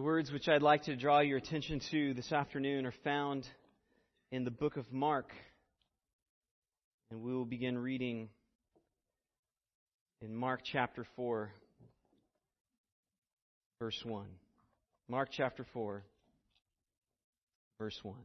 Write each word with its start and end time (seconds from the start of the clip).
The 0.00 0.06
words 0.06 0.32
which 0.32 0.48
I'd 0.48 0.62
like 0.62 0.84
to 0.84 0.96
draw 0.96 1.20
your 1.20 1.36
attention 1.36 1.78
to 1.90 2.14
this 2.14 2.32
afternoon 2.32 2.86
are 2.86 2.94
found 3.04 3.46
in 4.32 4.44
the 4.44 4.50
book 4.50 4.78
of 4.78 4.90
Mark. 4.90 5.30
And 7.10 7.20
we 7.20 7.34
will 7.34 7.44
begin 7.44 7.76
reading 7.76 8.30
in 10.22 10.34
Mark 10.34 10.62
chapter 10.64 11.04
4, 11.16 11.52
verse 13.78 14.00
1. 14.02 14.24
Mark 15.06 15.28
chapter 15.36 15.66
4, 15.74 16.02
verse 17.78 18.00
1. 18.02 18.16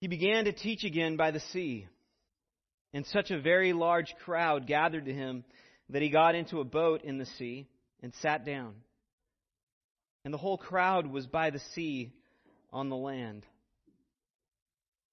He 0.00 0.08
began 0.08 0.46
to 0.46 0.52
teach 0.52 0.82
again 0.82 1.16
by 1.16 1.30
the 1.30 1.40
sea, 1.40 1.86
and 2.94 3.06
such 3.06 3.30
a 3.30 3.40
very 3.40 3.74
large 3.74 4.14
crowd 4.24 4.66
gathered 4.66 5.04
to 5.04 5.12
him 5.12 5.44
that 5.90 6.00
he 6.00 6.08
got 6.08 6.34
into 6.34 6.60
a 6.60 6.64
boat 6.64 7.02
in 7.04 7.18
the 7.18 7.26
sea 7.26 7.68
and 8.02 8.12
sat 8.22 8.46
down. 8.46 8.74
And 10.24 10.32
the 10.32 10.38
whole 10.38 10.56
crowd 10.56 11.06
was 11.06 11.26
by 11.26 11.50
the 11.50 11.60
sea 11.74 12.12
on 12.72 12.88
the 12.88 12.96
land. 12.96 13.44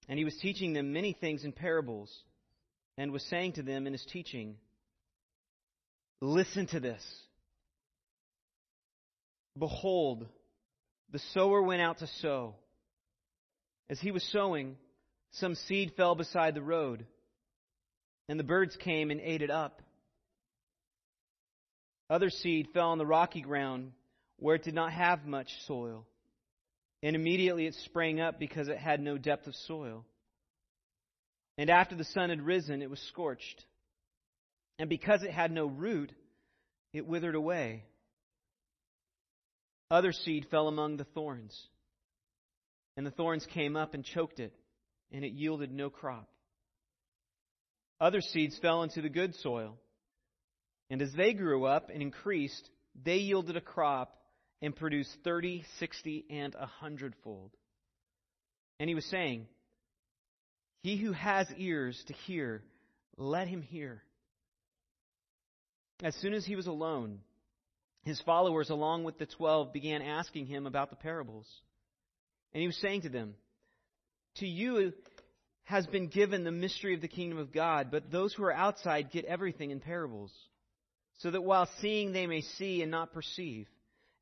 And 0.08 0.18
he 0.18 0.24
was 0.24 0.38
teaching 0.38 0.72
them 0.72 0.94
many 0.94 1.12
things 1.12 1.44
in 1.44 1.52
parables, 1.52 2.14
and 2.98 3.12
was 3.12 3.24
saying 3.24 3.54
to 3.54 3.64
them 3.64 3.88
in 3.88 3.94
his 3.94 4.06
teaching, 4.06 4.56
Listen 6.22 6.66
to 6.68 6.80
this. 6.80 7.04
Behold, 9.58 10.26
the 11.12 11.20
sower 11.34 11.62
went 11.62 11.82
out 11.82 12.00
to 12.00 12.08
sow. 12.22 12.56
As 13.90 14.00
he 14.00 14.12
was 14.12 14.24
sowing, 14.24 14.78
some 15.32 15.56
seed 15.56 15.94
fell 15.96 16.16
beside 16.16 16.56
the 16.56 16.62
road, 16.62 17.06
and 18.28 18.40
the 18.40 18.44
birds 18.44 18.76
came 18.76 19.12
and 19.12 19.22
ate 19.22 19.42
it 19.42 19.50
up. 19.50 19.82
Other 22.10 22.30
seed 22.30 22.70
fell 22.74 22.90
on 22.90 22.98
the 22.98 23.06
rocky 23.06 23.42
ground 23.42 23.92
where 24.38 24.56
it 24.56 24.64
did 24.64 24.74
not 24.74 24.92
have 24.92 25.26
much 25.26 25.50
soil, 25.66 26.06
and 27.02 27.16
immediately 27.16 27.66
it 27.66 27.76
sprang 27.76 28.20
up 28.20 28.40
because 28.40 28.68
it 28.68 28.78
had 28.78 29.02
no 29.02 29.18
depth 29.18 29.48
of 29.48 29.56
soil. 29.56 30.06
And 31.58 31.70
after 31.70 31.96
the 31.96 32.04
sun 32.04 32.30
had 32.30 32.42
risen, 32.42 32.82
it 32.82 32.90
was 32.90 33.00
scorched. 33.00 33.66
And 34.80 34.90
because 34.90 35.24
it 35.24 35.32
had 35.32 35.52
no 35.52 35.66
root, 35.66 36.12
it 36.94 37.08
withered 37.08 37.36
away. 37.36 37.84
Other 39.90 40.12
seed 40.12 40.48
fell 40.52 40.68
among 40.68 40.98
the 40.98 41.06
thorns 41.06 41.68
and 42.98 43.06
the 43.06 43.12
thorns 43.12 43.46
came 43.54 43.78
up 43.78 43.94
and 43.94 44.04
choked 44.04 44.40
it, 44.40 44.54
and 45.12 45.24
it 45.24 45.32
yielded 45.32 45.72
no 45.72 45.90
crop. 45.90 46.28
Other 48.02 48.22
seeds 48.22 48.58
fell 48.60 48.84
into 48.84 49.02
the 49.02 49.10
good 49.10 49.36
soil, 49.36 49.78
and 50.90 51.02
as 51.02 51.14
they 51.14 51.34
grew 51.34 51.66
up 51.66 51.90
and 51.94 52.02
increased, 52.02 52.70
they 53.06 53.18
yielded 53.18 53.56
a 53.56 53.62
crop 53.62 54.18
and 54.62 54.76
produced 54.76 55.16
thirty, 55.24 55.64
sixty, 55.80 56.26
and 56.30 56.56
a 56.56 56.66
hundredfold. 56.66 57.52
And 58.80 58.90
he 58.90 58.96
was 58.96 59.06
saying, 59.06 59.46
He 60.82 60.98
who 60.98 61.12
has 61.12 61.48
ears 61.56 62.04
to 62.08 62.14
hear, 62.14 62.64
let 63.18 63.48
him 63.48 63.62
hear. 63.62 64.02
As 66.04 66.16
soon 66.16 66.34
as 66.34 66.46
he 66.46 66.56
was 66.56 66.68
alone, 66.68 67.20
his 68.04 68.22
followers, 68.22 68.70
along 68.70 69.04
with 69.04 69.18
the 69.18 69.26
twelve, 69.26 69.74
began 69.74 70.02
asking 70.02 70.46
him 70.48 70.66
about 70.66 70.90
the 70.90 70.96
parables. 70.96 71.48
And 72.54 72.62
he 72.62 72.68
was 72.68 72.78
saying 72.78 73.02
to 73.02 73.10
them, 73.10 73.36
To 74.38 74.48
you 74.48 74.94
has 75.66 75.86
been 75.88 76.08
given 76.08 76.44
the 76.44 76.52
mystery 76.52 76.94
of 76.94 77.02
the 77.02 77.08
kingdom 77.08 77.38
of 77.40 77.52
God, 77.52 77.90
but 77.92 78.12
those 78.12 78.34
who 78.34 78.44
are 78.44 78.54
outside 78.54 79.12
get 79.12 79.26
everything 79.26 79.72
in 79.72 79.80
parables, 79.80 80.32
so 81.20 81.32
that 81.32 81.44
while 81.44 81.70
seeing 81.82 82.14
they 82.14 82.28
may 82.28 82.42
see 82.42 82.82
and 82.82 82.92
not 82.92 83.14
perceive, 83.14 83.68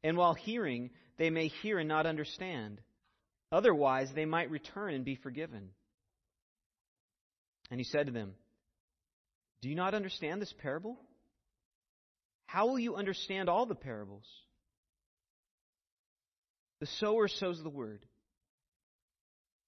and 0.03 0.17
while 0.17 0.33
hearing 0.33 0.89
they 1.17 1.29
may 1.29 1.47
hear 1.47 1.79
and 1.79 1.87
not 1.87 2.05
understand. 2.05 2.81
Otherwise 3.51 4.09
they 4.13 4.25
might 4.25 4.51
return 4.51 4.93
and 4.93 5.05
be 5.05 5.15
forgiven. 5.15 5.69
And 7.71 7.79
he 7.79 7.83
said 7.85 8.07
to 8.07 8.11
them, 8.11 8.33
Do 9.61 9.69
you 9.69 9.75
not 9.75 9.93
understand 9.93 10.41
this 10.41 10.53
parable? 10.61 10.97
How 12.45 12.67
will 12.67 12.79
you 12.79 12.95
understand 12.95 13.49
all 13.49 13.65
the 13.65 13.75
parables? 13.75 14.25
The 16.79 16.87
sower 16.99 17.27
sows 17.27 17.61
the 17.63 17.69
word. 17.69 18.05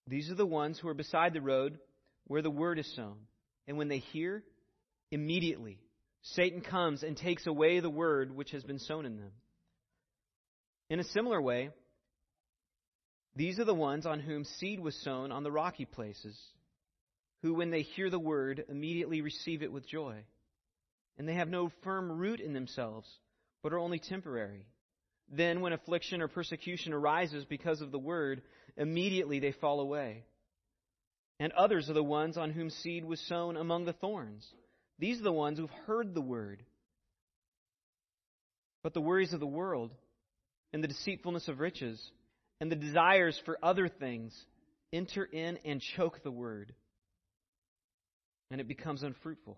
These 0.07 0.31
are 0.31 0.35
the 0.35 0.45
ones 0.45 0.79
who 0.79 0.87
are 0.87 0.93
beside 0.93 1.33
the 1.33 1.41
road 1.41 1.79
where 2.25 2.41
the 2.41 2.49
word 2.49 2.79
is 2.79 2.95
sown. 2.95 3.17
And 3.67 3.77
when 3.77 3.89
they 3.89 3.99
hear, 3.99 4.43
immediately 5.11 5.79
Satan 6.21 6.61
comes 6.61 7.03
and 7.03 7.15
takes 7.15 7.47
away 7.47 7.79
the 7.79 7.89
word 7.89 8.35
which 8.35 8.51
has 8.51 8.63
been 8.63 8.79
sown 8.79 9.05
in 9.05 9.17
them. 9.17 9.31
In 10.89 10.99
a 10.99 11.05
similar 11.05 11.41
way, 11.41 11.69
these 13.35 13.59
are 13.59 13.65
the 13.65 13.73
ones 13.73 14.05
on 14.05 14.19
whom 14.19 14.43
seed 14.43 14.79
was 14.79 14.95
sown 15.03 15.31
on 15.31 15.43
the 15.43 15.51
rocky 15.51 15.85
places, 15.85 16.37
who, 17.43 17.53
when 17.53 17.69
they 17.69 17.81
hear 17.81 18.09
the 18.09 18.19
word, 18.19 18.63
immediately 18.67 19.21
receive 19.21 19.61
it 19.61 19.71
with 19.71 19.87
joy. 19.87 20.23
And 21.17 21.27
they 21.27 21.35
have 21.35 21.49
no 21.49 21.71
firm 21.83 22.11
root 22.11 22.39
in 22.39 22.53
themselves, 22.53 23.07
but 23.61 23.73
are 23.73 23.79
only 23.79 23.99
temporary. 23.99 24.65
Then, 25.29 25.61
when 25.61 25.73
affliction 25.73 26.21
or 26.21 26.27
persecution 26.27 26.93
arises 26.93 27.45
because 27.45 27.81
of 27.81 27.91
the 27.91 27.99
word, 27.99 28.41
immediately 28.77 29.39
they 29.39 29.51
fall 29.51 29.81
away. 29.81 30.23
And 31.39 31.51
others 31.53 31.89
are 31.89 31.93
the 31.93 32.03
ones 32.03 32.37
on 32.37 32.51
whom 32.51 32.69
seed 32.69 33.03
was 33.03 33.19
sown 33.21 33.57
among 33.57 33.85
the 33.85 33.93
thorns. 33.93 34.47
These 34.99 35.19
are 35.19 35.25
the 35.25 35.31
ones 35.31 35.59
who've 35.59 35.69
heard 35.85 36.13
the 36.13 36.21
word. 36.21 36.63
But 38.83 38.93
the 38.93 39.01
worries 39.01 39.33
of 39.33 39.39
the 39.39 39.45
world, 39.45 39.93
and 40.73 40.83
the 40.83 40.87
deceitfulness 40.87 41.47
of 41.47 41.59
riches, 41.59 42.01
and 42.61 42.71
the 42.71 42.75
desires 42.75 43.39
for 43.45 43.57
other 43.61 43.89
things 43.89 44.33
enter 44.93 45.25
in 45.25 45.57
and 45.65 45.81
choke 45.81 46.23
the 46.23 46.31
word, 46.31 46.73
and 48.49 48.61
it 48.61 48.67
becomes 48.67 49.03
unfruitful. 49.03 49.57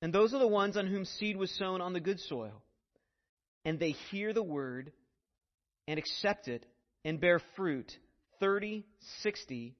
And 0.00 0.12
those 0.12 0.34
are 0.34 0.40
the 0.40 0.48
ones 0.48 0.76
on 0.76 0.86
whom 0.86 1.04
seed 1.04 1.36
was 1.36 1.50
sown 1.52 1.80
on 1.80 1.92
the 1.92 2.00
good 2.00 2.18
soil 2.20 2.62
and 3.64 3.78
they 3.78 3.90
hear 4.10 4.32
the 4.32 4.42
word 4.42 4.92
and 5.86 5.98
accept 5.98 6.48
it 6.48 6.64
and 7.04 7.20
bear 7.20 7.40
fruit 7.56 7.92
30, 8.40 8.84
60, 9.22 9.74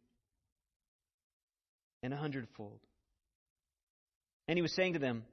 and 2.02 2.12
a 2.12 2.16
hundredfold. 2.16 2.80
And 4.48 4.56
he 4.56 4.62
was 4.62 4.74
saying 4.74 4.94
to 4.94 4.98
them, 4.98 5.24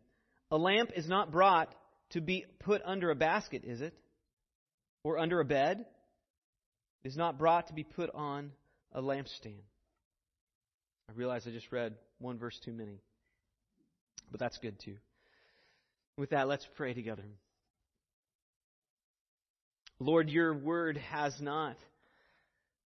A 0.52 0.58
lamp 0.58 0.92
is 0.96 1.08
not 1.08 1.32
brought 1.32 1.74
to 2.12 2.22
be 2.22 2.46
put 2.60 2.82
under 2.86 3.12
a 3.12 3.16
basket, 3.16 3.64
is 3.66 3.82
it? 3.82 3.94
Or 5.04 5.18
under 5.18 5.40
a 5.40 5.46
bed? 5.46 5.86
It 7.04 7.08
is 7.08 7.18
not 7.18 7.38
brought 7.38 7.68
to 7.68 7.74
be 7.74 7.84
put 7.84 8.10
on 8.14 8.52
a 8.94 9.02
lampstand. 9.02 9.62
I 11.10 11.14
realize 11.16 11.48
I 11.48 11.52
just 11.52 11.72
read 11.72 11.96
one 12.20 12.38
verse 12.38 12.60
too 12.64 12.74
many, 12.74 13.02
but 14.30 14.40
that's 14.40 14.58
good 14.58 14.80
too. 14.84 14.98
With 16.18 16.32
that, 16.32 16.48
let's 16.48 16.68
pray 16.76 16.94
together. 16.94 17.24
Lord, 20.00 20.30
your 20.30 20.54
word 20.54 20.98
has 20.98 21.36
not 21.42 21.76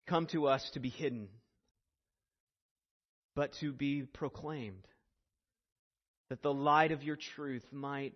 come 0.07 0.27
to 0.27 0.47
us 0.47 0.67
to 0.73 0.79
be 0.79 0.89
hidden, 0.89 1.27
but 3.35 3.51
to 3.59 3.73
be 3.73 4.03
proclaimed, 4.03 4.87
that 6.29 6.41
the 6.41 6.53
light 6.53 6.91
of 6.91 7.03
your 7.03 7.17
truth 7.35 7.65
might 7.71 8.13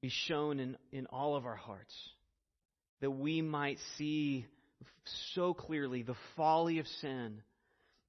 be 0.00 0.08
shown 0.08 0.58
in, 0.58 0.76
in 0.90 1.06
all 1.06 1.36
of 1.36 1.46
our 1.46 1.56
hearts, 1.56 1.94
that 3.00 3.10
we 3.10 3.42
might 3.42 3.78
see 3.96 4.46
so 5.34 5.54
clearly 5.54 6.02
the 6.02 6.16
folly 6.36 6.78
of 6.78 6.86
sin 7.00 7.42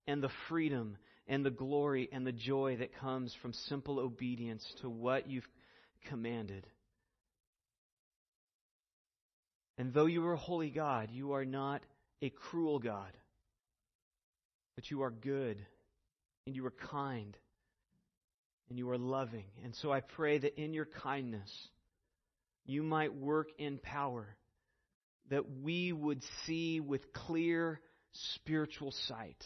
and 0.07 0.23
the 0.23 0.31
freedom 0.47 0.97
and 1.27 1.45
the 1.45 1.51
glory 1.51 2.07
and 2.11 2.25
the 2.25 2.31
joy 2.31 2.77
that 2.77 2.97
comes 2.99 3.35
from 3.41 3.51
simple 3.53 3.99
obedience 3.99 4.65
to 4.81 4.89
what 4.89 5.29
you've 5.29 5.47
commanded. 6.09 6.65
And 9.77 9.93
though 9.93 10.07
you 10.07 10.25
are 10.25 10.33
a 10.33 10.37
holy 10.37 10.71
God, 10.71 11.09
you 11.11 11.33
are 11.33 11.45
not 11.45 11.83
a 12.21 12.29
cruel 12.29 12.79
God, 12.79 13.11
but 14.75 14.89
you 14.89 15.03
are 15.03 15.11
good, 15.11 15.57
and 16.45 16.55
you 16.55 16.65
are 16.65 16.73
kind, 16.91 17.37
and 18.69 18.79
you 18.79 18.89
are 18.89 18.97
loving. 18.97 19.45
And 19.63 19.75
so 19.75 19.91
I 19.91 20.01
pray 20.01 20.39
that 20.39 20.59
in 20.59 20.73
your 20.73 20.85
kindness, 20.85 21.51
you 22.65 22.81
might 22.81 23.13
work 23.13 23.49
in 23.59 23.77
power, 23.77 24.27
that 25.29 25.43
we 25.61 25.91
would 25.91 26.23
see 26.45 26.79
with 26.79 27.13
clear 27.13 27.79
spiritual 28.35 28.91
sight, 29.07 29.43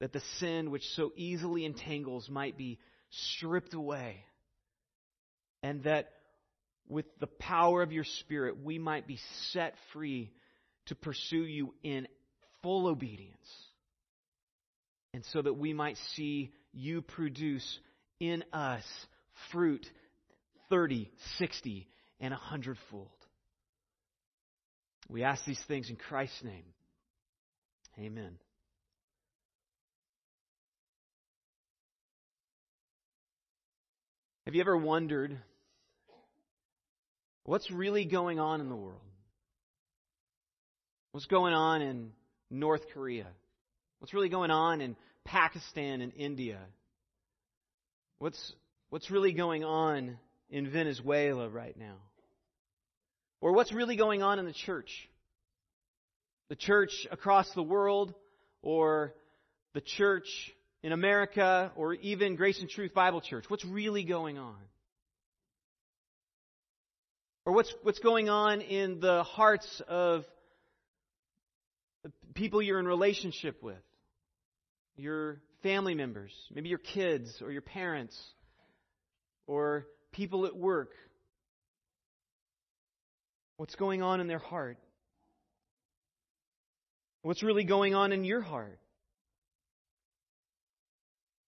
that 0.00 0.12
the 0.12 0.22
sin 0.40 0.70
which 0.70 0.84
so 0.94 1.12
easily 1.16 1.64
entangles 1.64 2.28
might 2.28 2.58
be 2.58 2.78
stripped 3.10 3.72
away, 3.72 4.24
and 5.62 5.84
that 5.84 6.10
with 6.92 7.06
the 7.20 7.26
power 7.26 7.82
of 7.82 7.92
your 7.92 8.04
Spirit, 8.20 8.62
we 8.62 8.78
might 8.78 9.06
be 9.06 9.18
set 9.52 9.74
free 9.92 10.30
to 10.86 10.94
pursue 10.94 11.44
you 11.44 11.74
in 11.82 12.06
full 12.62 12.86
obedience. 12.86 13.36
And 15.14 15.24
so 15.32 15.42
that 15.42 15.54
we 15.54 15.72
might 15.72 15.96
see 16.14 16.52
you 16.72 17.02
produce 17.02 17.78
in 18.20 18.44
us 18.52 18.84
fruit 19.50 19.86
30, 20.70 21.10
60, 21.38 21.88
and 22.20 22.32
a 22.32 22.36
hundredfold. 22.36 23.08
We 25.08 25.24
ask 25.24 25.44
these 25.44 25.62
things 25.68 25.90
in 25.90 25.96
Christ's 25.96 26.42
name. 26.44 26.64
Amen. 27.98 28.38
Have 34.46 34.54
you 34.54 34.60
ever 34.60 34.76
wondered 34.76 35.38
what's 37.44 37.70
really 37.70 38.04
going 38.04 38.38
on 38.38 38.60
in 38.60 38.68
the 38.68 38.76
world? 38.76 39.00
What's 41.12 41.26
going 41.26 41.52
on 41.52 41.82
in 41.82 42.12
North 42.50 42.82
Korea? 42.94 43.26
What's 43.98 44.14
really 44.14 44.28
going 44.28 44.50
on 44.50 44.80
in 44.80 44.96
Pakistan 45.24 46.00
and 46.00 46.12
India? 46.16 46.58
What's, 48.18 48.52
what's 48.90 49.10
really 49.10 49.32
going 49.32 49.64
on 49.64 50.18
in 50.48 50.70
Venezuela 50.70 51.48
right 51.48 51.76
now? 51.76 51.96
Or 53.40 53.52
what's 53.52 53.72
really 53.72 53.96
going 53.96 54.22
on 54.22 54.38
in 54.38 54.44
the 54.44 54.52
church? 54.52 54.90
The 56.48 56.56
church 56.56 57.06
across 57.10 57.50
the 57.54 57.62
world, 57.62 58.14
or 58.62 59.14
the 59.74 59.80
church 59.80 60.26
in 60.82 60.92
America, 60.92 61.72
or 61.76 61.94
even 61.94 62.36
Grace 62.36 62.60
and 62.60 62.68
Truth 62.68 62.94
Bible 62.94 63.20
Church? 63.20 63.44
What's 63.48 63.64
really 63.64 64.04
going 64.04 64.38
on? 64.38 64.56
Or 67.44 67.52
what's, 67.52 67.74
what's 67.82 67.98
going 67.98 68.28
on 68.28 68.60
in 68.60 69.00
the 69.00 69.24
hearts 69.24 69.82
of 69.88 70.24
the 72.04 72.12
people 72.34 72.62
you're 72.62 72.78
in 72.78 72.86
relationship 72.86 73.62
with? 73.62 73.82
Your 74.96 75.40
family 75.62 75.94
members, 75.94 76.32
maybe 76.54 76.68
your 76.68 76.78
kids 76.78 77.42
or 77.42 77.50
your 77.50 77.62
parents, 77.62 78.16
or 79.46 79.86
people 80.12 80.46
at 80.46 80.56
work. 80.56 80.92
What's 83.56 83.74
going 83.74 84.02
on 84.02 84.20
in 84.20 84.28
their 84.28 84.38
heart? 84.38 84.78
What's 87.22 87.42
really 87.42 87.64
going 87.64 87.94
on 87.94 88.12
in 88.12 88.24
your 88.24 88.40
heart? 88.40 88.78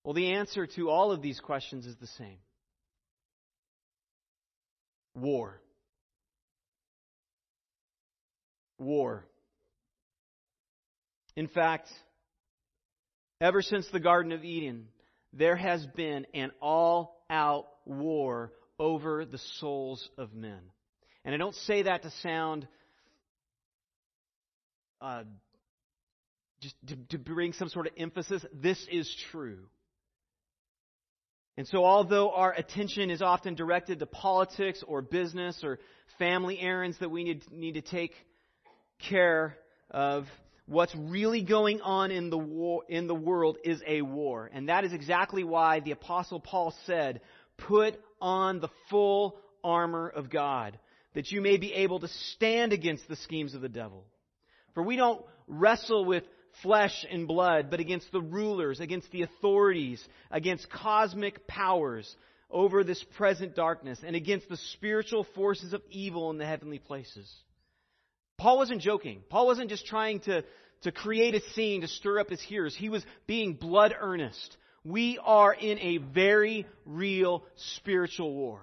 Well, 0.05 0.15
the 0.15 0.33
answer 0.33 0.67
to 0.67 0.91
all 0.91 1.13
of 1.13 1.23
these 1.23 1.41
questions 1.41 1.87
is 1.87 1.97
the 1.97 2.07
same 2.19 2.39
war. 5.15 5.61
War. 8.79 9.27
In 11.37 11.49
fact, 11.49 11.89
ever 13.41 13.63
since 13.63 13.89
the 13.89 14.01
Garden 14.01 14.33
of 14.33 14.45
Eden, 14.45 14.89
there 15.33 15.57
has 15.57 15.85
been 15.97 16.27
an 16.35 16.53
all 16.61 17.25
out 17.29 17.67
war 17.85 18.53
over 18.79 19.25
the 19.25 19.39
souls 19.59 20.09
of 20.17 20.33
men. 20.35 20.61
And 21.25 21.35
I 21.35 21.39
don't 21.39 21.55
say 21.55 21.83
that 21.83 22.03
to 22.03 22.11
sound 22.23 22.69
uh, 25.01 25.25
just 26.61 26.75
to, 26.87 26.97
to 27.11 27.19
bring 27.19 27.53
some 27.53 27.69
sort 27.69 27.87
of 27.87 27.93
emphasis. 27.99 28.45
This 28.53 28.85
is 28.91 29.15
true. 29.31 29.67
And 31.57 31.69
so, 31.69 31.85
although 31.85 32.31
our 32.31 32.53
attention 32.53 33.11
is 33.11 33.23
often 33.23 33.55
directed 33.55 34.01
to 34.01 34.07
politics 34.07 34.83
or 34.87 35.03
business 35.03 35.61
or 35.63 35.79
family 36.19 36.59
errands 36.59 36.99
that 36.99 37.11
we 37.11 37.23
need, 37.23 37.43
need 37.53 37.75
to 37.75 37.83
take 37.83 38.13
care 38.99 39.57
of, 39.91 40.27
what's 40.67 40.95
really 40.95 41.43
going 41.43 41.81
on 41.81 42.11
in 42.11 42.31
the, 42.31 42.39
war, 42.39 42.83
in 42.89 43.07
the 43.07 43.15
world 43.15 43.59
is 43.65 43.81
a 43.87 44.03
war. 44.03 44.51
And 44.53 44.69
that 44.69 44.85
is 44.85 44.93
exactly 44.93 45.45
why 45.45 45.81
the 45.81 45.93
Apostle 45.93 46.41
Paul 46.41 46.75
said, 46.87 47.21
Put 47.57 48.01
on 48.21 48.61
the 48.61 48.71
full 48.91 49.37
armor 49.63 50.09
of 50.09 50.31
God, 50.31 50.79
that 51.15 51.31
you 51.31 51.41
may 51.41 51.57
be 51.57 51.73
able 51.73 52.01
to 52.01 52.09
stand 52.09 52.73
against 52.73 53.07
the 53.09 53.17
schemes 53.17 53.55
of 53.55 53.61
the 53.61 53.69
devil. 53.69 54.05
For 54.75 54.83
we 54.83 54.97
don't 54.97 55.25
wrestle 55.47 56.05
with 56.05 56.25
flesh 56.63 57.05
and 57.11 57.27
blood, 57.29 57.71
but 57.71 57.81
against 57.81 58.11
the 58.13 58.21
rulers, 58.21 58.81
against 58.81 59.11
the 59.11 59.23
authorities, 59.23 60.05
against 60.31 60.71
cosmic 60.71 61.47
powers 61.47 62.13
over 62.51 62.85
this 62.85 63.03
present 63.17 63.57
darkness, 63.57 64.01
and 64.05 64.15
against 64.15 64.49
the 64.49 64.57
spiritual 64.73 65.27
forces 65.35 65.73
of 65.73 65.83
evil 65.91 66.31
in 66.31 66.39
the 66.39 66.47
heavenly 66.47 66.79
places. 66.79 67.33
Paul 68.37 68.59
wasn't 68.59 68.81
joking. 68.81 69.23
Paul 69.29 69.47
wasn't 69.47 69.71
just 69.71 69.87
trying 69.87 70.21
to, 70.21 70.45
to 70.83 70.93
create 70.93 71.35
a 71.35 71.41
scene 71.51 71.83
to 71.83 71.89
stir 71.89 72.19
up 72.21 72.31
his 72.31 72.41
hearers. 72.41 72.75
He 72.75 72.89
was 72.89 73.05
being 73.27 73.55
blood 73.55 73.95
earnest. 73.99 74.57
We 74.85 75.19
are 75.23 75.53
in 75.53 75.79
a 75.79 75.99
very 75.99 76.67
real 76.85 77.45
spiritual 77.57 78.35
war. 78.35 78.61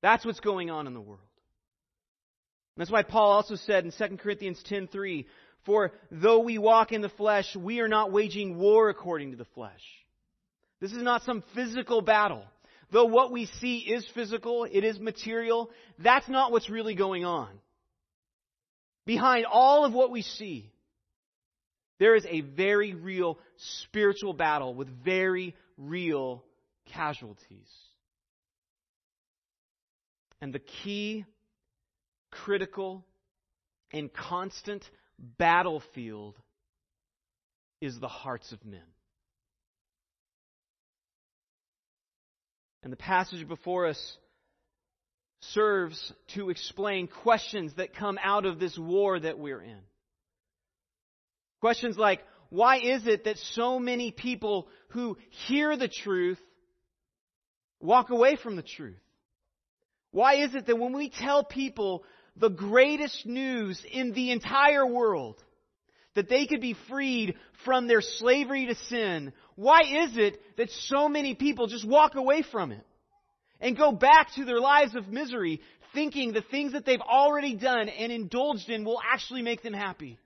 That's 0.00 0.24
what's 0.24 0.40
going 0.40 0.70
on 0.70 0.86
in 0.86 0.94
the 0.94 1.00
world. 1.00 1.20
that's 2.76 2.90
why 2.90 3.02
Paul 3.02 3.32
also 3.32 3.56
said 3.56 3.84
in 3.84 3.90
2 3.90 4.18
Corinthians 4.18 4.62
10:3, 4.62 5.26
"For 5.64 5.92
though 6.12 6.38
we 6.38 6.58
walk 6.58 6.92
in 6.92 7.00
the 7.00 7.08
flesh, 7.08 7.56
we 7.56 7.80
are 7.80 7.88
not 7.88 8.12
waging 8.12 8.56
war 8.56 8.88
according 8.88 9.32
to 9.32 9.36
the 9.36 9.44
flesh." 9.44 9.82
This 10.80 10.92
is 10.92 11.02
not 11.02 11.24
some 11.24 11.42
physical 11.56 12.02
battle. 12.02 12.44
Though 12.90 13.06
what 13.06 13.32
we 13.32 13.46
see 13.46 13.78
is 13.78 14.06
physical, 14.08 14.64
it 14.64 14.84
is 14.84 14.98
material, 15.00 15.70
that's 15.98 16.28
not 16.28 16.52
what's 16.52 16.70
really 16.70 16.94
going 16.94 17.24
on. 17.24 17.60
Behind 19.08 19.46
all 19.46 19.86
of 19.86 19.94
what 19.94 20.10
we 20.10 20.20
see, 20.20 20.70
there 21.98 22.14
is 22.14 22.26
a 22.28 22.42
very 22.42 22.92
real 22.92 23.38
spiritual 23.56 24.34
battle 24.34 24.74
with 24.74 25.02
very 25.02 25.56
real 25.78 26.44
casualties. 26.92 27.70
And 30.42 30.52
the 30.52 30.58
key, 30.58 31.24
critical, 32.30 33.02
and 33.94 34.12
constant 34.12 34.84
battlefield 35.18 36.34
is 37.80 37.98
the 37.98 38.08
hearts 38.08 38.52
of 38.52 38.62
men. 38.62 38.92
And 42.82 42.92
the 42.92 42.98
passage 42.98 43.48
before 43.48 43.86
us 43.86 44.18
serves 45.40 46.12
to 46.34 46.50
explain 46.50 47.06
questions 47.06 47.72
that 47.76 47.94
come 47.94 48.18
out 48.22 48.44
of 48.44 48.58
this 48.58 48.76
war 48.76 49.18
that 49.18 49.38
we're 49.38 49.62
in. 49.62 49.80
Questions 51.60 51.96
like, 51.96 52.20
why 52.50 52.78
is 52.78 53.06
it 53.06 53.24
that 53.24 53.38
so 53.38 53.78
many 53.78 54.10
people 54.10 54.68
who 54.88 55.16
hear 55.46 55.76
the 55.76 55.88
truth 55.88 56.38
walk 57.80 58.10
away 58.10 58.36
from 58.36 58.56
the 58.56 58.62
truth? 58.62 58.96
Why 60.10 60.36
is 60.36 60.54
it 60.54 60.66
that 60.66 60.78
when 60.78 60.94
we 60.94 61.10
tell 61.10 61.44
people 61.44 62.04
the 62.36 62.48
greatest 62.48 63.26
news 63.26 63.82
in 63.90 64.12
the 64.12 64.30
entire 64.30 64.86
world, 64.86 65.42
that 66.14 66.28
they 66.28 66.46
could 66.46 66.60
be 66.60 66.76
freed 66.88 67.36
from 67.64 67.86
their 67.86 68.00
slavery 68.00 68.66
to 68.66 68.74
sin, 68.86 69.32
why 69.54 69.80
is 69.80 70.16
it 70.16 70.40
that 70.56 70.70
so 70.70 71.08
many 71.08 71.34
people 71.34 71.66
just 71.66 71.86
walk 71.86 72.14
away 72.14 72.42
from 72.42 72.72
it? 72.72 72.84
And 73.60 73.76
go 73.76 73.92
back 73.92 74.34
to 74.34 74.44
their 74.44 74.60
lives 74.60 74.94
of 74.94 75.08
misery 75.08 75.60
thinking 75.94 76.32
the 76.32 76.42
things 76.42 76.72
that 76.72 76.84
they've 76.84 77.00
already 77.00 77.54
done 77.54 77.88
and 77.88 78.12
indulged 78.12 78.68
in 78.68 78.84
will 78.84 79.00
actually 79.12 79.42
make 79.42 79.62
them 79.62 79.72
happy. 79.72 80.18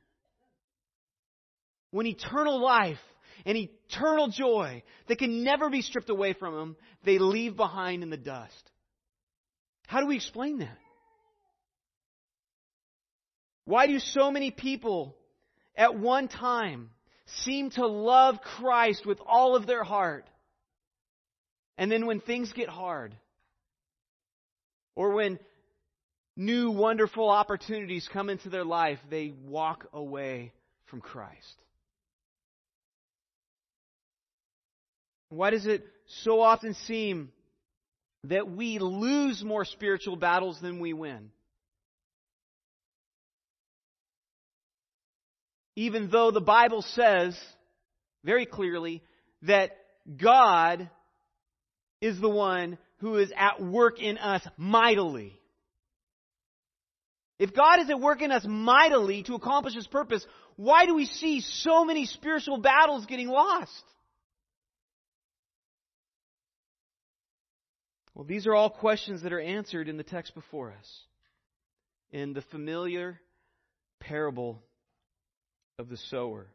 When 1.90 2.06
eternal 2.06 2.60
life 2.60 2.98
and 3.44 3.56
eternal 3.56 4.28
joy 4.28 4.82
that 5.08 5.18
can 5.18 5.44
never 5.44 5.70
be 5.70 5.82
stripped 5.82 6.10
away 6.10 6.32
from 6.32 6.54
them, 6.54 6.76
they 7.04 7.18
leave 7.18 7.56
behind 7.56 8.02
in 8.02 8.10
the 8.10 8.16
dust. 8.16 8.70
How 9.86 10.00
do 10.00 10.06
we 10.06 10.16
explain 10.16 10.58
that? 10.58 10.78
Why 13.64 13.86
do 13.86 13.98
so 13.98 14.30
many 14.30 14.50
people 14.50 15.14
at 15.76 15.98
one 15.98 16.28
time 16.28 16.90
seem 17.44 17.70
to 17.70 17.86
love 17.86 18.40
Christ 18.40 19.06
with 19.06 19.18
all 19.24 19.54
of 19.54 19.66
their 19.66 19.84
heart? 19.84 20.26
And 21.82 21.90
then 21.90 22.06
when 22.06 22.20
things 22.20 22.52
get 22.52 22.68
hard, 22.68 23.12
or 24.94 25.14
when 25.14 25.40
new 26.36 26.70
wonderful 26.70 27.28
opportunities 27.28 28.08
come 28.12 28.30
into 28.30 28.50
their 28.50 28.64
life, 28.64 29.00
they 29.10 29.32
walk 29.48 29.88
away 29.92 30.52
from 30.84 31.00
Christ. 31.00 31.56
Why 35.30 35.50
does 35.50 35.66
it 35.66 35.84
so 36.22 36.40
often 36.40 36.74
seem 36.86 37.32
that 38.28 38.48
we 38.48 38.78
lose 38.78 39.42
more 39.42 39.64
spiritual 39.64 40.14
battles 40.14 40.60
than 40.60 40.78
we 40.78 40.92
win? 40.92 41.32
Even 45.74 46.10
though 46.12 46.30
the 46.30 46.40
Bible 46.40 46.82
says 46.94 47.36
very 48.22 48.46
clearly 48.46 49.02
that 49.42 49.72
God 50.16 50.88
is 52.02 52.20
the 52.20 52.28
one 52.28 52.76
who 52.98 53.16
is 53.16 53.32
at 53.34 53.62
work 53.62 54.00
in 54.00 54.18
us 54.18 54.42
mightily. 54.58 55.38
If 57.38 57.54
God 57.54 57.80
is 57.80 57.88
at 57.88 58.00
work 58.00 58.20
in 58.20 58.32
us 58.32 58.44
mightily 58.46 59.22
to 59.22 59.34
accomplish 59.34 59.74
His 59.74 59.86
purpose, 59.86 60.26
why 60.56 60.84
do 60.84 60.94
we 60.94 61.06
see 61.06 61.40
so 61.40 61.84
many 61.84 62.06
spiritual 62.06 62.58
battles 62.58 63.06
getting 63.06 63.28
lost? 63.28 63.84
Well, 68.14 68.24
these 68.24 68.46
are 68.46 68.54
all 68.54 68.68
questions 68.68 69.22
that 69.22 69.32
are 69.32 69.40
answered 69.40 69.88
in 69.88 69.96
the 69.96 70.02
text 70.02 70.34
before 70.34 70.74
us. 70.78 71.00
In 72.10 72.34
the 72.34 72.42
familiar 72.42 73.20
parable 74.00 74.60
of 75.78 75.88
the 75.88 75.96
sower. 75.96 76.48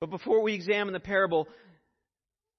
But 0.00 0.10
before 0.10 0.42
we 0.42 0.54
examine 0.54 0.94
the 0.94 1.00
parable, 1.00 1.48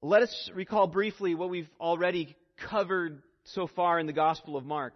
let 0.01 0.23
us 0.23 0.49
recall 0.55 0.87
briefly 0.87 1.35
what 1.35 1.49
we've 1.49 1.69
already 1.79 2.35
covered 2.69 3.21
so 3.43 3.67
far 3.67 3.99
in 3.99 4.07
the 4.07 4.13
Gospel 4.13 4.57
of 4.57 4.65
Mark. 4.65 4.95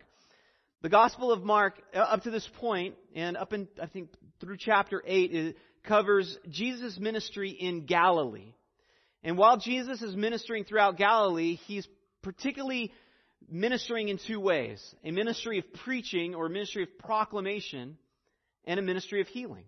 The 0.82 0.90
Gospel 0.90 1.32
of 1.32 1.44
Mark, 1.44 1.80
uh, 1.94 2.00
up 2.00 2.24
to 2.24 2.32
this 2.32 2.48
point, 2.60 2.96
and 3.16 3.38
up 3.38 3.54
in, 3.54 3.68
I 3.82 3.86
think, 3.86 4.10
through 4.40 4.58
chapter 4.58 5.04
8, 5.06 5.32
it 5.32 5.58
covers 5.84 6.38
Jesus' 6.50 6.98
ministry 7.00 7.52
in 7.52 7.86
Galilee. 7.86 8.54
And 9.24 9.38
while 9.38 9.58
Jesus 9.58 10.02
is 10.02 10.16
ministering 10.16 10.64
throughout 10.64 10.98
Galilee, 10.98 11.60
he's 11.68 11.88
particularly 12.24 12.92
ministering 13.48 14.10
in 14.10 14.18
two 14.18 14.40
ways 14.40 14.84
a 15.04 15.12
ministry 15.12 15.60
of 15.60 15.72
preaching 15.84 16.34
or 16.34 16.48
a 16.48 16.50
ministry 16.50 16.82
of 16.82 16.98
proclamation, 16.98 17.98
and 18.66 18.80
a 18.80 18.84
ministry 18.84 19.22
of 19.22 19.28
healing. 19.28 19.66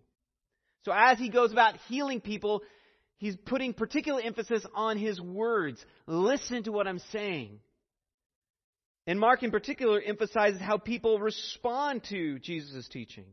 So 0.83 0.91
as 0.91 1.19
he 1.19 1.29
goes 1.29 1.51
about 1.51 1.75
healing 1.87 2.21
people, 2.21 2.63
he's 3.17 3.35
putting 3.35 3.73
particular 3.73 4.21
emphasis 4.21 4.65
on 4.73 4.97
his 4.97 5.19
words. 5.19 5.83
Listen 6.05 6.63
to 6.63 6.71
what 6.71 6.87
I'm 6.87 7.01
saying. 7.11 7.59
And 9.05 9.19
Mark 9.19 9.43
in 9.43 9.51
particular 9.51 10.01
emphasizes 10.01 10.59
how 10.59 10.77
people 10.77 11.19
respond 11.19 12.03
to 12.09 12.39
Jesus' 12.39 12.87
teaching. 12.89 13.25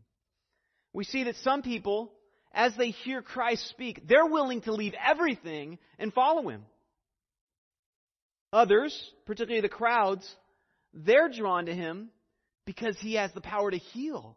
We 0.93 1.05
see 1.05 1.25
that 1.25 1.37
some 1.37 1.63
people, 1.63 2.13
as 2.53 2.77
they 2.77 2.91
hear 2.91 3.23
Christ 3.23 3.69
speak, 3.69 4.07
they're 4.07 4.27
willing 4.27 4.61
to 4.63 4.73
leave 4.73 4.95
everything 5.05 5.79
and 5.99 6.13
follow 6.13 6.49
him. 6.49 6.63
Others, 8.53 8.97
particularly 9.27 9.63
the 9.63 9.69
crowds, 9.69 10.33
they're 10.93 11.29
drawn 11.29 11.67
to 11.67 11.75
him 11.75 12.11
because 12.65 12.97
he 13.01 13.15
has 13.15 13.33
the 13.33 13.41
power 13.41 13.69
to 13.69 13.79
heal. 13.79 14.37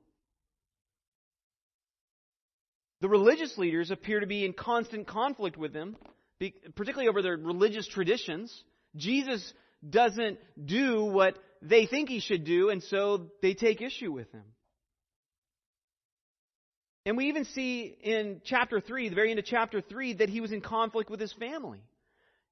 The 3.01 3.09
religious 3.09 3.57
leaders 3.57 3.91
appear 3.91 4.19
to 4.19 4.27
be 4.27 4.43
in 4.43 4.53
constant 4.53 5.07
conflict 5.07 5.57
with 5.57 5.73
him, 5.73 5.95
particularly 6.75 7.09
over 7.09 7.21
their 7.21 7.37
religious 7.37 7.87
traditions. 7.87 8.63
Jesus 8.95 9.53
doesn't 9.87 10.39
do 10.63 11.03
what 11.03 11.37
they 11.61 11.85
think 11.85 12.09
he 12.09 12.19
should 12.19 12.43
do, 12.43 12.69
and 12.69 12.81
so 12.83 13.27
they 13.41 13.53
take 13.53 13.81
issue 13.81 14.11
with 14.11 14.31
him. 14.31 14.43
And 17.05 17.15
we 17.15 17.29
even 17.29 17.45
see 17.45 17.95
in 18.01 18.41
chapter 18.43 18.81
3, 18.81 19.09
the 19.09 19.15
very 19.15 19.29
end 19.29 19.39
of 19.39 19.45
chapter 19.45 19.79
3, 19.79 20.13
that 20.15 20.29
he 20.29 20.41
was 20.41 20.51
in 20.51 20.61
conflict 20.61 21.09
with 21.09 21.19
his 21.19 21.31
family. 21.33 21.81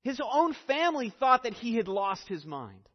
His 0.03 0.21
own 0.23 0.55
family 0.67 1.13
thought 1.19 1.43
that 1.43 1.53
he 1.53 1.75
had 1.75 1.87
lost 1.87 2.27
his 2.27 2.45
mind. 2.45 2.87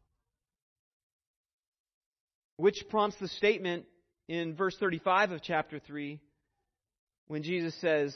Which 2.55 2.85
prompts 2.89 3.17
the 3.19 3.27
statement 3.27 3.85
in 4.27 4.55
verse 4.55 4.75
35 4.77 5.31
of 5.33 5.41
chapter 5.43 5.77
3 5.79 6.19
when 7.31 7.43
Jesus 7.43 7.73
says, 7.79 8.13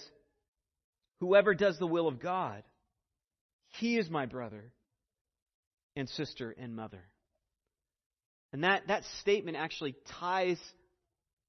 Whoever 1.22 1.54
does 1.54 1.80
the 1.80 1.88
will 1.88 2.10
of 2.10 2.20
God, 2.20 2.64
he 3.80 3.98
is 3.98 4.10
my 4.10 4.26
brother 4.26 4.74
and 5.96 6.10
sister 6.10 6.54
and 6.60 6.76
mother. 6.76 7.02
And 8.52 8.66
that, 8.66 8.90
that 8.90 9.06
statement 9.22 9.56
actually 9.56 9.96
ties 10.20 10.60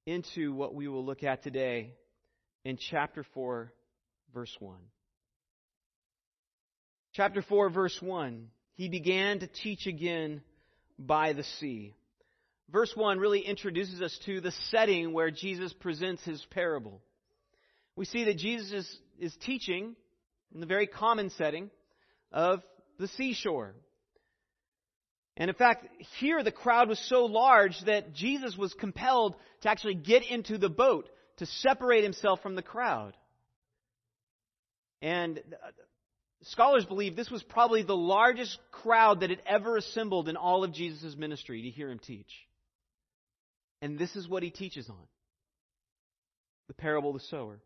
into 0.07 0.53
what 0.53 0.77
we 0.77 0.87
will 0.87 1.05
look 1.05 1.25
at 1.25 1.43
today 1.43 1.95
in 2.65 2.79
chapter 2.79 3.27
4, 3.35 3.73
verse 4.33 4.57
1. 4.61 4.77
Chapter 7.15 7.43
4, 7.43 7.71
verse 7.71 7.99
1. 8.01 8.47
He 8.75 8.89
began 8.89 9.41
to 9.41 9.49
teach 9.49 9.89
again 9.89 10.41
by 11.01 11.33
the 11.33 11.45
sea. 11.59 11.97
Verse 12.71 12.93
1 12.95 13.19
really 13.19 13.41
introduces 13.41 14.01
us 14.01 14.17
to 14.25 14.41
the 14.41 14.53
setting 14.71 15.13
where 15.13 15.33
Jesus 15.33 15.73
presents 15.73 16.23
his 16.23 16.47
parable. 16.53 17.03
We 17.97 18.05
see 18.05 18.25
that 18.25 18.37
Jesus 18.37 18.71
is, 18.73 18.99
is 19.19 19.37
teaching 19.41 19.97
in 20.55 20.61
the 20.61 20.67
very 20.67 20.87
common 20.87 21.31
setting 21.31 21.71
of 22.31 22.63
the 22.99 23.09
seashore. 23.09 23.75
And 25.37 25.51
in 25.51 25.57
fact, 25.57 25.87
here 26.19 26.43
the 26.43 26.53
crowd 26.53 26.89
was 26.89 26.99
so 27.09 27.25
large 27.25 27.79
that 27.87 28.15
Jesus 28.15 28.57
was 28.57 28.73
compelled 28.75 29.35
to 29.63 29.71
actually 29.71 29.95
get 29.95 30.23
into 30.23 30.57
the 30.59 30.69
boat 30.69 31.09
to 31.39 31.47
separate 31.47 32.05
himself 32.05 32.41
from 32.43 32.55
the 32.55 32.63
crowd. 32.63 33.15
And 35.03 35.39
uh, 35.39 35.71
Scholars 36.43 36.85
believe 36.85 37.17
this 37.17 37.31
was 37.31 37.43
probably 37.43 37.83
the 37.83 37.97
largest 37.97 38.59
crowd 38.71 39.21
that 39.21 39.31
had 39.31 39.43
ever 39.47 39.77
assembled 39.77 40.29
in 40.29 40.37
all 40.37 40.65
of 40.65 40.73
Jesus' 40.73 41.17
ministry 41.17 41.63
to 41.63 41.71
hear 41.71 41.91
him 41.91 41.99
teach. 41.99 42.31
And 43.83 43.99
this 43.99 44.15
is 44.15 44.29
what 44.29 44.43
he 44.43 44.51
teaches 44.51 44.89
on 44.89 45.07
the 46.69 46.75
parable 46.75 47.11
of 47.11 47.17
the 47.17 47.27
sower. 47.29 47.61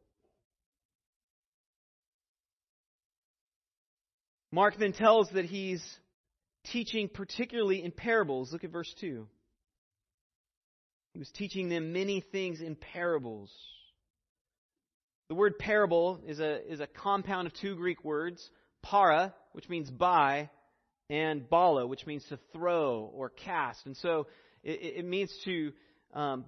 Mark 4.53 4.77
then 4.79 4.93
tells 4.93 5.31
that 5.31 5.45
he's 5.45 5.83
teaching 6.73 7.09
particularly 7.09 7.83
in 7.85 7.93
parables. 7.93 8.53
Look 8.53 8.65
at 8.65 8.71
verse 8.71 8.93
2. 9.01 9.27
He 11.13 11.19
was 11.19 11.31
teaching 11.31 11.69
them 11.69 11.93
many 11.93 12.21
things 12.21 12.61
in 12.61 12.77
parables. 12.77 13.51
The 15.29 15.35
word 15.35 15.59
parable 15.59 16.21
is 16.27 16.41
a, 16.41 16.71
is 16.71 16.81
a 16.81 16.87
compound 16.87 17.47
of 17.47 17.55
two 17.55 17.77
Greek 17.77 18.05
words 18.05 18.49
para, 18.83 19.35
which 19.53 19.69
means 19.69 19.91
by, 19.91 20.51
and 21.09 21.49
bala, 21.49 21.87
which 21.87 22.07
means 22.07 22.25
to 22.29 22.39
throw 22.53 23.11
or 23.15 23.31
cast. 23.31 23.87
And 23.87 23.97
so 23.97 24.27
it, 24.63 24.99
it 24.99 25.05
means 25.05 25.33
to 25.45 25.73
um, 26.15 26.45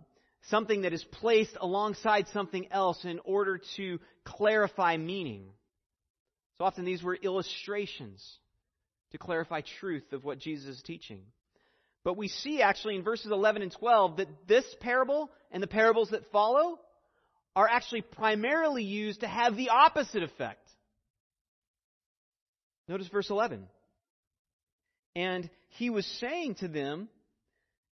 something 0.48 0.82
that 0.82 0.92
is 0.92 1.04
placed 1.04 1.56
alongside 1.60 2.26
something 2.32 2.66
else 2.70 3.04
in 3.04 3.20
order 3.24 3.60
to 3.76 4.00
clarify 4.24 4.96
meaning. 4.96 5.46
So 6.58 6.64
often 6.64 6.84
these 6.84 7.02
were 7.02 7.14
illustrations 7.14 8.38
to 9.12 9.18
clarify 9.18 9.62
truth 9.80 10.12
of 10.12 10.24
what 10.24 10.38
Jesus 10.38 10.76
is 10.76 10.82
teaching. 10.82 11.22
But 12.04 12.16
we 12.16 12.28
see 12.28 12.62
actually 12.62 12.96
in 12.96 13.02
verses 13.02 13.30
11 13.30 13.62
and 13.62 13.72
12 13.72 14.16
that 14.16 14.28
this 14.48 14.64
parable 14.80 15.30
and 15.50 15.62
the 15.62 15.68
parables 15.68 16.10
that 16.10 16.30
follow 16.32 16.78
are 17.54 17.68
actually 17.68 18.02
primarily 18.02 18.82
used 18.82 19.20
to 19.20 19.28
have 19.28 19.56
the 19.56 19.68
opposite 19.68 20.22
effect. 20.22 20.66
Notice 22.88 23.08
verse 23.08 23.30
11. 23.30 23.66
And 25.14 25.48
he 25.68 25.90
was 25.90 26.06
saying 26.20 26.56
to 26.56 26.68
them, 26.68 27.08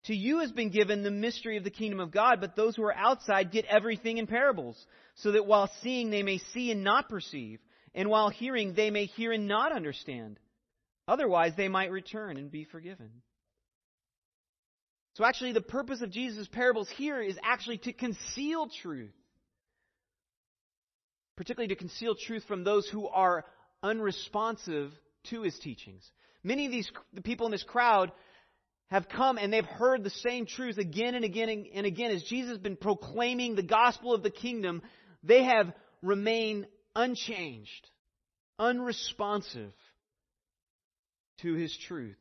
To 0.05 0.15
you 0.15 0.41
has 0.41 0.51
been 0.51 0.71
given 0.71 1.03
the 1.03 1.11
mystery 1.11 1.57
of 1.59 1.65
the 1.65 1.71
kingdom 1.71 2.01
of 2.01 2.11
God, 2.11 2.41
but 2.41 2.57
those 2.57 2.75
who 2.75 2.83
are 2.85 2.97
outside 2.97 3.53
get 3.53 3.67
everything 3.67 4.19
in 4.19 4.27
parables, 4.27 4.83
so 5.17 5.33
that 5.33 5.47
while 5.47 5.71
seeing 5.83 6.11
they 6.11 6.23
may 6.23 6.39
see 6.53 6.71
and 6.71 6.83
not 6.83 7.09
perceive, 7.09 7.61
and 7.95 8.09
while 8.09 8.29
hearing 8.29 8.75
they 8.75 8.91
may 8.91 9.07
hear 9.07 9.33
and 9.33 9.47
not 9.47 9.73
understand. 9.73 10.39
Otherwise 11.09 11.53
they 11.57 11.69
might 11.69 11.91
return 11.91 12.37
and 12.37 12.51
be 12.51 12.65
forgiven. 12.65 13.11
So 15.15 15.25
actually, 15.25 15.53
the 15.53 15.61
purpose 15.61 16.01
of 16.03 16.11
Jesus' 16.11 16.49
parables 16.49 16.89
here 16.97 17.21
is 17.21 17.37
actually 17.43 17.79
to 17.79 17.93
conceal 17.93 18.69
truth. 18.81 19.13
Particularly 21.37 21.75
to 21.75 21.79
conceal 21.79 22.15
truth 22.15 22.45
from 22.47 22.65
those 22.65 22.89
who 22.89 23.09
are 23.09 23.45
unresponsive 23.83 24.93
to 25.31 25.43
his 25.43 25.59
teachings. 25.59 26.09
Many 26.43 26.67
of 26.67 26.73
these 26.73 26.91
the 27.13 27.23
people 27.23 27.47
in 27.47 27.53
this 27.53 27.63
crowd 27.63 28.13
have 28.91 29.09
come 29.09 29.39
and 29.39 29.53
they've 29.53 29.65
heard 29.65 30.05
the 30.05 30.11
same 30.11 30.47
truth 30.47 30.79
again 30.79 31.15
and 31.15 31.25
again 31.25 31.67
and 31.75 31.87
again 31.87 32.11
as 32.13 32.23
Jesus 32.25 32.51
has 32.51 32.59
been 32.59 32.77
proclaiming 32.77 33.55
the 33.55 33.63
gospel 33.63 34.15
of 34.15 34.23
the 34.23 34.31
kingdom. 34.31 34.83
They 35.23 35.45
have 35.45 35.73
remained 36.03 36.67
unchanged, 36.95 37.89
unresponsive 38.59 39.73
to 41.43 41.55
his 41.55 41.77
truth. 41.87 42.17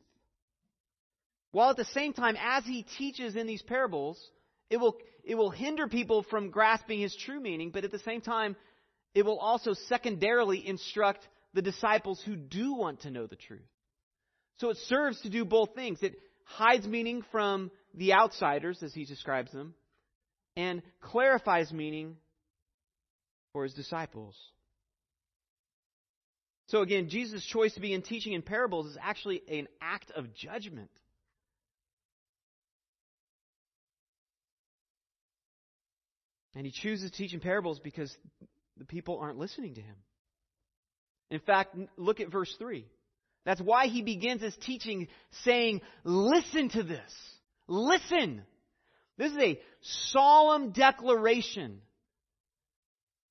While 1.52 1.70
at 1.70 1.76
the 1.76 1.84
same 1.86 2.12
time, 2.12 2.36
as 2.40 2.64
he 2.64 2.84
teaches 2.98 3.36
in 3.36 3.46
these 3.46 3.62
parables, 3.62 4.18
it 4.68 4.76
will, 4.76 4.96
it 5.24 5.34
will 5.34 5.50
hinder 5.50 5.88
people 5.88 6.22
from 6.22 6.50
grasping 6.50 7.00
his 7.00 7.16
true 7.16 7.40
meaning, 7.40 7.70
but 7.70 7.84
at 7.84 7.90
the 7.90 7.98
same 7.98 8.20
time, 8.20 8.56
it 9.14 9.24
will 9.24 9.38
also 9.38 9.74
secondarily 9.74 10.66
instruct 10.66 11.26
the 11.54 11.62
disciples 11.62 12.22
who 12.24 12.36
do 12.36 12.74
want 12.74 13.00
to 13.00 13.10
know 13.10 13.26
the 13.26 13.36
truth. 13.36 13.60
So 14.58 14.70
it 14.70 14.76
serves 14.76 15.20
to 15.22 15.30
do 15.30 15.44
both 15.44 15.74
things. 15.74 16.02
It 16.02 16.16
hides 16.44 16.86
meaning 16.86 17.24
from 17.32 17.72
the 17.94 18.12
outsiders, 18.12 18.82
as 18.82 18.94
he 18.94 19.04
describes 19.04 19.50
them, 19.50 19.74
and 20.56 20.82
clarifies 21.00 21.72
meaning 21.72 22.16
for 23.52 23.64
his 23.64 23.74
disciples. 23.74 24.36
So 26.70 26.82
again, 26.82 27.08
Jesus' 27.08 27.44
choice 27.44 27.74
to 27.74 27.80
begin 27.80 28.00
teaching 28.00 28.32
in 28.32 28.42
parables 28.42 28.86
is 28.86 28.96
actually 29.02 29.42
an 29.50 29.66
act 29.82 30.12
of 30.12 30.32
judgment. 30.34 30.88
And 36.54 36.64
he 36.64 36.70
chooses 36.70 37.10
to 37.10 37.16
teach 37.16 37.34
in 37.34 37.40
parables 37.40 37.80
because 37.80 38.16
the 38.76 38.84
people 38.84 39.18
aren't 39.18 39.36
listening 39.36 39.74
to 39.74 39.80
him. 39.80 39.96
In 41.28 41.40
fact, 41.40 41.74
look 41.96 42.20
at 42.20 42.30
verse 42.30 42.54
3. 42.56 42.86
That's 43.44 43.60
why 43.60 43.88
he 43.88 44.02
begins 44.02 44.40
his 44.40 44.56
teaching 44.58 45.08
saying, 45.42 45.80
Listen 46.04 46.68
to 46.68 46.84
this. 46.84 47.12
Listen. 47.66 48.42
This 49.18 49.32
is 49.32 49.38
a 49.38 49.60
solemn 49.80 50.70
declaration. 50.70 51.80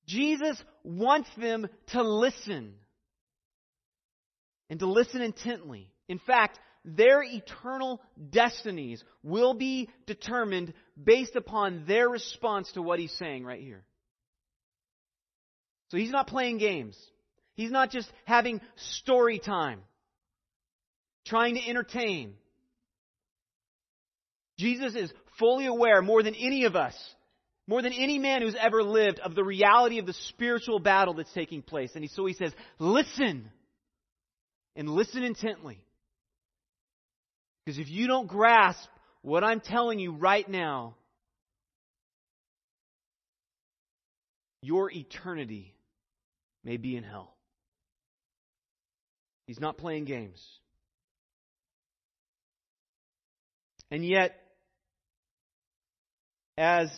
Jesus 0.06 0.62
wants 0.84 1.30
them 1.38 1.66
to 1.92 2.02
listen 2.02 2.74
and 4.70 4.78
to 4.78 4.86
listen 4.86 5.20
intently. 5.20 5.90
In 6.08 6.18
fact, 6.18 6.58
their 6.84 7.22
eternal 7.22 8.00
destinies 8.30 9.04
will 9.22 9.52
be 9.52 9.90
determined 10.06 10.72
based 11.02 11.36
upon 11.36 11.84
their 11.86 12.08
response 12.08 12.72
to 12.72 12.80
what 12.80 12.98
he's 12.98 13.12
saying 13.18 13.44
right 13.44 13.60
here. 13.60 13.84
So 15.90 15.98
he's 15.98 16.10
not 16.10 16.28
playing 16.28 16.58
games. 16.58 16.96
He's 17.54 17.70
not 17.72 17.90
just 17.90 18.10
having 18.24 18.62
story 18.76 19.38
time, 19.38 19.80
trying 21.26 21.56
to 21.56 21.68
entertain. 21.68 22.34
Jesus 24.58 24.94
is 24.94 25.12
fully 25.38 25.66
aware, 25.66 26.00
more 26.00 26.22
than 26.22 26.34
any 26.34 26.64
of 26.64 26.76
us, 26.76 26.94
more 27.66 27.82
than 27.82 27.92
any 27.92 28.18
man 28.18 28.40
who's 28.40 28.56
ever 28.58 28.82
lived, 28.82 29.18
of 29.18 29.34
the 29.34 29.44
reality 29.44 29.98
of 29.98 30.06
the 30.06 30.14
spiritual 30.28 30.78
battle 30.78 31.14
that's 31.14 31.32
taking 31.32 31.60
place. 31.60 31.90
And 31.94 32.08
so 32.10 32.24
he 32.24 32.34
says, 32.34 32.52
listen, 32.78 33.50
and 34.80 34.88
listen 34.88 35.22
intently. 35.22 35.78
Because 37.66 37.78
if 37.78 37.90
you 37.90 38.06
don't 38.06 38.26
grasp 38.26 38.88
what 39.20 39.44
I'm 39.44 39.60
telling 39.60 39.98
you 39.98 40.12
right 40.12 40.48
now, 40.48 40.96
your 44.62 44.90
eternity 44.90 45.74
may 46.64 46.78
be 46.78 46.96
in 46.96 47.04
hell. 47.04 47.34
He's 49.46 49.60
not 49.60 49.76
playing 49.76 50.06
games. 50.06 50.42
And 53.90 54.02
yet, 54.02 54.34
as 56.56 56.88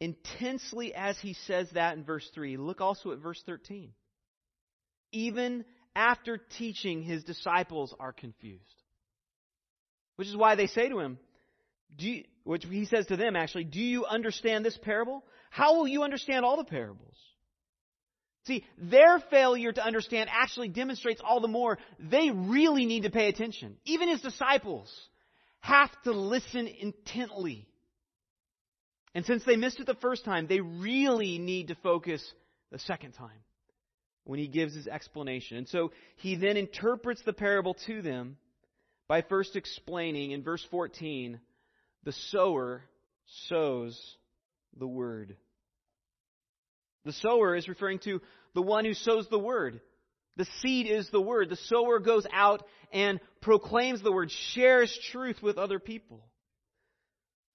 intensely 0.00 0.92
as 0.96 1.16
he 1.20 1.36
says 1.46 1.68
that 1.74 1.96
in 1.96 2.02
verse 2.02 2.28
3, 2.34 2.56
look 2.56 2.80
also 2.80 3.12
at 3.12 3.18
verse 3.18 3.40
13. 3.46 3.92
Even 5.12 5.64
after 5.96 6.38
teaching, 6.58 7.02
his 7.02 7.24
disciples 7.24 7.94
are 7.98 8.12
confused. 8.12 8.62
Which 10.16 10.28
is 10.28 10.36
why 10.36 10.54
they 10.54 10.66
say 10.66 10.88
to 10.88 11.00
him, 11.00 11.18
which 12.44 12.64
he 12.64 12.84
says 12.84 13.06
to 13.06 13.16
them 13.16 13.34
actually, 13.34 13.64
Do 13.64 13.80
you 13.80 14.04
understand 14.04 14.64
this 14.64 14.78
parable? 14.80 15.24
How 15.50 15.76
will 15.76 15.88
you 15.88 16.02
understand 16.04 16.44
all 16.44 16.58
the 16.58 16.64
parables? 16.64 17.16
See, 18.46 18.64
their 18.78 19.18
failure 19.30 19.72
to 19.72 19.84
understand 19.84 20.30
actually 20.32 20.68
demonstrates 20.68 21.20
all 21.24 21.40
the 21.40 21.48
more 21.48 21.78
they 21.98 22.30
really 22.30 22.86
need 22.86 23.02
to 23.02 23.10
pay 23.10 23.28
attention. 23.28 23.76
Even 23.84 24.08
his 24.08 24.20
disciples 24.20 24.92
have 25.60 25.90
to 26.04 26.12
listen 26.12 26.68
intently. 26.68 27.66
And 29.14 29.24
since 29.24 29.42
they 29.44 29.56
missed 29.56 29.80
it 29.80 29.86
the 29.86 29.94
first 29.94 30.24
time, 30.24 30.46
they 30.46 30.60
really 30.60 31.38
need 31.38 31.68
to 31.68 31.74
focus 31.76 32.22
the 32.70 32.78
second 32.78 33.12
time 33.12 33.40
when 34.26 34.38
he 34.38 34.48
gives 34.48 34.74
his 34.74 34.88
explanation. 34.88 35.56
And 35.56 35.68
so 35.68 35.92
he 36.16 36.34
then 36.34 36.56
interprets 36.56 37.22
the 37.24 37.32
parable 37.32 37.74
to 37.86 38.02
them 38.02 38.36
by 39.08 39.22
first 39.22 39.56
explaining 39.56 40.32
in 40.32 40.42
verse 40.42 40.64
14 40.70 41.40
the 42.02 42.12
sower 42.30 42.82
sows 43.48 43.98
the 44.78 44.86
word. 44.86 45.36
The 47.04 47.12
sower 47.12 47.54
is 47.54 47.68
referring 47.68 48.00
to 48.00 48.20
the 48.54 48.62
one 48.62 48.84
who 48.84 48.94
sows 48.94 49.28
the 49.28 49.38
word. 49.38 49.80
The 50.36 50.46
seed 50.60 50.86
is 50.86 51.08
the 51.10 51.20
word. 51.20 51.48
The 51.48 51.56
sower 51.56 51.98
goes 51.98 52.26
out 52.32 52.62
and 52.92 53.20
proclaims 53.40 54.02
the 54.02 54.12
word, 54.12 54.30
shares 54.52 54.96
truth 55.10 55.42
with 55.42 55.56
other 55.56 55.78
people. 55.78 56.24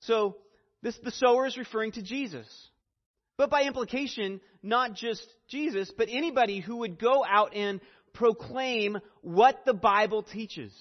So, 0.01 0.37
this, 0.81 0.97
the 1.03 1.11
sower 1.11 1.45
is 1.45 1.57
referring 1.57 1.91
to 1.93 2.01
Jesus. 2.01 2.47
But 3.41 3.49
by 3.49 3.63
implication, 3.63 4.39
not 4.61 4.93
just 4.93 5.25
Jesus, 5.49 5.91
but 5.97 6.09
anybody 6.11 6.59
who 6.59 6.75
would 6.75 6.99
go 6.99 7.25
out 7.27 7.55
and 7.55 7.81
proclaim 8.13 8.99
what 9.21 9.65
the 9.65 9.73
Bible 9.73 10.21
teaches. 10.21 10.71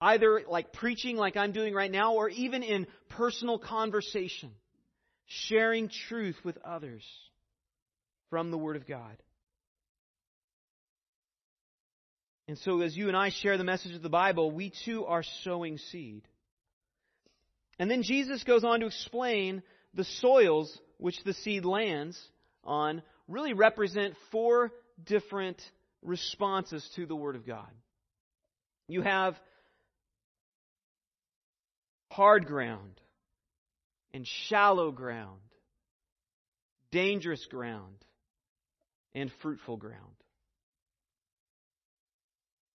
Either 0.00 0.42
like 0.48 0.72
preaching, 0.72 1.16
like 1.16 1.36
I'm 1.36 1.52
doing 1.52 1.74
right 1.74 1.92
now, 1.92 2.14
or 2.14 2.28
even 2.28 2.64
in 2.64 2.88
personal 3.08 3.56
conversation, 3.56 4.50
sharing 5.26 5.90
truth 6.08 6.34
with 6.42 6.58
others 6.64 7.04
from 8.28 8.50
the 8.50 8.58
Word 8.58 8.74
of 8.74 8.84
God. 8.84 9.16
And 12.48 12.58
so, 12.58 12.80
as 12.80 12.96
you 12.96 13.06
and 13.06 13.16
I 13.16 13.30
share 13.30 13.56
the 13.56 13.62
message 13.62 13.94
of 13.94 14.02
the 14.02 14.08
Bible, 14.08 14.50
we 14.50 14.72
too 14.84 15.06
are 15.06 15.22
sowing 15.44 15.78
seed. 15.78 16.26
And 17.78 17.88
then 17.88 18.02
Jesus 18.02 18.42
goes 18.42 18.64
on 18.64 18.80
to 18.80 18.86
explain 18.86 19.62
the 19.94 20.04
soils 20.04 20.78
which 20.98 21.22
the 21.24 21.34
seed 21.34 21.64
lands 21.64 22.20
on 22.64 23.02
really 23.28 23.52
represent 23.52 24.14
four 24.30 24.70
different 25.04 25.60
responses 26.02 26.88
to 26.96 27.06
the 27.06 27.16
Word 27.16 27.36
of 27.36 27.46
God. 27.46 27.70
You 28.88 29.02
have 29.02 29.36
hard 32.10 32.46
ground 32.46 33.00
and 34.12 34.26
shallow 34.26 34.90
ground, 34.90 35.40
dangerous 36.90 37.44
ground, 37.46 37.96
and 39.14 39.30
fruitful 39.42 39.76
ground. 39.76 39.96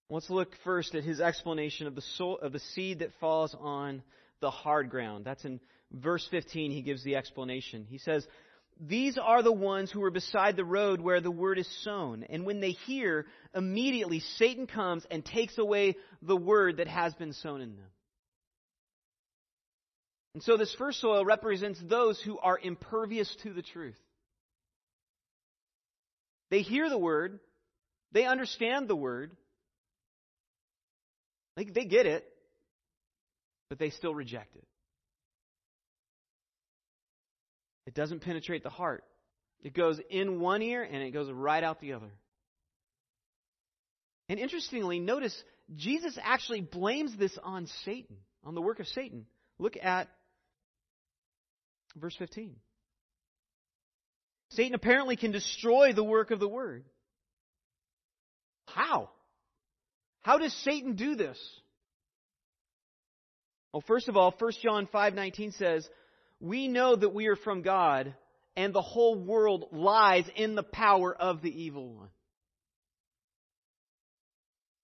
Let's 0.10 0.30
look 0.30 0.50
first 0.64 0.96
at 0.96 1.04
his 1.04 1.20
explanation 1.20 1.88
of 1.88 1.96
the 1.96 2.38
of 2.42 2.52
the 2.52 2.60
seed 2.60 3.00
that 3.00 3.12
falls 3.20 3.56
on 3.60 4.04
the 4.46 4.52
hard 4.52 4.92
ground. 4.92 5.26
That's 5.26 5.44
in 5.44 5.60
verse 5.92 6.28
15, 6.30 6.70
he 6.70 6.84
gives 6.84 7.04
the 7.04 7.16
explanation. 7.16 7.88
He 7.90 7.98
says, 7.98 8.28
These 8.80 9.18
are 9.18 9.42
the 9.42 9.52
ones 9.52 9.90
who 9.90 10.04
are 10.04 10.12
beside 10.12 10.56
the 10.56 10.64
road 10.64 11.02
where 11.02 11.20
the 11.20 11.32
word 11.32 11.58
is 11.58 11.68
sown. 11.84 12.24
And 12.30 12.46
when 12.46 12.60
they 12.60 12.74
hear, 12.86 13.26
immediately 13.56 14.20
Satan 14.20 14.68
comes 14.68 15.04
and 15.10 15.26
takes 15.26 15.58
away 15.58 15.96
the 16.22 16.36
word 16.38 16.78
that 16.78 16.88
has 16.88 17.16
been 17.16 17.34
sown 17.34 17.60
in 17.60 17.76
them. 17.76 17.88
And 20.36 20.44
so 20.44 20.58
this 20.58 20.76
first 20.76 21.02
soil 21.02 21.26
represents 21.26 21.80
those 21.82 22.22
who 22.22 22.38
are 22.38 22.60
impervious 22.62 23.36
to 23.42 23.52
the 23.52 23.64
truth. 23.64 23.98
They 26.52 26.62
hear 26.62 26.88
the 26.88 27.00
word, 27.00 27.40
they 28.12 28.26
understand 28.26 28.88
the 28.88 28.96
word, 28.96 29.32
they, 31.58 31.64
they 31.64 31.86
get 31.86 32.06
it, 32.06 32.32
but 33.70 33.80
they 33.80 33.90
still 33.90 34.14
reject 34.14 34.56
it. 34.56 34.68
It 37.88 37.94
doesn't 37.94 38.22
penetrate 38.22 38.64
the 38.64 38.70
heart. 38.70 39.04
It 39.64 39.74
goes 39.74 40.00
in 40.10 40.40
one 40.40 40.62
ear 40.62 40.84
and 40.84 41.02
it 41.02 41.12
goes 41.12 41.32
right 41.32 41.64
out 41.64 41.80
the 41.80 41.94
other. 41.94 42.12
And 44.28 44.40
interestingly, 44.40 45.00
notice 45.00 45.36
Jesus 45.76 46.18
actually 46.22 46.62
blames 46.62 47.16
this 47.18 47.38
on 47.44 47.68
Satan, 47.84 48.18
on 48.44 48.56
the 48.56 48.62
work 48.62 48.80
of 48.80 48.88
Satan. 48.88 49.26
Look 49.60 49.78
at 49.82 50.08
verse 51.96 52.16
15. 52.18 52.56
Satan 54.52 54.74
apparently 54.74 55.16
can 55.16 55.32
destroy 55.32 55.94
the 55.94 56.04
work 56.04 56.32
of 56.32 56.40
the 56.40 56.48
word. 56.48 56.86
How? 58.68 59.10
How 60.22 60.38
does 60.38 60.54
Satan 60.64 60.96
do 60.96 61.16
this? 61.16 61.38
Well, 63.76 63.84
first 63.86 64.08
of 64.08 64.16
all, 64.16 64.32
1 64.32 64.52
John 64.62 64.88
5:19 64.88 65.52
says, 65.52 65.90
"We 66.40 66.70
know 66.70 66.96
that 66.96 67.10
we 67.10 67.28
are 67.28 67.36
from 67.36 67.62
God, 67.62 68.16
and 68.56 68.74
the 68.74 68.82
whole 68.82 69.16
world 69.16 69.68
lies 69.74 70.26
in 70.38 70.56
the 70.56 70.64
power 70.64 71.14
of 71.14 71.42
the 71.42 71.52
evil 71.52 71.94
one." 71.94 72.10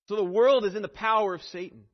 So 0.10 0.18
the 0.18 0.26
world 0.26 0.66
is 0.66 0.76
in 0.76 0.82
the 0.82 0.90
power 0.90 1.34
of 1.34 1.42
Satan. 1.42 1.88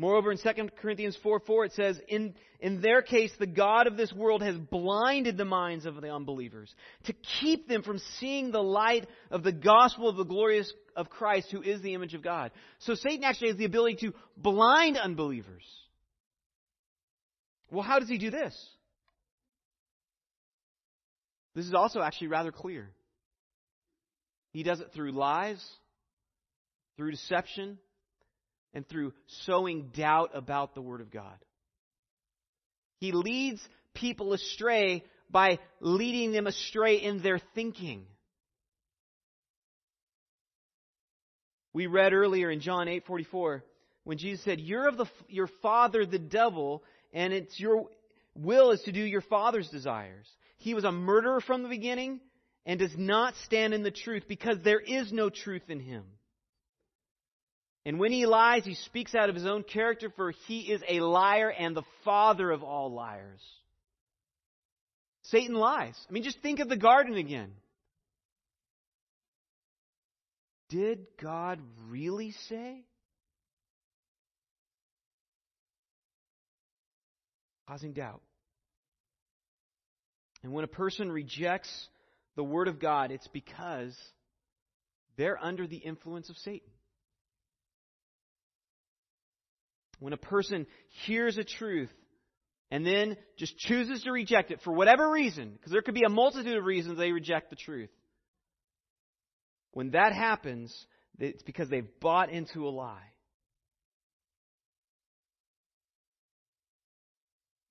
Moreover, 0.00 0.30
in 0.30 0.38
2 0.38 0.48
Corinthians 0.80 1.18
4 1.24 1.40
4, 1.40 1.64
it 1.64 1.72
says, 1.72 2.00
in, 2.06 2.34
in 2.60 2.80
their 2.80 3.02
case, 3.02 3.32
the 3.36 3.48
God 3.48 3.88
of 3.88 3.96
this 3.96 4.12
world 4.12 4.42
has 4.42 4.56
blinded 4.56 5.36
the 5.36 5.44
minds 5.44 5.86
of 5.86 6.00
the 6.00 6.08
unbelievers 6.08 6.72
to 7.06 7.14
keep 7.40 7.66
them 7.66 7.82
from 7.82 7.98
seeing 8.20 8.52
the 8.52 8.62
light 8.62 9.08
of 9.32 9.42
the 9.42 9.50
gospel 9.50 10.08
of 10.08 10.16
the 10.16 10.24
glorious 10.24 10.72
of 10.94 11.10
Christ, 11.10 11.50
who 11.50 11.62
is 11.62 11.82
the 11.82 11.94
image 11.94 12.14
of 12.14 12.22
God. 12.22 12.52
So 12.78 12.94
Satan 12.94 13.24
actually 13.24 13.48
has 13.48 13.56
the 13.56 13.64
ability 13.64 13.96
to 14.06 14.14
blind 14.36 14.96
unbelievers. 14.96 15.64
Well, 17.72 17.82
how 17.82 17.98
does 17.98 18.08
he 18.08 18.18
do 18.18 18.30
this? 18.30 18.56
This 21.56 21.66
is 21.66 21.74
also 21.74 22.00
actually 22.00 22.28
rather 22.28 22.52
clear. 22.52 22.88
He 24.52 24.62
does 24.62 24.78
it 24.78 24.92
through 24.94 25.10
lies, 25.10 25.64
through 26.96 27.10
deception, 27.10 27.78
and 28.74 28.88
through 28.88 29.12
sowing 29.44 29.90
doubt 29.94 30.30
about 30.34 30.74
the 30.74 30.82
Word 30.82 31.00
of 31.00 31.10
God. 31.10 31.38
He 32.98 33.12
leads 33.12 33.66
people 33.94 34.32
astray 34.32 35.04
by 35.30 35.58
leading 35.80 36.32
them 36.32 36.46
astray 36.46 36.96
in 36.96 37.22
their 37.22 37.40
thinking. 37.54 38.06
We 41.72 41.86
read 41.86 42.12
earlier 42.12 42.50
in 42.50 42.60
John 42.60 42.88
8:44 42.88 43.62
when 44.04 44.18
Jesus 44.18 44.44
said, 44.44 44.60
"You're 44.60 44.88
of 44.88 44.96
the, 44.96 45.06
your 45.28 45.48
father 45.62 46.06
the 46.06 46.18
devil, 46.18 46.82
and 47.12 47.32
it's 47.32 47.58
your 47.60 47.88
will 48.34 48.70
is 48.70 48.82
to 48.82 48.92
do 48.92 49.00
your 49.00 49.20
father's 49.20 49.68
desires." 49.68 50.26
He 50.56 50.74
was 50.74 50.84
a 50.84 50.92
murderer 50.92 51.40
from 51.40 51.62
the 51.62 51.68
beginning 51.68 52.20
and 52.66 52.80
does 52.80 52.96
not 52.96 53.36
stand 53.44 53.74
in 53.74 53.82
the 53.82 53.90
truth 53.90 54.24
because 54.26 54.60
there 54.62 54.80
is 54.80 55.12
no 55.12 55.30
truth 55.30 55.70
in 55.70 55.78
him. 55.78 56.04
And 57.84 57.98
when 57.98 58.12
he 58.12 58.26
lies, 58.26 58.64
he 58.64 58.74
speaks 58.74 59.14
out 59.14 59.28
of 59.28 59.34
his 59.34 59.46
own 59.46 59.62
character, 59.62 60.12
for 60.14 60.32
he 60.46 60.60
is 60.60 60.82
a 60.88 61.00
liar 61.00 61.50
and 61.50 61.76
the 61.76 61.84
father 62.04 62.50
of 62.50 62.62
all 62.62 62.92
liars. 62.92 63.40
Satan 65.22 65.54
lies. 65.54 65.94
I 66.08 66.12
mean, 66.12 66.22
just 66.22 66.40
think 66.40 66.60
of 66.60 66.68
the 66.68 66.76
garden 66.76 67.16
again. 67.16 67.52
Did 70.70 71.06
God 71.20 71.60
really 71.88 72.32
say? 72.48 72.84
Causing 77.66 77.92
doubt. 77.92 78.22
And 80.42 80.52
when 80.52 80.64
a 80.64 80.68
person 80.68 81.10
rejects 81.10 81.88
the 82.36 82.44
Word 82.44 82.68
of 82.68 82.78
God, 82.78 83.10
it's 83.10 83.28
because 83.28 83.96
they're 85.16 85.42
under 85.42 85.66
the 85.66 85.76
influence 85.76 86.30
of 86.30 86.36
Satan. 86.36 86.70
When 89.98 90.12
a 90.12 90.18
person 90.18 90.66
hears 91.06 91.38
a 91.38 91.44
truth 91.44 91.92
and 92.70 92.86
then 92.86 93.16
just 93.36 93.56
chooses 93.58 94.02
to 94.04 94.12
reject 94.12 94.50
it 94.50 94.60
for 94.62 94.72
whatever 94.72 95.10
reason, 95.10 95.52
because 95.52 95.72
there 95.72 95.82
could 95.82 95.94
be 95.94 96.04
a 96.04 96.08
multitude 96.08 96.56
of 96.56 96.64
reasons 96.64 96.98
they 96.98 97.12
reject 97.12 97.50
the 97.50 97.56
truth. 97.56 97.90
When 99.72 99.90
that 99.90 100.12
happens, 100.12 100.74
it's 101.18 101.42
because 101.42 101.68
they've 101.68 101.88
bought 102.00 102.30
into 102.30 102.66
a 102.66 102.70
lie. 102.70 103.02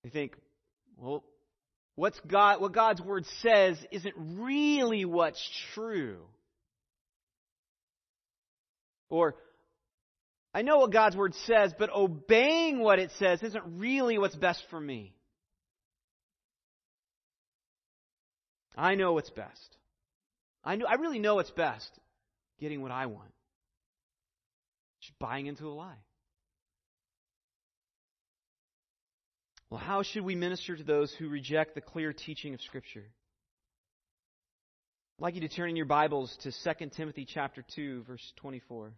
They 0.04 0.10
think, 0.10 0.36
well, 0.96 1.24
what's 1.96 2.18
God, 2.20 2.60
what 2.60 2.72
God's 2.72 3.00
word 3.00 3.24
says 3.42 3.78
isn't 3.90 4.14
really 4.16 5.04
what's 5.04 5.42
true. 5.74 6.18
Or, 9.10 9.36
I 10.58 10.62
know 10.62 10.78
what 10.78 10.90
God's 10.90 11.16
word 11.16 11.36
says, 11.46 11.72
but 11.78 11.88
obeying 11.94 12.80
what 12.80 12.98
it 12.98 13.12
says 13.20 13.40
isn't 13.44 13.62
really 13.76 14.18
what's 14.18 14.34
best 14.34 14.60
for 14.70 14.80
me. 14.80 15.14
I 18.76 18.96
know 18.96 19.12
what's 19.12 19.30
best. 19.30 19.76
I 20.64 20.74
know 20.74 20.86
I 20.86 20.94
really 20.94 21.20
know 21.20 21.36
what's 21.36 21.52
best. 21.52 21.88
Getting 22.58 22.82
what 22.82 22.90
I 22.90 23.06
want. 23.06 23.30
Just 25.00 25.16
buying 25.20 25.46
into 25.46 25.68
a 25.68 25.70
lie. 25.70 26.02
Well, 29.70 29.78
how 29.78 30.02
should 30.02 30.24
we 30.24 30.34
minister 30.34 30.76
to 30.76 30.82
those 30.82 31.14
who 31.20 31.28
reject 31.28 31.76
the 31.76 31.80
clear 31.80 32.12
teaching 32.12 32.52
of 32.54 32.60
Scripture? 32.62 33.06
I'd 35.20 35.22
like 35.22 35.36
you 35.36 35.42
to 35.42 35.48
turn 35.48 35.70
in 35.70 35.76
your 35.76 35.86
Bibles 35.86 36.36
to 36.42 36.50
2 36.50 36.90
Timothy 36.96 37.28
chapter 37.32 37.64
2, 37.76 38.02
verse 38.08 38.32
24. 38.38 38.92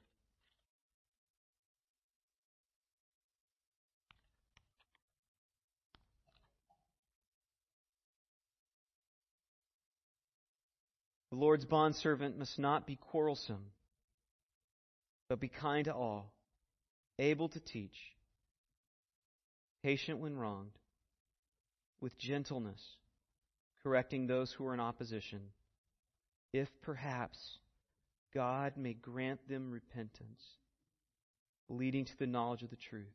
The 11.31 11.37
Lord's 11.37 11.65
bondservant 11.65 12.39
must 12.39 12.59
not 12.59 12.87
be 12.87 12.97
quarrelsome, 12.97 13.67
but 15.29 15.39
be 15.39 15.49
kind 15.49 15.85
to 15.85 15.95
all, 15.95 16.33
able 17.19 17.49
to 17.51 17.61
teach, 17.61 17.97
patient 19.85 20.19
when 20.19 20.37
wronged, 20.37 20.73
with 22.01 22.19
gentleness, 22.19 22.81
correcting 23.85 24.27
those 24.27 24.51
who 24.53 24.67
are 24.67 24.75
in 24.75 24.81
opposition, 24.81 25.41
if 26.53 26.69
perhaps 26.83 27.39
God 28.35 28.77
may 28.77 28.95
grant 28.95 29.47
them 29.49 29.71
repentance, 29.71 30.43
leading 31.69 32.07
to 32.07 32.19
the 32.19 32.27
knowledge 32.27 32.65
of 32.65 32.71
the 32.71 32.77
truth, 32.77 33.07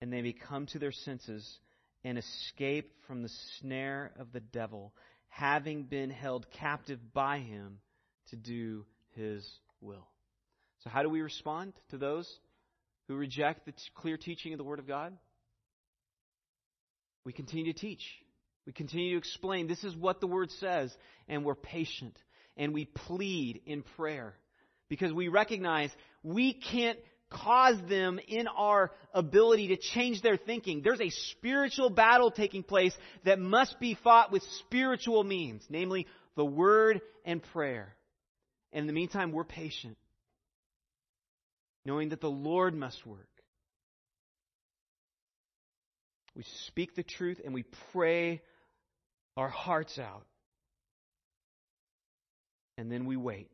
and 0.00 0.10
they 0.10 0.22
may 0.22 0.32
come 0.32 0.64
to 0.66 0.78
their 0.78 0.92
senses 0.92 1.58
and 2.02 2.16
escape 2.16 2.92
from 3.06 3.22
the 3.22 3.30
snare 3.58 4.12
of 4.18 4.32
the 4.32 4.40
devil 4.40 4.94
having 5.32 5.84
been 5.84 6.10
held 6.10 6.46
captive 6.50 7.00
by 7.14 7.38
him 7.38 7.78
to 8.28 8.36
do 8.36 8.84
his 9.16 9.48
will. 9.80 10.06
So, 10.84 10.90
how 10.90 11.02
do 11.02 11.08
we 11.08 11.22
respond 11.22 11.72
to 11.90 11.96
those 11.96 12.30
who 13.08 13.16
reject 13.16 13.64
the 13.64 13.72
t- 13.72 13.78
clear 13.94 14.18
teaching 14.18 14.52
of 14.52 14.58
the 14.58 14.64
Word 14.64 14.78
of 14.78 14.86
God? 14.86 15.16
We 17.24 17.32
continue 17.32 17.72
to 17.72 17.78
teach. 17.78 18.04
We 18.66 18.72
continue 18.72 19.12
to 19.12 19.18
explain 19.18 19.68
this 19.68 19.84
is 19.84 19.96
what 19.96 20.20
the 20.20 20.26
Word 20.26 20.50
says, 20.50 20.94
and 21.28 21.44
we're 21.44 21.54
patient 21.54 22.16
and 22.58 22.74
we 22.74 22.84
plead 22.84 23.62
in 23.64 23.82
prayer 23.96 24.34
because 24.90 25.12
we 25.14 25.28
recognize 25.28 25.90
we 26.22 26.52
can't 26.52 26.98
cause 27.32 27.76
them 27.88 28.20
in 28.28 28.46
our 28.46 28.90
ability 29.14 29.68
to 29.68 29.76
change 29.76 30.22
their 30.22 30.36
thinking. 30.36 30.82
There's 30.82 31.00
a 31.00 31.10
spiritual 31.10 31.90
battle 31.90 32.30
taking 32.30 32.62
place 32.62 32.96
that 33.24 33.38
must 33.38 33.80
be 33.80 33.94
fought 33.94 34.30
with 34.30 34.42
spiritual 34.66 35.24
means, 35.24 35.64
namely 35.68 36.06
the 36.36 36.44
Word 36.44 37.00
and 37.24 37.42
prayer. 37.52 37.94
And 38.72 38.82
in 38.82 38.86
the 38.86 38.92
meantime, 38.92 39.32
we're 39.32 39.44
patient, 39.44 39.96
knowing 41.84 42.10
that 42.10 42.20
the 42.20 42.30
Lord 42.30 42.74
must 42.74 43.04
work. 43.06 43.28
We 46.34 46.44
speak 46.66 46.94
the 46.94 47.02
truth 47.02 47.40
and 47.44 47.52
we 47.52 47.64
pray 47.92 48.40
our 49.36 49.48
hearts 49.48 49.98
out. 49.98 50.24
And 52.78 52.90
then 52.90 53.04
we 53.04 53.16
wait. 53.16 53.50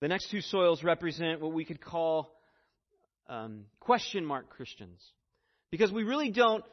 The 0.00 0.08
next 0.08 0.30
two 0.30 0.40
soils 0.40 0.82
represent 0.82 1.40
what 1.40 1.52
we 1.52 1.64
could 1.64 1.80
call 1.80 2.34
um, 3.28 3.66
question 3.78 4.24
mark 4.24 4.48
Christians. 4.48 5.00
Because 5.70 5.92
we 5.92 6.04
really 6.04 6.30
don't 6.30 6.64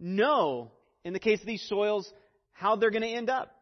know, 0.00 0.72
in 1.04 1.12
the 1.12 1.18
case 1.18 1.40
of 1.40 1.46
these 1.46 1.66
soils, 1.68 2.10
how 2.52 2.76
they're 2.76 2.90
going 2.90 3.02
to 3.02 3.08
end 3.08 3.30
up. 3.30 3.54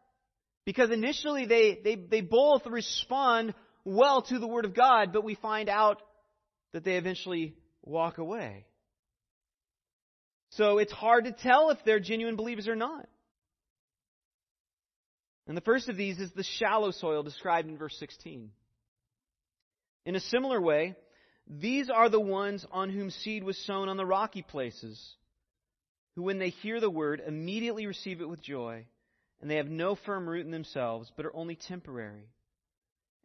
Because 0.64 0.90
initially 0.90 1.46
they, 1.46 1.80
they, 1.82 1.96
they 1.96 2.20
both 2.20 2.64
respond 2.66 3.54
well 3.84 4.22
to 4.22 4.38
the 4.38 4.46
Word 4.46 4.64
of 4.64 4.74
God, 4.74 5.12
but 5.12 5.24
we 5.24 5.34
find 5.34 5.68
out 5.68 6.00
that 6.72 6.84
they 6.84 6.96
eventually 6.96 7.54
walk 7.82 8.18
away. 8.18 8.64
So 10.50 10.78
it's 10.78 10.92
hard 10.92 11.24
to 11.24 11.32
tell 11.32 11.70
if 11.70 11.78
they're 11.84 11.98
genuine 11.98 12.36
believers 12.36 12.68
or 12.68 12.76
not. 12.76 13.08
And 15.48 15.56
the 15.56 15.62
first 15.62 15.88
of 15.88 15.96
these 15.96 16.18
is 16.18 16.30
the 16.32 16.44
shallow 16.44 16.92
soil 16.92 17.24
described 17.24 17.68
in 17.68 17.76
verse 17.76 17.96
16. 17.98 18.50
In 20.04 20.16
a 20.16 20.20
similar 20.20 20.60
way, 20.60 20.94
these 21.46 21.90
are 21.90 22.08
the 22.08 22.20
ones 22.20 22.66
on 22.70 22.90
whom 22.90 23.10
seed 23.10 23.44
was 23.44 23.58
sown 23.58 23.88
on 23.88 23.96
the 23.96 24.06
rocky 24.06 24.42
places, 24.42 25.00
who, 26.14 26.22
when 26.22 26.38
they 26.38 26.50
hear 26.50 26.80
the 26.80 26.90
word, 26.90 27.22
immediately 27.26 27.86
receive 27.86 28.20
it 28.20 28.28
with 28.28 28.42
joy, 28.42 28.86
and 29.40 29.50
they 29.50 29.56
have 29.56 29.68
no 29.68 29.94
firm 29.94 30.28
root 30.28 30.44
in 30.44 30.52
themselves, 30.52 31.10
but 31.16 31.26
are 31.26 31.36
only 31.36 31.56
temporary. 31.56 32.28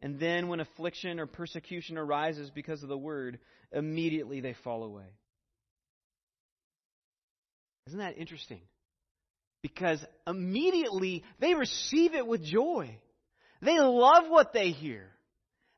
And 0.00 0.20
then, 0.20 0.48
when 0.48 0.60
affliction 0.60 1.18
or 1.18 1.26
persecution 1.26 1.98
arises 1.98 2.50
because 2.50 2.82
of 2.82 2.88
the 2.88 2.96
word, 2.96 3.38
immediately 3.72 4.40
they 4.40 4.54
fall 4.64 4.84
away. 4.84 5.06
Isn't 7.88 7.98
that 7.98 8.18
interesting? 8.18 8.60
Because 9.62 10.04
immediately 10.26 11.24
they 11.40 11.54
receive 11.54 12.14
it 12.14 12.26
with 12.26 12.44
joy. 12.44 12.96
They 13.60 13.78
love 13.80 14.24
what 14.28 14.52
they 14.52 14.70
hear. 14.70 15.10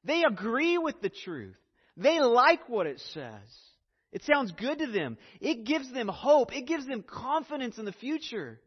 They 0.04 0.24
agree 0.24 0.78
with 0.78 1.00
the 1.00 1.10
truth. 1.10 1.56
They 1.96 2.20
like 2.20 2.68
what 2.68 2.86
it 2.86 3.00
says. 3.12 3.32
It 4.12 4.24
sounds 4.24 4.52
good 4.52 4.78
to 4.78 4.86
them. 4.86 5.18
It 5.40 5.64
gives 5.64 5.92
them 5.92 6.08
hope. 6.08 6.54
It 6.54 6.66
gives 6.66 6.86
them 6.86 7.02
confidence 7.02 7.78
in 7.78 7.84
the 7.84 7.92
future. 7.92 8.60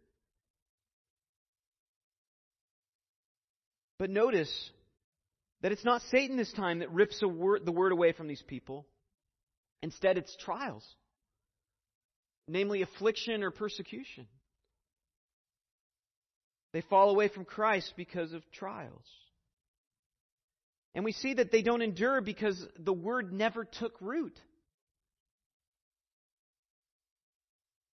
But 3.99 4.09
notice 4.09 4.71
that 5.61 5.71
it's 5.71 5.85
not 5.85 6.01
Satan 6.03 6.37
this 6.37 6.51
time 6.53 6.79
that 6.79 6.91
rips 6.91 7.21
word, 7.23 7.65
the 7.65 7.71
word 7.71 7.91
away 7.91 8.11
from 8.11 8.27
these 8.27 8.41
people. 8.41 8.85
Instead, 9.81 10.17
it's 10.17 10.35
trials, 10.37 10.85
namely 12.47 12.81
affliction 12.81 13.43
or 13.43 13.51
persecution. 13.51 14.27
They 16.71 16.81
fall 16.81 17.09
away 17.09 17.27
from 17.27 17.45
Christ 17.45 17.93
because 17.97 18.33
of 18.33 18.43
trials. 18.51 19.05
And 20.95 21.03
we 21.03 21.11
see 21.11 21.33
that 21.35 21.51
they 21.51 21.61
don't 21.61 21.81
endure 21.81 22.21
because 22.21 22.63
the 22.77 22.93
word 22.93 23.33
never 23.33 23.65
took 23.65 23.99
root. 23.99 24.37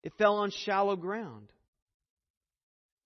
it 0.04 0.14
fell 0.18 0.38
on 0.38 0.52
shallow 0.52 0.96
ground. 0.96 1.52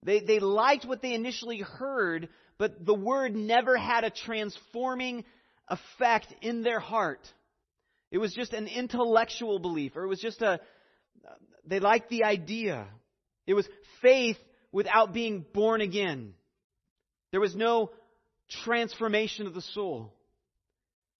They, 0.03 0.19
they 0.19 0.39
liked 0.39 0.85
what 0.85 1.01
they 1.01 1.13
initially 1.13 1.59
heard, 1.59 2.29
but 2.57 2.85
the 2.85 2.93
word 2.93 3.35
never 3.35 3.77
had 3.77 4.03
a 4.03 4.09
transforming 4.09 5.23
effect 5.69 6.33
in 6.41 6.61
their 6.61 6.79
heart. 6.79 7.25
It 8.11 8.17
was 8.17 8.33
just 8.33 8.53
an 8.53 8.67
intellectual 8.67 9.59
belief, 9.59 9.95
or 9.95 10.03
it 10.03 10.07
was 10.07 10.19
just 10.19 10.41
a, 10.41 10.59
they 11.65 11.79
liked 11.79 12.09
the 12.09 12.25
idea. 12.25 12.85
It 13.47 13.53
was 13.53 13.67
faith 14.01 14.37
without 14.71 15.13
being 15.13 15.45
born 15.53 15.81
again. 15.81 16.33
There 17.31 17.41
was 17.41 17.55
no 17.55 17.91
transformation 18.63 19.47
of 19.47 19.53
the 19.53 19.61
soul. 19.61 20.13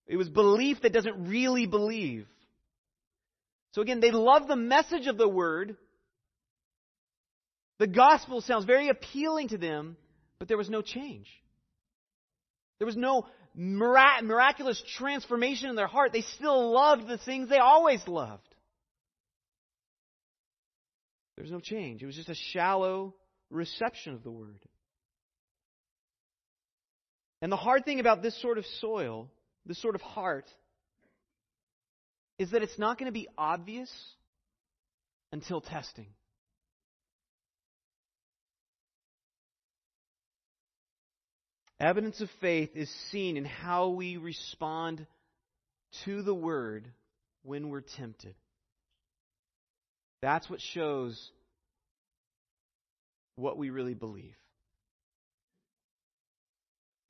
It 0.07 0.17
was 0.17 0.29
belief 0.29 0.81
that 0.81 0.93
doesn't 0.93 1.27
really 1.27 1.65
believe. 1.65 2.27
So 3.71 3.81
again, 3.81 3.99
they 3.99 4.11
love 4.11 4.47
the 4.47 4.55
message 4.55 5.07
of 5.07 5.17
the 5.17 5.27
word. 5.27 5.75
The 7.79 7.87
gospel 7.87 8.41
sounds 8.41 8.65
very 8.65 8.89
appealing 8.89 9.49
to 9.49 9.57
them, 9.57 9.97
but 10.39 10.47
there 10.47 10.57
was 10.57 10.69
no 10.69 10.81
change. 10.81 11.27
There 12.79 12.85
was 12.85 12.95
no 12.97 13.27
miraculous 13.55 14.81
transformation 14.97 15.69
in 15.69 15.75
their 15.75 15.87
heart. 15.87 16.11
They 16.11 16.21
still 16.21 16.71
loved 16.71 17.07
the 17.07 17.17
things 17.17 17.49
they 17.49 17.59
always 17.59 18.05
loved. 18.07 18.47
There 21.35 21.43
was 21.43 21.51
no 21.51 21.59
change. 21.59 22.03
It 22.03 22.05
was 22.05 22.15
just 22.15 22.29
a 22.29 22.35
shallow 22.35 23.15
reception 23.49 24.13
of 24.13 24.23
the 24.23 24.31
word. 24.31 24.59
And 27.43 27.51
the 27.51 27.57
hard 27.57 27.83
thing 27.83 27.99
about 27.99 28.21
this 28.21 28.41
sort 28.41 28.57
of 28.57 28.65
soil, 28.79 29.29
this 29.65 29.81
sort 29.81 29.95
of 29.95 30.01
heart, 30.01 30.49
is 32.39 32.51
that 32.51 32.63
it's 32.63 32.79
not 32.79 32.97
going 32.97 33.07
to 33.07 33.11
be 33.11 33.27
obvious 33.37 33.91
until 35.33 35.59
testing. 35.59 36.07
Evidence 41.81 42.21
of 42.21 42.29
faith 42.39 42.69
is 42.75 42.89
seen 43.11 43.35
in 43.35 43.43
how 43.43 43.89
we 43.89 44.15
respond 44.15 45.05
to 46.05 46.21
the 46.21 46.33
word 46.33 46.87
when 47.41 47.67
we're 47.67 47.81
tempted. 47.81 48.35
That's 50.21 50.49
what 50.49 50.61
shows 50.61 51.29
what 53.35 53.57
we 53.57 53.69
really 53.69 53.95
believe. 53.95 54.33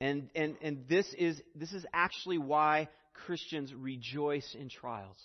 And, 0.04 0.28
and, 0.34 0.56
and 0.60 0.84
this, 0.86 1.06
is, 1.16 1.40
this 1.54 1.72
is 1.72 1.86
actually 1.94 2.36
why 2.36 2.88
Christians 3.24 3.72
rejoice 3.72 4.54
in 4.54 4.68
trials. 4.68 5.16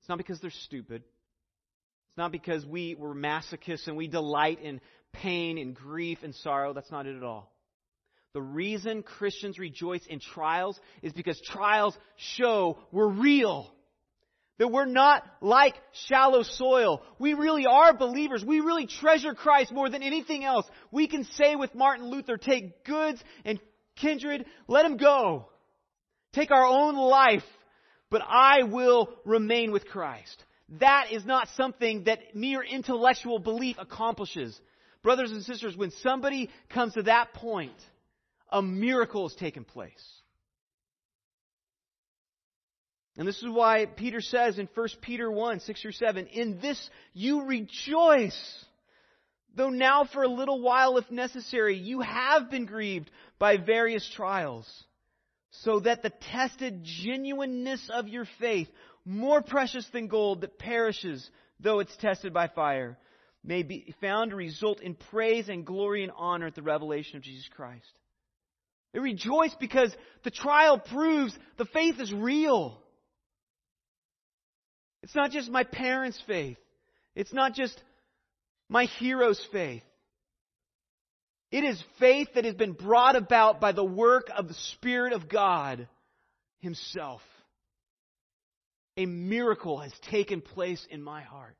It's 0.00 0.08
not 0.10 0.18
because 0.18 0.38
they're 0.38 0.50
stupid. 0.50 1.02
It's 1.02 2.18
not 2.18 2.30
because 2.30 2.66
we 2.66 2.94
were 2.94 3.14
masochists 3.14 3.86
and 3.86 3.96
we 3.96 4.08
delight 4.08 4.60
in 4.60 4.82
pain 5.14 5.56
and 5.56 5.74
grief 5.74 6.18
and 6.22 6.34
sorrow. 6.34 6.74
That's 6.74 6.90
not 6.90 7.06
it 7.06 7.16
at 7.16 7.22
all. 7.22 7.50
The 8.34 8.42
reason 8.42 9.02
Christians 9.02 9.58
rejoice 9.58 10.04
in 10.06 10.20
trials 10.20 10.78
is 11.00 11.14
because 11.14 11.40
trials 11.40 11.96
show 12.16 12.76
we're 12.92 13.08
real. 13.08 13.72
That 14.58 14.68
we're 14.68 14.84
not 14.84 15.24
like 15.40 15.74
shallow 15.92 16.42
soil. 16.42 17.02
We 17.18 17.32
really 17.32 17.64
are 17.64 17.96
believers. 17.96 18.44
We 18.44 18.60
really 18.60 18.86
treasure 18.86 19.32
Christ 19.32 19.72
more 19.72 19.88
than 19.88 20.02
anything 20.02 20.44
else. 20.44 20.66
We 20.90 21.08
can 21.08 21.24
say 21.24 21.56
with 21.56 21.74
Martin 21.74 22.10
Luther, 22.10 22.36
take 22.36 22.84
goods 22.84 23.24
and 23.46 23.58
kindred, 24.02 24.44
let 24.68 24.84
him 24.84 24.98
go. 24.98 25.46
Take 26.34 26.50
our 26.50 26.66
own 26.66 26.96
life, 26.96 27.44
but 28.10 28.22
I 28.26 28.64
will 28.64 29.08
remain 29.24 29.72
with 29.72 29.86
Christ. 29.86 30.44
That 30.80 31.12
is 31.12 31.24
not 31.24 31.48
something 31.56 32.04
that 32.04 32.34
mere 32.34 32.62
intellectual 32.62 33.38
belief 33.38 33.76
accomplishes. 33.78 34.58
Brothers 35.02 35.30
and 35.30 35.42
sisters, 35.42 35.76
when 35.76 35.90
somebody 36.02 36.50
comes 36.70 36.94
to 36.94 37.02
that 37.04 37.34
point, 37.34 37.76
a 38.50 38.62
miracle 38.62 39.28
has 39.28 39.36
taken 39.36 39.64
place. 39.64 39.90
And 43.16 43.28
this 43.28 43.38
is 43.42 43.48
why 43.48 43.84
Peter 43.84 44.20
says 44.20 44.58
in 44.58 44.68
1 44.74 44.88
Peter 45.02 45.30
1, 45.30 45.60
6 45.60 45.82
through 45.82 45.92
7, 45.92 46.26
In 46.28 46.60
this 46.60 46.90
you 47.12 47.44
rejoice, 47.44 48.64
though 49.54 49.70
now 49.70 50.04
for 50.04 50.22
a 50.22 50.28
little 50.28 50.60
while, 50.60 50.96
if 50.96 51.10
necessary, 51.10 51.76
you 51.76 52.00
have 52.00 52.50
been 52.50 52.66
grieved 52.66 53.10
by 53.38 53.56
various 53.56 54.08
trials, 54.14 54.66
so 55.50 55.80
that 55.80 56.02
the 56.02 56.10
tested 56.32 56.80
genuineness 56.82 57.90
of 57.92 58.08
your 58.08 58.26
faith, 58.38 58.68
more 59.04 59.42
precious 59.42 59.86
than 59.92 60.08
gold 60.08 60.40
that 60.40 60.58
perishes, 60.58 61.28
though 61.60 61.80
it's 61.80 61.96
tested 61.96 62.32
by 62.32 62.48
fire, 62.48 62.96
may 63.44 63.62
be 63.62 63.94
found 64.00 64.30
to 64.30 64.36
result 64.36 64.80
in 64.80 64.94
praise 64.94 65.48
and 65.48 65.66
glory 65.66 66.02
and 66.02 66.12
honor 66.16 66.46
at 66.46 66.54
the 66.54 66.62
revelation 66.62 67.16
of 67.16 67.22
Jesus 67.22 67.48
Christ. 67.54 67.98
They 68.92 69.00
rejoice 69.00 69.54
because 69.58 69.94
the 70.22 70.30
trial 70.30 70.78
proves 70.78 71.36
the 71.56 71.64
faith 71.64 71.98
is 71.98 72.12
real. 72.12 72.78
It's 75.02 75.14
not 75.14 75.30
just 75.30 75.50
my 75.50 75.64
parents' 75.64 76.22
faith. 76.26 76.58
It's 77.14 77.32
not 77.32 77.54
just 77.54 77.82
my 78.72 78.86
hero's 78.86 79.44
faith. 79.52 79.82
It 81.50 81.62
is 81.62 81.84
faith 81.98 82.28
that 82.34 82.46
has 82.46 82.54
been 82.54 82.72
brought 82.72 83.16
about 83.16 83.60
by 83.60 83.72
the 83.72 83.84
work 83.84 84.30
of 84.34 84.48
the 84.48 84.54
Spirit 84.54 85.12
of 85.12 85.28
God 85.28 85.86
Himself. 86.60 87.20
A 88.96 89.04
miracle 89.04 89.78
has 89.78 89.92
taken 90.10 90.40
place 90.40 90.86
in 90.90 91.02
my 91.02 91.20
heart. 91.20 91.54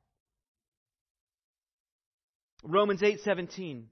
Romans 2.63 3.01
8:17 3.01 3.85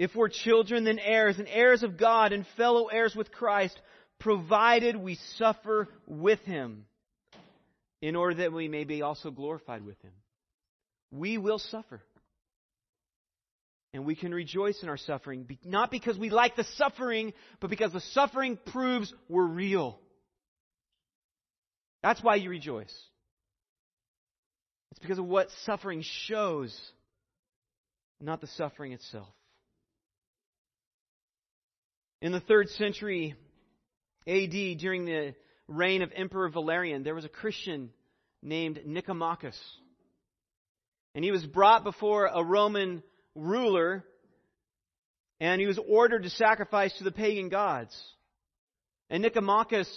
If 0.00 0.16
we're 0.16 0.28
children 0.28 0.82
then 0.82 0.98
heirs 0.98 1.38
and 1.38 1.46
heirs 1.48 1.84
of 1.84 1.96
God 1.96 2.32
and 2.32 2.44
fellow 2.56 2.86
heirs 2.86 3.14
with 3.14 3.30
Christ 3.30 3.80
provided 4.18 4.96
we 4.96 5.14
suffer 5.36 5.88
with 6.06 6.40
him 6.40 6.86
in 8.02 8.16
order 8.16 8.34
that 8.36 8.52
we 8.52 8.66
may 8.66 8.84
be 8.84 9.02
also 9.02 9.30
glorified 9.30 9.84
with 9.84 10.00
him. 10.02 10.12
We 11.10 11.38
will 11.38 11.58
suffer. 11.58 12.02
And 13.92 14.04
we 14.04 14.14
can 14.14 14.32
rejoice 14.32 14.82
in 14.82 14.88
our 14.88 14.96
suffering, 14.96 15.48
not 15.64 15.90
because 15.90 16.16
we 16.16 16.30
like 16.30 16.54
the 16.54 16.66
suffering, 16.76 17.32
but 17.60 17.70
because 17.70 17.92
the 17.92 18.00
suffering 18.00 18.56
proves 18.66 19.12
we're 19.28 19.44
real. 19.44 19.98
That's 22.02 22.22
why 22.22 22.36
you 22.36 22.50
rejoice. 22.50 22.94
It's 24.92 25.00
because 25.00 25.18
of 25.18 25.26
what 25.26 25.48
suffering 25.64 26.04
shows, 26.26 26.76
not 28.20 28.40
the 28.40 28.46
suffering 28.48 28.92
itself. 28.92 29.28
In 32.22 32.32
the 32.32 32.40
third 32.40 32.68
century 32.70 33.34
AD, 34.26 34.78
during 34.78 35.04
the 35.04 35.34
reign 35.66 36.02
of 36.02 36.12
Emperor 36.14 36.48
Valerian, 36.48 37.02
there 37.02 37.14
was 37.14 37.24
a 37.24 37.30
Christian 37.30 37.90
named 38.42 38.80
Nicomachus. 38.86 39.58
And 41.14 41.24
he 41.24 41.30
was 41.30 41.44
brought 41.44 41.84
before 41.84 42.26
a 42.26 42.44
Roman 42.44 43.02
ruler, 43.34 44.04
and 45.40 45.60
he 45.60 45.66
was 45.66 45.78
ordered 45.78 46.22
to 46.22 46.30
sacrifice 46.30 46.96
to 46.98 47.04
the 47.04 47.10
pagan 47.10 47.48
gods. 47.48 47.96
And 49.08 49.24
Nicomachus 49.24 49.88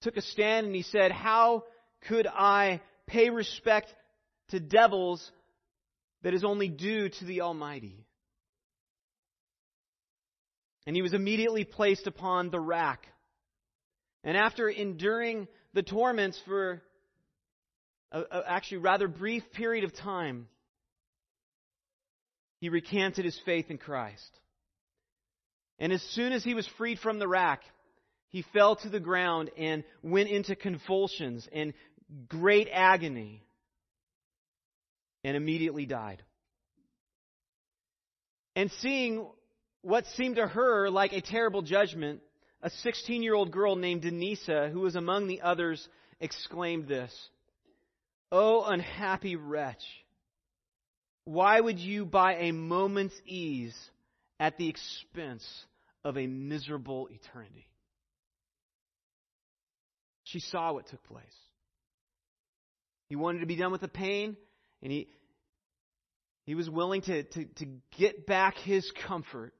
took 0.00 0.16
a 0.16 0.22
stand 0.22 0.66
and 0.66 0.74
he 0.74 0.82
said, 0.82 1.12
How 1.12 1.64
could 2.08 2.26
I 2.26 2.80
pay 3.06 3.30
respect 3.30 3.92
to 4.48 4.60
devils 4.60 5.30
that 6.22 6.34
is 6.34 6.44
only 6.44 6.68
due 6.68 7.08
to 7.08 7.24
the 7.24 7.42
Almighty? 7.42 8.06
And 10.86 10.94
he 10.94 11.02
was 11.02 11.14
immediately 11.14 11.64
placed 11.64 12.06
upon 12.06 12.50
the 12.50 12.60
rack 12.60 13.06
and 14.26 14.36
after 14.36 14.68
enduring 14.68 15.46
the 15.72 15.82
torments 15.82 16.40
for 16.46 16.82
a, 18.12 18.20
a 18.20 18.42
actually 18.46 18.78
rather 18.78 19.08
brief 19.08 19.42
period 19.52 19.84
of 19.84 19.94
time, 19.94 20.48
he 22.60 22.68
recanted 22.68 23.24
his 23.24 23.38
faith 23.44 23.70
in 23.70 23.78
Christ. 23.78 24.30
And 25.78 25.92
as 25.92 26.02
soon 26.02 26.32
as 26.32 26.42
he 26.42 26.54
was 26.54 26.66
freed 26.78 26.98
from 26.98 27.18
the 27.18 27.28
rack, 27.28 27.62
he 28.28 28.44
fell 28.52 28.76
to 28.76 28.88
the 28.88 29.00
ground 29.00 29.50
and 29.56 29.84
went 30.02 30.30
into 30.30 30.56
convulsions 30.56 31.48
and 31.52 31.74
great 32.28 32.68
agony 32.72 33.42
and 35.22 35.36
immediately 35.36 35.86
died. 35.86 36.22
And 38.54 38.70
seeing 38.80 39.28
what 39.82 40.06
seemed 40.06 40.36
to 40.36 40.46
her 40.46 40.88
like 40.88 41.12
a 41.12 41.20
terrible 41.20 41.62
judgment, 41.62 42.20
a 42.62 42.70
16 42.70 43.22
year 43.22 43.34
old 43.34 43.50
girl 43.50 43.76
named 43.76 44.02
Denisa, 44.02 44.70
who 44.72 44.80
was 44.80 44.96
among 44.96 45.26
the 45.26 45.42
others, 45.42 45.86
exclaimed 46.20 46.88
this 46.88 47.12
O 48.32 48.64
oh, 48.64 48.64
unhappy 48.64 49.36
wretch! 49.36 49.84
Why 51.24 51.60
would 51.60 51.78
you 51.78 52.04
buy 52.04 52.36
a 52.36 52.52
moment's 52.52 53.14
ease 53.24 53.76
at 54.38 54.58
the 54.58 54.68
expense 54.68 55.44
of 56.04 56.16
a 56.16 56.26
miserable 56.26 57.08
eternity? 57.10 57.66
She 60.24 60.40
saw 60.40 60.72
what 60.72 60.86
took 60.88 61.02
place. 61.04 61.24
He 63.08 63.16
wanted 63.16 63.40
to 63.40 63.46
be 63.46 63.56
done 63.56 63.70
with 63.70 63.80
the 63.80 63.88
pain, 63.88 64.36
and 64.82 64.90
he, 64.90 65.08
he 66.46 66.54
was 66.56 66.68
willing 66.68 67.02
to, 67.02 67.22
to, 67.22 67.44
to 67.44 67.66
get 67.96 68.26
back 68.26 68.56
his 68.58 68.90
comfort, 69.06 69.52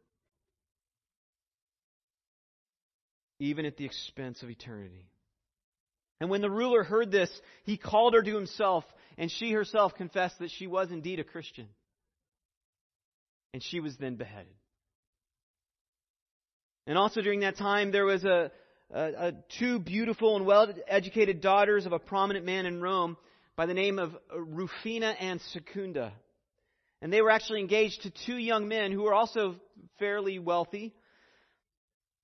even 3.38 3.64
at 3.64 3.76
the 3.76 3.84
expense 3.84 4.42
of 4.42 4.50
eternity. 4.50 5.06
And 6.20 6.30
when 6.30 6.40
the 6.40 6.50
ruler 6.50 6.82
heard 6.82 7.10
this, 7.10 7.30
he 7.64 7.76
called 7.76 8.14
her 8.14 8.22
to 8.22 8.34
himself, 8.34 8.84
and 9.18 9.30
she 9.30 9.52
herself 9.52 9.94
confessed 9.94 10.38
that 10.38 10.50
she 10.50 10.66
was 10.66 10.90
indeed 10.90 11.20
a 11.20 11.24
Christian. 11.24 11.68
And 13.52 13.62
she 13.62 13.80
was 13.80 13.96
then 13.96 14.16
beheaded. 14.16 14.54
And 16.86 16.96
also 16.96 17.20
during 17.20 17.40
that 17.40 17.56
time, 17.56 17.90
there 17.90 18.04
was 18.04 18.24
a, 18.24 18.50
a, 18.94 19.00
a 19.00 19.32
two 19.58 19.78
beautiful 19.78 20.36
and 20.36 20.46
well-educated 20.46 21.40
daughters 21.40 21.84
of 21.84 21.92
a 21.92 21.98
prominent 21.98 22.46
man 22.46 22.66
in 22.66 22.80
Rome 22.80 23.16
by 23.56 23.66
the 23.66 23.74
name 23.74 23.98
of 23.98 24.16
Rufina 24.34 25.14
and 25.18 25.40
Secunda. 25.52 26.12
And 27.02 27.12
they 27.12 27.20
were 27.22 27.30
actually 27.30 27.60
engaged 27.60 28.02
to 28.02 28.10
two 28.10 28.36
young 28.36 28.68
men 28.68 28.92
who 28.92 29.02
were 29.02 29.14
also 29.14 29.56
fairly 29.98 30.38
wealthy. 30.38 30.94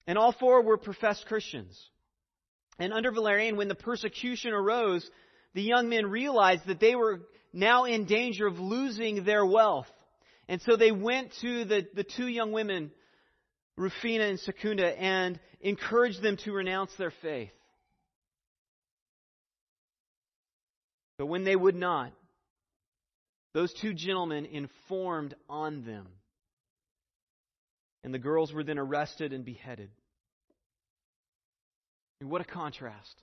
And 0.07 0.17
all 0.17 0.33
four 0.33 0.63
were 0.63 0.77
professed 0.77 1.27
Christians. 1.27 1.79
And 2.79 2.93
under 2.93 3.13
Valerian, 3.13 3.57
when 3.57 3.69
the 3.69 3.75
persecution 3.75 4.53
arose, 4.53 5.09
the 5.55 5.63
young 5.63 5.89
men 5.89 6.07
realized 6.07 6.67
that 6.67 6.81
they 6.81 6.95
were 6.95 7.21
now 7.53 7.85
in 7.85 8.07
danger 8.07 8.47
of 8.47 8.59
losing 8.59 9.25
their 9.25 9.45
wealth. 9.45 9.91
And 10.49 10.61
so 10.63 10.77
they 10.77 10.93
went 10.93 11.33
to 11.43 11.65
the, 11.65 11.87
the 11.95 12.05
two 12.05 12.27
young 12.27 12.53
women, 12.53 12.91
Rufina 13.77 14.25
and 14.25 14.41
Secunda, 14.41 14.87
and 14.87 15.39
encouraged 15.61 16.23
them 16.23 16.37
to 16.39 16.53
renounce 16.53 16.93
their 16.97 17.13
faith. 17.23 17.53
But 21.19 21.27
when 21.27 21.45
they 21.45 21.55
would 21.55 21.77
not, 21.77 22.13
those 23.55 23.73
two 23.75 23.93
gentlemen 23.93 24.47
informed 24.47 25.35
on 25.49 25.85
them. 25.85 26.09
And 28.03 28.13
the 28.13 28.19
girls 28.19 28.53
were 28.53 28.65
then 28.65 28.79
arrested 28.79 29.33
and 29.33 29.45
beheaded. 29.45 29.91
And 32.23 32.31
what 32.31 32.41
a 32.41 32.45
contrast. 32.45 33.21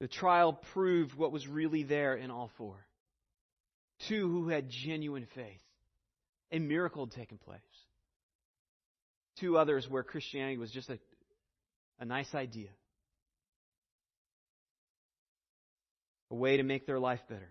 The 0.00 0.08
trial 0.08 0.58
proved 0.72 1.14
what 1.14 1.32
was 1.32 1.46
really 1.46 1.82
there 1.82 2.14
in 2.14 2.30
all 2.30 2.50
four. 2.56 2.76
Two 4.08 4.26
who 4.26 4.48
had 4.48 4.70
genuine 4.70 5.26
faith. 5.34 5.60
A 6.50 6.58
miracle 6.58 7.04
had 7.04 7.14
taken 7.14 7.36
place. 7.36 7.60
Two 9.38 9.58
others 9.58 9.86
where 9.86 10.02
Christianity 10.02 10.56
was 10.56 10.70
just 10.70 10.88
a, 10.88 10.98
a 12.00 12.06
nice 12.06 12.34
idea. 12.34 12.70
A 16.30 16.36
way 16.36 16.56
to 16.56 16.62
make 16.62 16.86
their 16.86 16.98
life 16.98 17.20
better. 17.28 17.50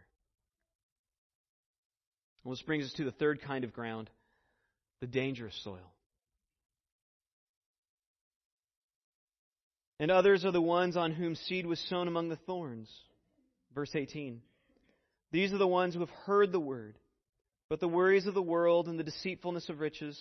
Well, 2.43 2.56
this 2.56 2.63
brings 2.63 2.86
us 2.86 2.93
to 2.93 3.04
the 3.04 3.12
third 3.12 3.43
kind 3.43 3.63
of 3.63 3.71
ground 3.71 4.10
the 5.00 5.06
dangerous 5.06 5.54
soil. 5.63 5.93
And 10.00 10.12
others 10.12 10.46
are 10.46 10.52
the 10.52 10.62
ones 10.62 10.96
on 10.96 11.12
whom 11.12 11.36
seed 11.36 11.66
was 11.66 11.80
sown 11.90 12.08
among 12.08 12.30
the 12.30 12.36
thorns. 12.36 12.90
Verse 13.74 13.92
18. 13.96 14.42
These 15.32 15.54
are 15.54 15.58
the 15.58 15.68
ones 15.68 15.94
who 15.94 16.00
have 16.02 16.10
heard 16.26 16.52
the 16.52 16.60
word, 16.60 16.98
but 17.70 17.80
the 17.80 17.88
worries 17.88 18.28
of 18.28 18.34
the 18.34 18.42
world 18.42 18.88
and 18.88 19.00
the 19.00 19.04
deceitfulness 19.04 19.70
of 19.70 19.80
riches 19.80 20.18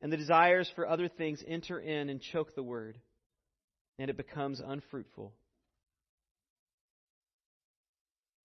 and 0.00 0.12
the 0.12 0.16
desires 0.16 0.70
for 0.74 0.86
other 0.86 1.08
things 1.08 1.42
enter 1.46 1.78
in 1.78 2.10
and 2.10 2.20
choke 2.20 2.54
the 2.54 2.62
word, 2.62 2.98
and 3.98 4.10
it 4.10 4.16
becomes 4.16 4.60
unfruitful. 4.64 5.32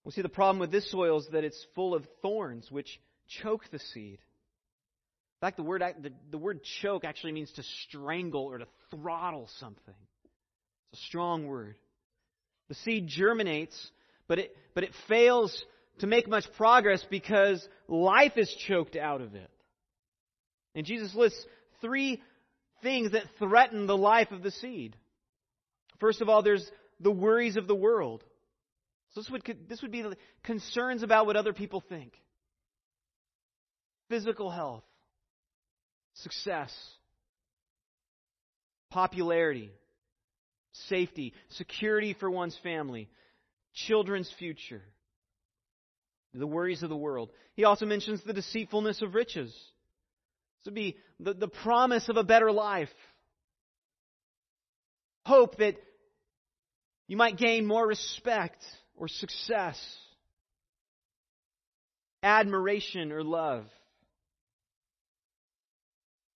We 0.06 0.12
see 0.12 0.22
the 0.22 0.30
problem 0.30 0.60
with 0.60 0.72
this 0.72 0.90
soil 0.90 1.18
is 1.18 1.28
that 1.34 1.44
it's 1.44 1.66
full 1.76 1.94
of 1.94 2.06
thorns 2.22 2.72
which 2.72 3.00
choke 3.42 3.64
the 3.72 3.80
seed. 3.80 4.20
In 4.20 5.42
fact, 5.42 5.58
the 5.58 5.64
word, 5.64 5.84
the, 6.02 6.14
the 6.32 6.38
word 6.38 6.62
choke 6.82 7.04
actually 7.04 7.34
means 7.34 7.52
to 7.54 7.64
strangle 7.84 8.44
or 8.44 8.60
to 8.60 8.68
throttle 8.90 9.50
something. 9.60 9.96
It's 10.92 11.02
a 11.02 11.06
strong 11.06 11.48
word. 11.48 11.76
The 12.70 12.76
seed 12.76 13.08
germinates, 13.08 13.92
but 14.28 14.40
it, 14.40 14.56
but 14.74 14.84
it 14.84 14.92
fails 15.08 15.66
to 16.00 16.08
make 16.08 16.28
much 16.28 16.46
progress 16.58 17.06
because 17.10 17.68
life 17.88 18.34
is 18.38 18.54
choked 18.68 18.96
out 18.96 19.22
of 19.22 19.36
it. 19.36 19.50
And 20.76 20.86
Jesus 20.86 21.16
lists 21.16 21.44
three 21.82 22.22
things 22.84 23.12
that 23.12 23.24
threaten 23.40 23.88
the 23.88 23.98
life 23.98 24.32
of 24.32 24.44
the 24.44 24.52
seed. 24.52 24.96
First 26.00 26.22
of 26.22 26.30
all, 26.30 26.44
there's 26.44 26.70
the 27.00 27.12
worries 27.12 27.56
of 27.56 27.68
the 27.68 27.76
world. 27.76 28.24
So 29.14 29.22
this 29.22 29.30
would, 29.30 29.66
this 29.68 29.82
would 29.82 29.92
be 29.92 30.06
concerns 30.44 31.04
about 31.04 31.26
what 31.26 31.36
other 31.36 31.54
people 31.54 31.82
think. 31.88 32.14
Physical 34.10 34.50
health, 34.50 34.84
success, 36.14 36.72
popularity, 38.90 39.72
safety, 40.88 41.34
security 41.50 42.14
for 42.14 42.30
one's 42.30 42.58
family, 42.64 43.10
children's 43.74 44.32
future, 44.38 44.82
the 46.34 46.48
worries 46.48 46.84
of 46.84 46.90
the 46.90 46.96
world. 46.96 47.30
He 47.56 47.64
also 47.64 47.86
mentions 47.86 48.22
the 48.24 48.34
deceitfulness 48.34 49.02
of 49.02 49.16
riches. 49.16 49.50
This 49.50 50.66
would 50.66 50.76
be 50.76 50.98
the, 51.20 51.34
the 51.34 51.48
promise 51.48 52.10
of 52.10 52.18
a 52.18 52.24
better 52.24 52.52
life. 52.52 52.90
Hope 55.26 55.58
that 55.58 55.76
you 57.08 57.18
might 57.18 57.38
gain 57.38 57.66
more 57.66 57.86
respect 57.86 58.64
or 58.96 59.08
success, 59.08 59.80
admiration 62.24 63.12
or 63.12 63.24
love. 63.24 63.66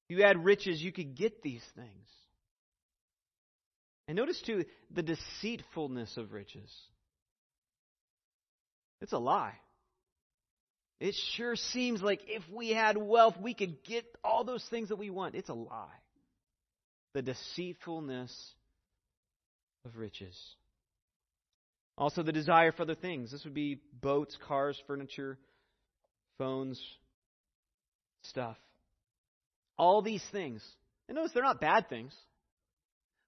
If 0.09 0.17
you 0.17 0.23
had 0.23 0.43
riches, 0.43 0.81
you 0.81 0.91
could 0.91 1.15
get 1.15 1.41
these 1.41 1.63
things. 1.75 2.07
And 4.11 4.17
notice 4.17 4.41
too 4.45 4.65
the 4.93 5.03
deceitfulness 5.03 6.17
of 6.17 6.33
riches. 6.33 6.69
It's 8.99 9.13
a 9.13 9.17
lie. 9.17 9.53
It 10.99 11.15
sure 11.37 11.55
seems 11.55 12.01
like 12.01 12.19
if 12.27 12.43
we 12.53 12.71
had 12.71 12.97
wealth, 12.97 13.35
we 13.41 13.53
could 13.53 13.81
get 13.85 14.03
all 14.21 14.43
those 14.43 14.65
things 14.69 14.89
that 14.89 14.97
we 14.97 15.09
want. 15.09 15.35
It's 15.35 15.47
a 15.47 15.53
lie. 15.53 15.87
The 17.13 17.21
deceitfulness 17.21 18.35
of 19.85 19.95
riches. 19.95 20.37
Also, 21.97 22.21
the 22.21 22.33
desire 22.33 22.73
for 22.73 22.81
other 22.81 22.95
things. 22.95 23.31
This 23.31 23.45
would 23.45 23.53
be 23.53 23.79
boats, 24.01 24.37
cars, 24.45 24.77
furniture, 24.87 25.37
phones, 26.37 26.83
stuff. 28.23 28.57
All 29.77 30.01
these 30.01 30.23
things. 30.33 30.61
And 31.07 31.15
notice 31.15 31.31
they're 31.33 31.43
not 31.43 31.61
bad 31.61 31.87
things. 31.87 32.13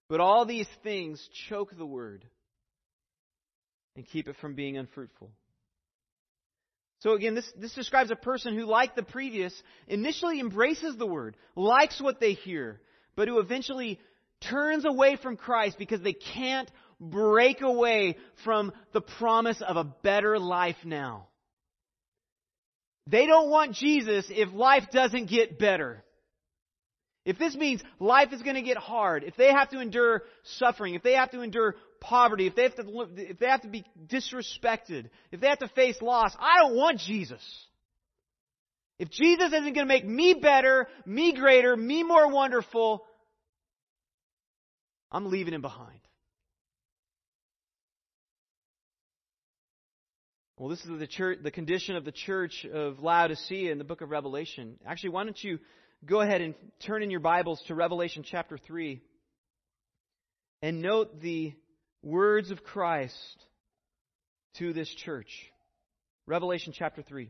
But 0.09 0.19
all 0.19 0.45
these 0.45 0.67
things 0.83 1.27
choke 1.49 1.75
the 1.77 1.85
word 1.85 2.25
and 3.95 4.05
keep 4.05 4.27
it 4.27 4.35
from 4.41 4.55
being 4.55 4.77
unfruitful. 4.77 5.31
So 6.99 7.13
again, 7.13 7.35
this, 7.35 7.51
this 7.57 7.73
describes 7.73 8.11
a 8.11 8.15
person 8.15 8.57
who, 8.57 8.65
like 8.65 8.95
the 8.95 9.03
previous, 9.03 9.53
initially 9.87 10.39
embraces 10.39 10.95
the 10.95 11.05
word, 11.05 11.35
likes 11.55 12.01
what 12.01 12.19
they 12.19 12.33
hear, 12.33 12.79
but 13.15 13.27
who 13.27 13.39
eventually 13.39 13.99
turns 14.49 14.85
away 14.85 15.17
from 15.21 15.35
Christ 15.35 15.77
because 15.77 16.01
they 16.01 16.13
can't 16.13 16.71
break 16.99 17.61
away 17.61 18.17
from 18.45 18.71
the 18.93 19.01
promise 19.01 19.61
of 19.61 19.75
a 19.75 19.83
better 19.83 20.39
life 20.39 20.77
now. 20.85 21.27
They 23.07 23.25
don't 23.25 23.49
want 23.49 23.73
Jesus 23.73 24.25
if 24.29 24.53
life 24.53 24.85
doesn't 24.91 25.29
get 25.29 25.59
better. 25.59 26.03
If 27.25 27.39
this 27.39 27.55
means 27.55 27.81
life 27.99 28.33
is 28.33 28.41
going 28.41 28.55
to 28.55 28.61
get 28.61 28.77
hard, 28.77 29.23
if 29.23 29.37
they 29.37 29.51
have 29.51 29.69
to 29.69 29.79
endure 29.79 30.23
suffering, 30.43 30.95
if 30.95 31.03
they 31.03 31.13
have 31.13 31.31
to 31.31 31.41
endure 31.41 31.75
poverty, 32.01 32.47
if 32.47 32.55
they 32.55 32.63
have 32.63 32.75
to, 32.75 33.07
if 33.15 33.39
they 33.39 33.47
have 33.47 33.61
to 33.61 33.69
be 33.69 33.85
disrespected, 34.07 35.09
if 35.31 35.39
they 35.39 35.47
have 35.47 35.59
to 35.59 35.69
face 35.69 36.01
loss, 36.01 36.35
I 36.37 36.59
don't 36.59 36.75
want 36.75 36.99
Jesus. 36.99 37.41
If 38.99 39.09
Jesus 39.09 39.47
isn't 39.47 39.73
going 39.73 39.75
to 39.75 39.85
make 39.85 40.05
me 40.05 40.33
better, 40.33 40.87
me 41.05 41.33
greater, 41.33 41.75
me 41.75 42.03
more 42.03 42.29
wonderful, 42.29 43.05
I'm 45.11 45.31
leaving 45.31 45.53
him 45.53 45.61
behind. 45.61 45.99
Well, 50.57 50.69
this 50.69 50.81
is 50.85 50.99
the 50.99 51.07
church, 51.07 51.39
the 51.41 51.51
condition 51.51 51.95
of 51.95 52.05
the 52.05 52.11
church 52.11 52.65
of 52.71 52.99
Laodicea 52.99 53.71
in 53.71 53.77
the 53.77 53.83
book 53.83 54.01
of 54.01 54.11
Revelation. 54.11 54.77
Actually, 54.85 55.09
why 55.09 55.23
don't 55.23 55.43
you 55.43 55.59
go 56.05 56.21
ahead 56.21 56.41
and 56.41 56.53
turn 56.85 57.01
in 57.03 57.09
your 57.09 57.19
Bibles 57.19 57.61
to 57.67 57.75
Revelation 57.75 58.23
chapter 58.29 58.57
3 58.57 59.01
and 60.61 60.81
note 60.81 61.21
the 61.21 61.53
words 62.01 62.51
of 62.51 62.63
Christ 62.63 63.45
to 64.57 64.73
this 64.73 64.89
church. 64.89 65.29
Revelation 66.25 66.73
chapter 66.75 67.01
3, 67.01 67.29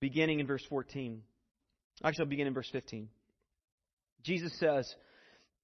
beginning 0.00 0.40
in 0.40 0.46
verse 0.46 0.64
14. 0.68 1.22
Actually, 2.04 2.22
I'll 2.24 2.28
begin 2.28 2.46
in 2.46 2.54
verse 2.54 2.68
15. 2.70 3.08
Jesus 4.22 4.58
says, 4.58 4.92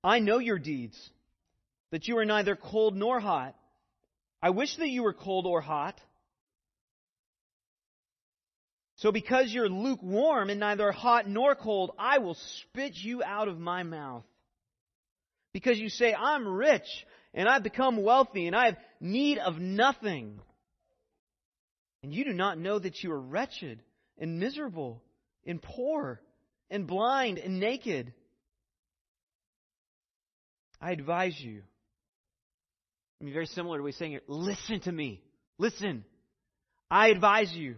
I 0.03 0.18
know 0.18 0.38
your 0.38 0.59
deeds, 0.59 0.98
that 1.90 2.09
you 2.09 2.16
are 2.18 2.24
neither 2.24 2.57
cold 2.57 2.96
nor 2.96 3.20
hot. 3.20 3.55
I 4.42 4.50
wish 4.50 4.76
that 4.76 4.88
you 4.88 5.03
were 5.03 5.12
cold 5.12 5.46
or 5.46 5.61
hot. 5.61 6.00
So 9.03 9.11
because 9.11 9.53
you're 9.53 9.68
lukewarm 9.68 10.48
and 10.48 10.61
neither 10.61 10.92
hot 10.92 11.28
nor 11.28 11.57
cold, 11.57 11.90
I 11.98 12.18
will 12.18 12.36
spit 12.61 12.92
you 12.94 13.20
out 13.20 13.48
of 13.48 13.59
my 13.59 13.82
mouth. 13.82 14.22
Because 15.53 15.76
you 15.76 15.88
say, 15.88 16.14
I'm 16.14 16.46
rich 16.46 16.86
and 17.34 17.48
I've 17.48 17.64
become 17.64 18.00
wealthy 18.00 18.46
and 18.46 18.55
I 18.55 18.66
have 18.66 18.76
need 19.00 19.38
of 19.38 19.59
nothing. 19.59 20.38
And 22.05 22.14
you 22.14 22.24
do 22.24 22.32
not 22.32 22.59
know 22.59 22.78
that 22.78 23.03
you 23.03 23.11
are 23.11 23.20
wretched 23.20 23.82
and 24.18 24.38
miserable 24.38 25.03
and 25.44 25.61
poor 25.61 26.20
and 26.70 26.86
blind 26.86 27.38
and 27.38 27.59
naked. 27.59 28.12
I 30.80 30.92
advise 30.92 31.34
you. 31.40 31.62
I 33.20 33.24
mean, 33.24 33.34
very 33.34 33.46
similar 33.46 33.78
to 33.78 33.82
what 33.82 33.88
he's 33.88 33.98
saying 33.98 34.12
here. 34.12 34.22
Listen 34.28 34.78
to 34.82 34.92
me. 34.92 35.20
Listen. 35.59 36.05
I 36.88 37.09
advise 37.09 37.53
you 37.53 37.74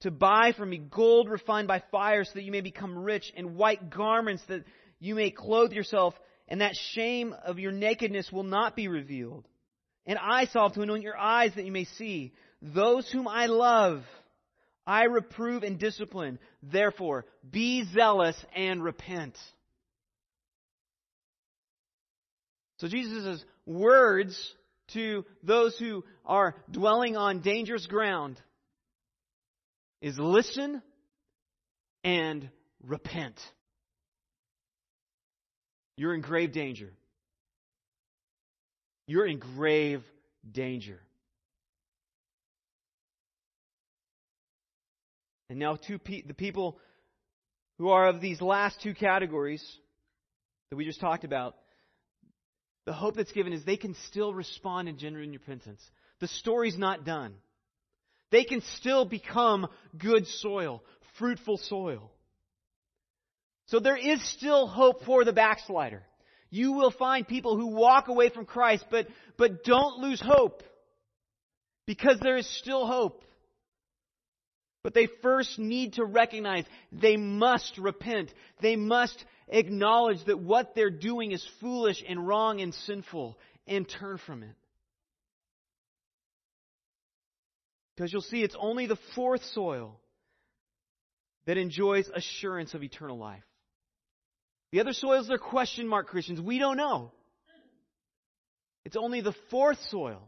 to 0.00 0.10
buy 0.10 0.52
from 0.56 0.70
me 0.70 0.78
gold 0.78 1.28
refined 1.28 1.68
by 1.68 1.82
fire 1.90 2.24
so 2.24 2.32
that 2.34 2.42
you 2.42 2.52
may 2.52 2.62
become 2.62 2.98
rich 2.98 3.32
and 3.36 3.56
white 3.56 3.90
garments 3.90 4.42
that 4.48 4.64
you 4.98 5.14
may 5.14 5.30
clothe 5.30 5.72
yourself 5.72 6.14
and 6.48 6.60
that 6.60 6.74
shame 6.94 7.34
of 7.44 7.58
your 7.58 7.72
nakedness 7.72 8.32
will 8.32 8.42
not 8.42 8.74
be 8.74 8.88
revealed. 8.88 9.46
And 10.06 10.18
eye 10.18 10.46
salve 10.46 10.74
to 10.74 10.82
anoint 10.82 11.04
your 11.04 11.16
eyes 11.16 11.52
that 11.54 11.64
you 11.64 11.72
may 11.72 11.84
see. 11.84 12.32
Those 12.60 13.08
whom 13.10 13.28
I 13.28 13.46
love, 13.46 14.02
I 14.86 15.04
reprove 15.04 15.62
and 15.62 15.78
discipline. 15.78 16.38
Therefore, 16.62 17.26
be 17.48 17.84
zealous 17.92 18.36
and 18.56 18.82
repent. 18.82 19.36
So 22.78 22.88
Jesus' 22.88 23.44
words 23.66 24.54
to 24.94 25.24
those 25.42 25.78
who 25.78 26.04
are 26.24 26.56
dwelling 26.70 27.16
on 27.16 27.40
dangerous 27.40 27.86
ground 27.86 28.40
is 30.00 30.18
listen 30.18 30.82
and 32.04 32.48
repent. 32.82 33.38
You're 35.96 36.14
in 36.14 36.22
grave 36.22 36.52
danger. 36.52 36.92
You're 39.06 39.26
in 39.26 39.38
grave 39.38 40.02
danger. 40.50 41.00
And 45.50 45.58
now, 45.58 45.74
two 45.76 45.98
pe- 45.98 46.22
the 46.22 46.32
people 46.32 46.78
who 47.78 47.88
are 47.88 48.08
of 48.08 48.20
these 48.20 48.40
last 48.40 48.80
two 48.82 48.94
categories 48.94 49.64
that 50.70 50.76
we 50.76 50.84
just 50.84 51.00
talked 51.00 51.24
about, 51.24 51.56
the 52.86 52.92
hope 52.92 53.16
that's 53.16 53.32
given 53.32 53.52
is 53.52 53.64
they 53.64 53.76
can 53.76 53.96
still 54.06 54.32
respond 54.32 54.88
in 54.88 54.96
genuine 54.96 55.32
repentance. 55.32 55.82
The 56.20 56.28
story's 56.28 56.78
not 56.78 57.04
done. 57.04 57.34
They 58.30 58.44
can 58.44 58.62
still 58.76 59.04
become 59.04 59.66
good 59.96 60.26
soil, 60.26 60.82
fruitful 61.18 61.58
soil. 61.58 62.10
So 63.66 63.78
there 63.80 63.96
is 63.96 64.22
still 64.32 64.66
hope 64.66 65.04
for 65.04 65.24
the 65.24 65.32
backslider. 65.32 66.02
You 66.50 66.72
will 66.72 66.90
find 66.90 67.26
people 67.26 67.56
who 67.56 67.68
walk 67.68 68.08
away 68.08 68.28
from 68.28 68.44
Christ, 68.44 68.84
but, 68.90 69.06
but 69.36 69.62
don't 69.62 69.98
lose 69.98 70.20
hope. 70.20 70.62
Because 71.86 72.18
there 72.20 72.36
is 72.36 72.48
still 72.58 72.86
hope. 72.86 73.24
But 74.82 74.94
they 74.94 75.08
first 75.22 75.58
need 75.58 75.94
to 75.94 76.04
recognize 76.04 76.64
they 76.90 77.16
must 77.16 77.78
repent. 77.78 78.32
They 78.60 78.76
must 78.76 79.24
acknowledge 79.48 80.24
that 80.24 80.40
what 80.40 80.74
they're 80.74 80.90
doing 80.90 81.32
is 81.32 81.46
foolish 81.60 82.02
and 82.08 82.26
wrong 82.26 82.60
and 82.60 82.74
sinful 82.74 83.38
and 83.66 83.88
turn 83.88 84.18
from 84.18 84.42
it. 84.42 84.54
Because 88.00 88.14
you'll 88.14 88.22
see 88.22 88.42
it's 88.42 88.56
only 88.58 88.86
the 88.86 88.96
fourth 89.14 89.44
soil 89.52 90.00
that 91.44 91.58
enjoys 91.58 92.08
assurance 92.08 92.72
of 92.72 92.82
eternal 92.82 93.18
life. 93.18 93.44
The 94.72 94.80
other 94.80 94.94
soils, 94.94 95.28
they're 95.28 95.36
question 95.36 95.86
mark 95.86 96.06
Christians. 96.06 96.40
We 96.40 96.58
don't 96.58 96.78
know. 96.78 97.12
It's 98.86 98.96
only 98.96 99.20
the 99.20 99.34
fourth 99.50 99.78
soil 99.90 100.22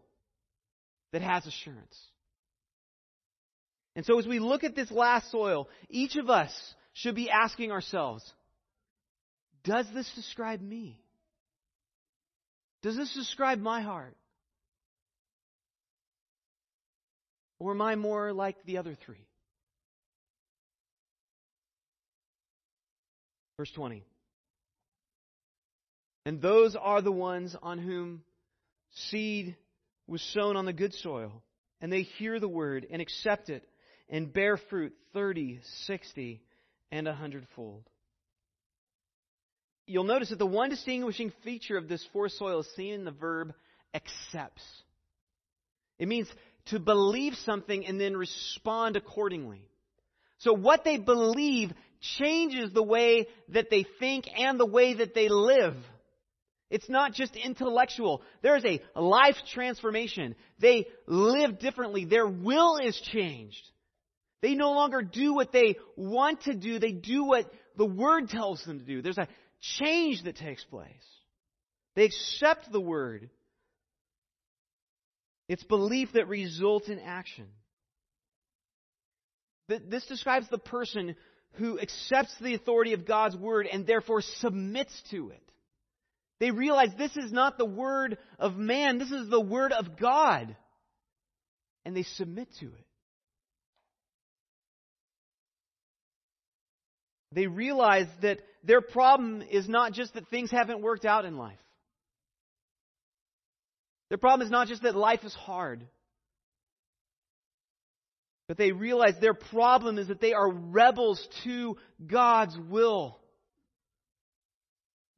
that 1.13 1.23
has 1.23 1.47
assurance. 1.47 1.99
And 3.97 4.05
so 4.05 4.19
as 4.19 4.27
we 4.27 4.39
look 4.39 4.65
at 4.65 4.77
this 4.77 4.91
last 4.91 5.31
soil, 5.31 5.71
each 5.89 6.17
of 6.17 6.29
us 6.29 6.53
should 6.93 7.15
be 7.15 7.31
asking 7.31 7.73
ourselves, 7.73 8.23
does 9.65 9.87
this 9.95 10.13
describe 10.15 10.61
me? 10.61 11.01
Does 12.83 12.99
this 12.99 13.15
describe 13.15 13.61
my 13.61 13.81
heart? 13.81 14.15
Or 17.63 17.71
am 17.71 17.81
I 17.81 17.95
more 17.95 18.33
like 18.33 18.57
the 18.65 18.79
other 18.79 18.97
three? 19.07 19.25
Verse 23.57 23.71
20. 23.71 24.03
And 26.27 26.43
those 26.43 26.75
are 26.75 27.01
the 27.01 27.13
ones 27.13 27.55
on 27.63 27.79
whom 27.79 28.25
seed 28.91 29.55
was 30.09 30.21
sown 30.35 30.57
on 30.57 30.65
the 30.65 30.73
good 30.73 30.93
soil, 30.93 31.41
and 31.81 31.93
they 31.93 32.03
hear 32.03 32.41
the 32.41 32.49
word 32.49 32.85
and 32.91 33.01
accept 33.01 33.49
it 33.49 33.63
and 34.09 34.33
bear 34.33 34.57
fruit 34.57 34.93
30, 35.13 35.61
60, 35.85 36.43
and 36.91 37.07
a 37.07 37.15
hundredfold. 37.15 37.85
You'll 39.87 40.03
notice 40.03 40.31
that 40.31 40.41
the 40.41 40.47
one 40.47 40.71
distinguishing 40.71 41.33
feature 41.45 41.77
of 41.77 41.89
this 41.89 42.05
fourth 42.13 42.33
soil 42.33 42.61
is 42.61 42.75
seen 42.75 42.95
in 42.95 43.05
the 43.05 43.13
verb 43.13 43.55
accepts. 43.95 44.65
It 46.01 46.09
means 46.09 46.27
to 46.67 46.79
believe 46.79 47.35
something 47.45 47.87
and 47.87 48.01
then 48.01 48.17
respond 48.17 48.97
accordingly. 48.97 49.69
So 50.39 50.53
what 50.53 50.85
they 50.85 50.99
believe 50.99 51.73
changes 52.19 52.73
the 52.73 52.83
way 52.83 53.29
that 53.49 53.71
they 53.71 53.85
think 53.99 54.27
and 54.37 54.59
the 54.59 54.67
way 54.67 54.95
that 54.95 55.15
they 55.15 55.29
live. 55.29 55.77
It's 56.71 56.89
not 56.89 57.13
just 57.13 57.37
intellectual. 57.37 58.23
There 58.43 58.57
is 58.57 58.65
a 58.65 58.81
life 59.01 59.37
transformation. 59.53 60.35
They 60.59 60.87
live 61.07 61.59
differently. 61.59 62.07
Their 62.07 62.27
will 62.27 62.79
is 62.79 62.99
changed. 63.13 63.63
They 64.41 64.55
no 64.55 64.73
longer 64.73 65.03
do 65.03 65.35
what 65.35 65.53
they 65.53 65.77
want 65.97 66.43
to 66.43 66.55
do. 66.55 66.79
They 66.79 66.93
do 66.93 67.25
what 67.25 67.53
the 67.77 67.87
Word 67.87 68.29
tells 68.31 68.65
them 68.65 68.81
to 68.81 68.85
do. 68.85 69.03
There's 69.03 69.19
a 69.19 69.29
change 69.79 70.25
that 70.25 70.37
takes 70.37 70.65
place. 70.65 70.89
They 71.95 72.07
accept 72.07 72.73
the 72.73 72.81
Word. 72.81 73.31
It's 75.49 75.65
belief 75.65 76.11
that 76.15 76.29
results 76.29 76.89
in 76.89 76.99
action. 76.99 77.47
This 79.69 80.07
describes 80.07 80.49
the 80.49 80.59
person 80.59 81.17
who 81.53 81.79
accepts 81.79 82.35
the 82.41 82.55
authority 82.55 82.93
of 82.93 83.07
God's 83.07 83.37
word 83.37 83.67
and 83.71 83.87
therefore 83.87 84.23
submits 84.41 84.93
to 85.11 85.31
it. 85.31 85.43
They 86.41 86.51
realize 86.51 86.89
this 86.97 87.17
is 87.17 87.31
not 87.31 87.57
the 87.57 87.65
word 87.65 88.19
of 88.39 88.57
man, 88.57 88.99
this 88.99 89.13
is 89.13 89.29
the 89.29 89.41
word 89.41 89.73
of 89.73 89.97
God. 89.99 90.57
And 91.85 91.97
they 91.97 92.03
submit 92.03 92.49
to 92.61 92.67
it. 92.67 92.87
They 97.33 97.47
realize 97.47 98.07
that 98.21 98.41
their 98.63 98.81
problem 98.81 99.43
is 99.43 99.69
not 99.69 99.93
just 99.93 100.15
that 100.15 100.29
things 100.29 100.51
haven't 100.51 100.83
worked 100.83 101.05
out 101.05 101.25
in 101.25 101.37
life. 101.37 101.59
Their 104.13 104.19
problem 104.19 104.45
is 104.45 104.51
not 104.51 104.69
just 104.69 104.83
that 104.83 104.95
life 104.95 105.25
is 105.25 105.33
hard, 105.33 105.87
but 108.47 108.59
they 108.59 108.71
realize 108.71 109.15
their 109.19 109.33
problem 109.33 109.97
is 109.97 110.09
that 110.09 110.21
they 110.21 110.35
are 110.35 110.53
rebels 110.53 111.27
to 111.45 111.79
God's 112.07 112.55
will. 112.69 113.19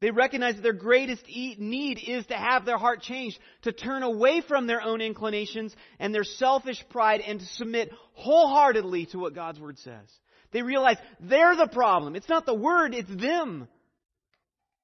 They 0.00 0.12
recognize 0.12 0.54
that 0.54 0.62
their 0.62 0.72
greatest 0.72 1.24
need 1.26 1.98
is 2.06 2.24
to 2.26 2.36
have 2.36 2.64
their 2.64 2.78
heart 2.78 3.02
changed, 3.02 3.36
to 3.62 3.72
turn 3.72 4.04
away 4.04 4.42
from 4.46 4.68
their 4.68 4.80
own 4.80 5.00
inclinations 5.00 5.74
and 5.98 6.14
their 6.14 6.22
selfish 6.22 6.80
pride 6.88 7.20
and 7.20 7.40
to 7.40 7.46
submit 7.46 7.90
wholeheartedly 8.12 9.06
to 9.06 9.18
what 9.18 9.34
God's 9.34 9.58
Word 9.58 9.76
says. 9.80 10.08
They 10.52 10.62
realize 10.62 10.98
they're 11.18 11.56
the 11.56 11.66
problem. 11.66 12.14
It's 12.14 12.28
not 12.28 12.46
the 12.46 12.54
Word, 12.54 12.94
it's 12.94 13.10
them. 13.12 13.66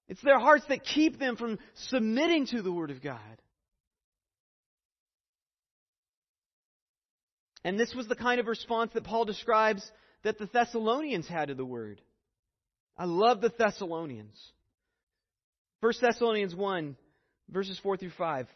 It's 0.09 0.23
their 0.23 0.41
hearts 0.41 0.65
that 0.69 0.83
keep 0.83 1.21
them 1.21 1.37
from 1.37 1.61
submitting 1.75 2.47
to 2.47 2.61
the 2.61 2.73
Word 2.73 2.91
of 2.91 3.01
God. 3.01 3.21
And 7.65 7.79
this 7.79 7.95
was 7.95 8.07
the 8.09 8.17
kind 8.17 8.41
of 8.41 8.47
response 8.47 8.93
that 8.95 9.05
Paul 9.05 9.25
describes 9.25 9.89
that 10.23 10.39
the 10.39 10.49
Thessalonians 10.53 11.29
had 11.29 11.49
to 11.49 11.55
the 11.55 11.65
word. 11.65 12.01
I 12.97 13.05
love 13.05 13.41
the 13.41 13.53
Thessalonians. 13.57 14.39
1 15.81 15.93
Thessalonians 16.01 16.55
1, 16.55 16.97
verses 17.49 17.79
4 17.83 17.97
through 17.97 18.13
5. 18.17 18.47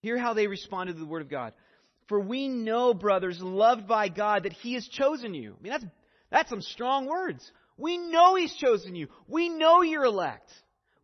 Hear 0.00 0.18
how 0.18 0.32
they 0.32 0.46
responded 0.46 0.94
to 0.94 0.98
the 0.98 1.06
word 1.06 1.22
of 1.22 1.28
God. 1.28 1.52
For 2.08 2.18
we 2.18 2.48
know, 2.48 2.94
brothers, 2.94 3.38
loved 3.40 3.86
by 3.86 4.08
God, 4.08 4.44
that 4.44 4.54
He 4.54 4.74
has 4.74 4.88
chosen 4.88 5.34
you. 5.34 5.54
I 5.58 5.62
mean, 5.62 5.72
that's, 5.72 5.84
that's 6.30 6.50
some 6.50 6.62
strong 6.62 7.06
words. 7.06 7.48
We 7.76 7.98
know 7.98 8.34
He's 8.34 8.54
chosen 8.54 8.94
you. 8.94 9.08
We 9.28 9.50
know 9.50 9.82
you're 9.82 10.04
elect. 10.04 10.50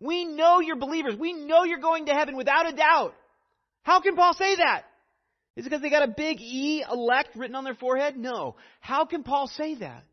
We 0.01 0.25
know 0.25 0.61
you're 0.61 0.77
believers. 0.77 1.15
We 1.17 1.35
know 1.35 1.65
you're 1.65 1.79
going 1.79 2.07
to 2.07 2.13
heaven 2.13 2.37
without 2.37 2.69
a 2.69 2.75
doubt. 2.75 3.15
How 3.83 4.01
can 4.01 4.17
Paul 4.17 4.33
say 4.35 4.57
that? 4.57 4.83
Is 5.57 5.65
it 5.65 5.71
because 5.71 5.81
they 5.81 5.91
got 5.91 6.07
a 6.07 6.15
big 6.15 6.41
E, 6.41 6.85
elect, 6.91 7.35
written 7.35 7.57
on 7.57 7.65
their 7.65 7.75
forehead? 7.75 8.17
No. 8.17 8.57
How 8.81 9.07
can 9.07 9.23
Paul 9.23 9.49
say 9.49 9.77
that? 9.77 10.05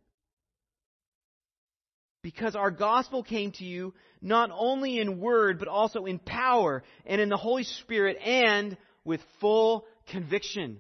Because 2.21 2.55
our 2.55 2.71
gospel 2.71 3.23
came 3.23 3.51
to 3.53 3.65
you 3.65 3.93
not 4.21 4.49
only 4.53 4.99
in 4.99 5.19
word, 5.19 5.59
but 5.59 5.67
also 5.67 6.05
in 6.05 6.17
power 6.17 6.81
and 7.05 7.19
in 7.19 7.27
the 7.27 7.35
Holy 7.35 7.65
Spirit 7.65 8.17
and 8.23 8.77
with 9.03 9.19
full 9.41 9.85
conviction. 10.07 10.79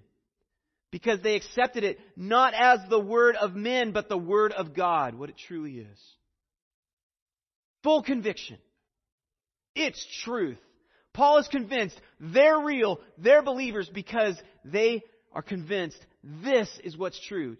Because 0.91 1.19
they 1.21 1.35
accepted 1.35 1.83
it 1.83 1.99
not 2.15 2.53
as 2.53 2.79
the 2.89 2.99
word 2.99 3.35
of 3.35 3.55
men, 3.55 3.91
but 3.91 4.07
the 4.07 4.17
word 4.17 4.53
of 4.53 4.73
God, 4.73 5.15
what 5.15 5.29
it 5.29 5.35
truly 5.37 5.79
is. 5.79 5.99
Full 7.83 8.03
conviction. 8.03 8.57
It's 9.75 10.05
truth. 10.23 10.59
Paul 11.13 11.39
is 11.39 11.47
convinced 11.47 11.99
they're 12.19 12.59
real, 12.59 12.99
they're 13.17 13.43
believers 13.43 13.89
because 13.93 14.35
they 14.63 15.03
are 15.33 15.41
convinced 15.41 15.97
this 16.23 16.69
is 16.83 16.97
what's 16.97 17.19
true. 17.19 17.57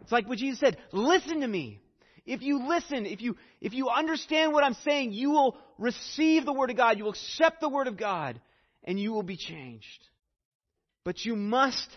It's 0.00 0.12
like 0.12 0.28
what 0.28 0.38
Jesus 0.38 0.60
said, 0.60 0.76
listen 0.92 1.40
to 1.40 1.48
me. 1.48 1.80
If 2.24 2.42
you 2.42 2.68
listen, 2.68 3.06
if 3.06 3.22
you, 3.22 3.36
if 3.60 3.72
you 3.72 3.88
understand 3.88 4.52
what 4.52 4.62
I'm 4.62 4.76
saying, 4.84 5.12
you 5.12 5.30
will 5.30 5.56
receive 5.78 6.44
the 6.44 6.52
Word 6.52 6.70
of 6.70 6.76
God, 6.76 6.98
you 6.98 7.04
will 7.04 7.12
accept 7.12 7.60
the 7.60 7.70
Word 7.70 7.86
of 7.86 7.96
God, 7.96 8.38
and 8.84 9.00
you 9.00 9.12
will 9.12 9.22
be 9.22 9.36
changed. 9.36 10.04
But 11.04 11.24
you 11.24 11.34
must 11.34 11.88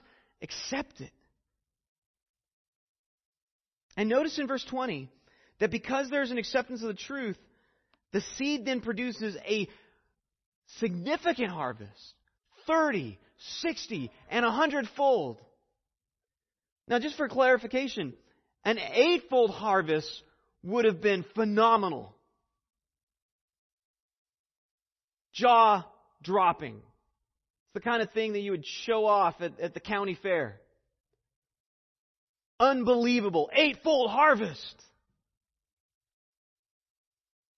accept 0.41 1.01
it. 1.01 1.11
And 3.97 4.07
notice 4.07 4.39
in 4.39 4.47
verse 4.47 4.63
20 4.63 5.09
that 5.59 5.69
because 5.69 6.09
there's 6.09 6.31
an 6.31 6.37
acceptance 6.37 6.81
of 6.81 6.87
the 6.87 6.93
truth, 6.93 7.37
the 8.13 8.21
seed 8.37 8.65
then 8.65 8.79
produces 8.79 9.35
a 9.45 9.67
significant 10.79 11.51
harvest 11.51 12.13
30, 12.67 13.19
60, 13.61 14.11
and 14.29 14.45
100 14.45 14.87
fold. 14.95 15.39
Now, 16.87 16.99
just 16.99 17.17
for 17.17 17.27
clarification, 17.27 18.13
an 18.63 18.77
eightfold 18.77 19.51
harvest 19.51 20.09
would 20.63 20.85
have 20.85 21.01
been 21.01 21.25
phenomenal. 21.35 22.15
Jaw 25.33 25.85
dropping. 26.21 26.75
It's 26.75 27.73
the 27.73 27.79
kind 27.79 28.01
of 28.01 28.11
thing 28.11 28.33
that 28.33 28.41
you 28.41 28.51
would 28.51 28.65
show 28.65 29.05
off 29.05 29.35
at, 29.39 29.59
at 29.59 29.73
the 29.73 29.79
county 29.79 30.17
fair. 30.21 30.59
Unbelievable. 32.59 33.49
Eightfold 33.53 34.11
harvest. 34.11 34.83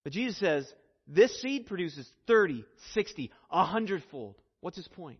But 0.04 0.14
Jesus 0.14 0.38
says 0.38 0.72
this 1.08 1.42
seed 1.42 1.66
produces 1.66 2.08
30, 2.28 2.64
60, 2.94 3.32
100 3.50 4.04
fold. 4.12 4.36
What's 4.62 4.78
his 4.78 4.88
point? 4.88 5.20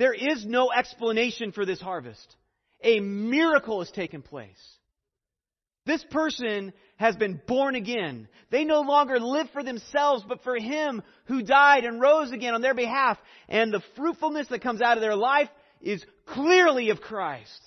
There 0.00 0.14
is 0.14 0.46
no 0.46 0.72
explanation 0.72 1.52
for 1.52 1.66
this 1.66 1.78
harvest. 1.78 2.34
A 2.82 3.00
miracle 3.00 3.80
has 3.80 3.90
taken 3.90 4.22
place. 4.22 4.48
This 5.84 6.02
person 6.10 6.72
has 6.96 7.16
been 7.16 7.38
born 7.46 7.74
again. 7.74 8.26
They 8.48 8.64
no 8.64 8.80
longer 8.80 9.20
live 9.20 9.50
for 9.52 9.62
themselves, 9.62 10.24
but 10.26 10.42
for 10.42 10.56
Him 10.56 11.02
who 11.26 11.42
died 11.42 11.84
and 11.84 12.00
rose 12.00 12.32
again 12.32 12.54
on 12.54 12.62
their 12.62 12.72
behalf. 12.72 13.18
And 13.46 13.74
the 13.74 13.82
fruitfulness 13.94 14.48
that 14.48 14.62
comes 14.62 14.80
out 14.80 14.96
of 14.96 15.02
their 15.02 15.16
life 15.16 15.50
is 15.82 16.02
clearly 16.24 16.88
of 16.88 17.02
Christ. 17.02 17.60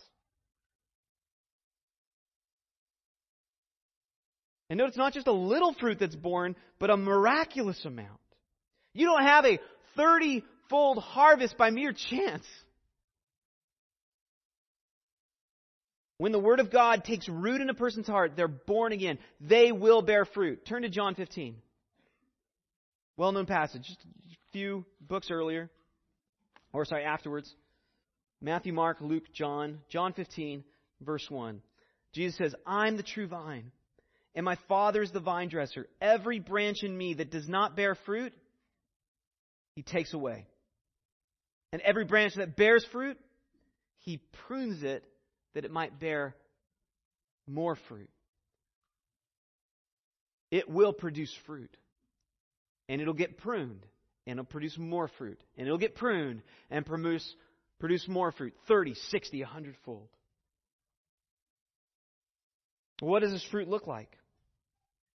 And 4.72 4.80
note 4.80 4.88
it's 4.88 4.98
not 4.98 5.14
just 5.14 5.28
a 5.28 5.32
little 5.32 5.76
fruit 5.76 6.00
that's 6.00 6.16
born, 6.16 6.56
but 6.80 6.90
a 6.90 6.98
miraculous 6.98 7.86
amount. 7.86 8.10
You 8.96 9.06
don't 9.06 9.22
have 9.22 9.46
a 9.46 9.60
30 9.96 10.44
fold 10.70 10.98
harvest 10.98 11.58
by 11.58 11.70
mere 11.70 11.94
chance. 11.94 12.46
When 16.18 16.32
the 16.32 16.40
Word 16.40 16.60
of 16.60 16.72
God 16.72 17.04
takes 17.04 17.28
root 17.28 17.62
in 17.62 17.70
a 17.70 17.74
person's 17.74 18.08
heart, 18.08 18.34
they're 18.36 18.48
born 18.48 18.94
again. 18.94 19.18
They 19.42 19.72
will 19.72 20.02
bear 20.02 20.26
fruit. 20.26 20.66
Turn 20.66 20.84
to 20.84 20.90
John 20.90 21.16
15. 21.16 21.56
Well 23.18 23.32
known 23.32 23.46
passage. 23.46 23.84
Just 23.84 24.00
a 24.06 24.52
few 24.52 24.86
books 25.02 25.30
earlier. 25.32 25.70
Or, 26.72 26.86
sorry, 26.86 27.04
afterwards. 27.04 27.54
Matthew, 28.42 28.74
Mark, 28.74 28.98
Luke, 29.02 29.32
John. 29.34 29.80
John 29.90 30.14
15, 30.14 30.64
verse 31.02 31.26
1. 31.30 31.62
Jesus 32.14 32.38
says, 32.38 32.56
I'm 32.66 32.96
the 32.96 33.04
true 33.04 33.28
vine 33.28 33.72
and 34.36 34.46
my 34.46 34.58
Father 34.68 35.02
is 35.02 35.12
the 35.12 35.20
vine 35.20 35.50
dresser. 35.50 35.88
Every 36.02 36.40
branch 36.40 36.84
in 36.84 36.98
me 36.98 37.16
that 37.16 37.32
does 37.32 37.48
not 37.48 37.76
bear 37.76 37.96
fruit, 37.96 38.34
he 39.76 39.84
takes 39.84 40.14
away. 40.14 40.48
And 41.74 41.82
every 41.82 42.06
branch 42.06 42.36
that 42.36 42.56
bears 42.56 42.86
fruit, 42.92 43.18
he 44.02 44.22
prunes 44.48 44.84
it 44.84 45.04
that 45.56 45.66
it 45.66 45.72
might 45.72 46.00
bear 46.00 46.36
more 47.48 47.76
fruit. 47.90 48.12
It 50.52 50.70
will 50.70 50.94
produce 50.94 51.34
fruit. 51.48 51.76
And 52.88 53.02
it'll 53.02 53.16
get 53.16 53.40
pruned. 53.40 53.88
And 54.28 54.34
it'll 54.34 54.46
produce 54.46 54.78
more 54.78 55.08
fruit. 55.18 55.42
And 55.58 55.66
it'll 55.66 55.80
get 55.80 55.96
pruned 55.96 56.44
and 56.70 56.86
produce, 56.86 57.28
produce 57.80 58.08
more 58.08 58.32
fruit 58.32 58.54
30, 58.68 58.94
60, 58.94 59.42
100 59.42 59.76
fold. 59.84 60.10
What 63.00 63.22
does 63.22 63.32
this 63.32 63.48
fruit 63.50 63.68
look 63.68 63.88
like? 63.88 64.16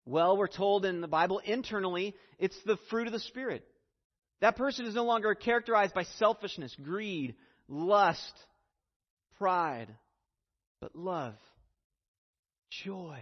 Well, 0.08 0.36
we're 0.36 0.48
told 0.48 0.86
in 0.86 1.02
the 1.02 1.08
Bible 1.08 1.40
internally, 1.46 2.16
it's 2.40 2.58
the 2.66 2.78
fruit 2.90 3.06
of 3.06 3.14
the 3.14 3.20
Spirit. 3.20 3.64
That 4.42 4.56
person 4.56 4.86
is 4.86 4.96
no 4.96 5.06
longer 5.06 5.34
characterized 5.34 5.94
by 5.94 6.04
selfishness, 6.04 6.76
greed, 6.84 7.36
lust, 7.68 8.34
pride, 9.38 9.88
but 10.80 10.96
love, 10.96 11.36
joy, 12.70 13.20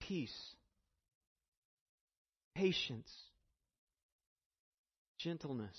peace, 0.00 0.36
patience, 2.54 3.10
gentleness, 5.18 5.76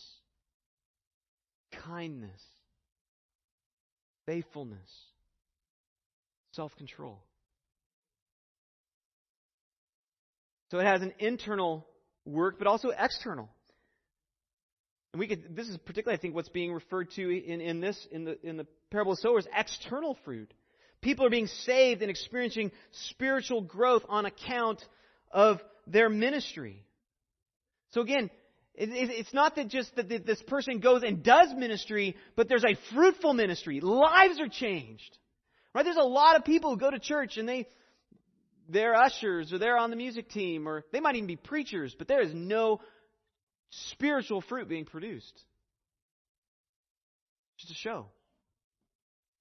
kindness, 1.86 2.42
faithfulness, 4.26 4.90
self 6.52 6.76
control. 6.76 7.20
So 10.70 10.80
it 10.80 10.86
has 10.86 11.02
an 11.02 11.14
internal 11.20 11.88
work, 12.28 12.58
but 12.58 12.68
also 12.68 12.90
external. 12.90 13.50
And 15.14 15.20
we 15.20 15.28
could, 15.28 15.56
this 15.56 15.68
is 15.68 15.78
particularly, 15.78 16.18
I 16.18 16.22
think, 16.22 16.36
what's 16.36 16.50
being 16.50 16.74
referred 16.74 17.12
to 17.12 17.30
in, 17.30 17.62
in 17.62 17.80
this, 17.80 18.08
in 18.12 18.26
the, 18.26 18.38
in 18.46 18.58
the 18.58 18.68
parable 18.92 19.14
of 19.14 19.20
sowers, 19.20 19.48
external 19.56 20.18
fruit. 20.26 20.54
People 21.02 21.26
are 21.26 21.30
being 21.30 21.48
saved 21.48 22.02
and 22.02 22.10
experiencing 22.10 22.72
spiritual 23.10 23.62
growth 23.62 24.04
on 24.10 24.26
account 24.26 24.84
of 25.32 25.62
their 25.86 26.10
ministry. 26.10 26.84
So 27.92 28.02
again, 28.02 28.30
it's 28.80 29.34
not 29.34 29.56
that 29.56 29.70
just 29.70 29.96
that 29.96 30.08
this 30.08 30.42
person 30.44 30.80
goes 30.80 31.02
and 31.02 31.24
does 31.24 31.52
ministry, 31.56 32.16
but 32.36 32.48
there's 32.48 32.64
a 32.64 32.78
fruitful 32.94 33.34
ministry. 33.34 33.80
Lives 33.82 34.40
are 34.40 34.50
changed. 34.50 35.18
Right? 35.74 35.84
There's 35.84 35.98
a 35.98 36.04
lot 36.04 36.36
of 36.36 36.46
people 36.46 36.72
who 36.72 36.78
go 36.78 36.92
to 36.92 37.00
church 37.00 37.38
and 37.38 37.50
they, 37.50 37.68
they're 38.70 38.96
ushers 38.96 39.54
or 39.54 39.58
they're 39.58 39.78
on 39.78 39.90
the 39.90 39.96
music 39.96 40.30
team 40.30 40.68
or 40.68 40.84
they 40.92 41.00
might 41.00 41.16
even 41.16 41.28
be 41.28 41.36
preachers, 41.36 41.96
but 41.98 42.08
there 42.08 42.22
is 42.22 42.34
no 42.34 42.82
spiritual 43.70 44.42
fruit 44.42 44.68
being 44.68 44.86
produced. 44.86 45.44
Just 47.58 47.72
a 47.72 47.76
show. 47.76 48.08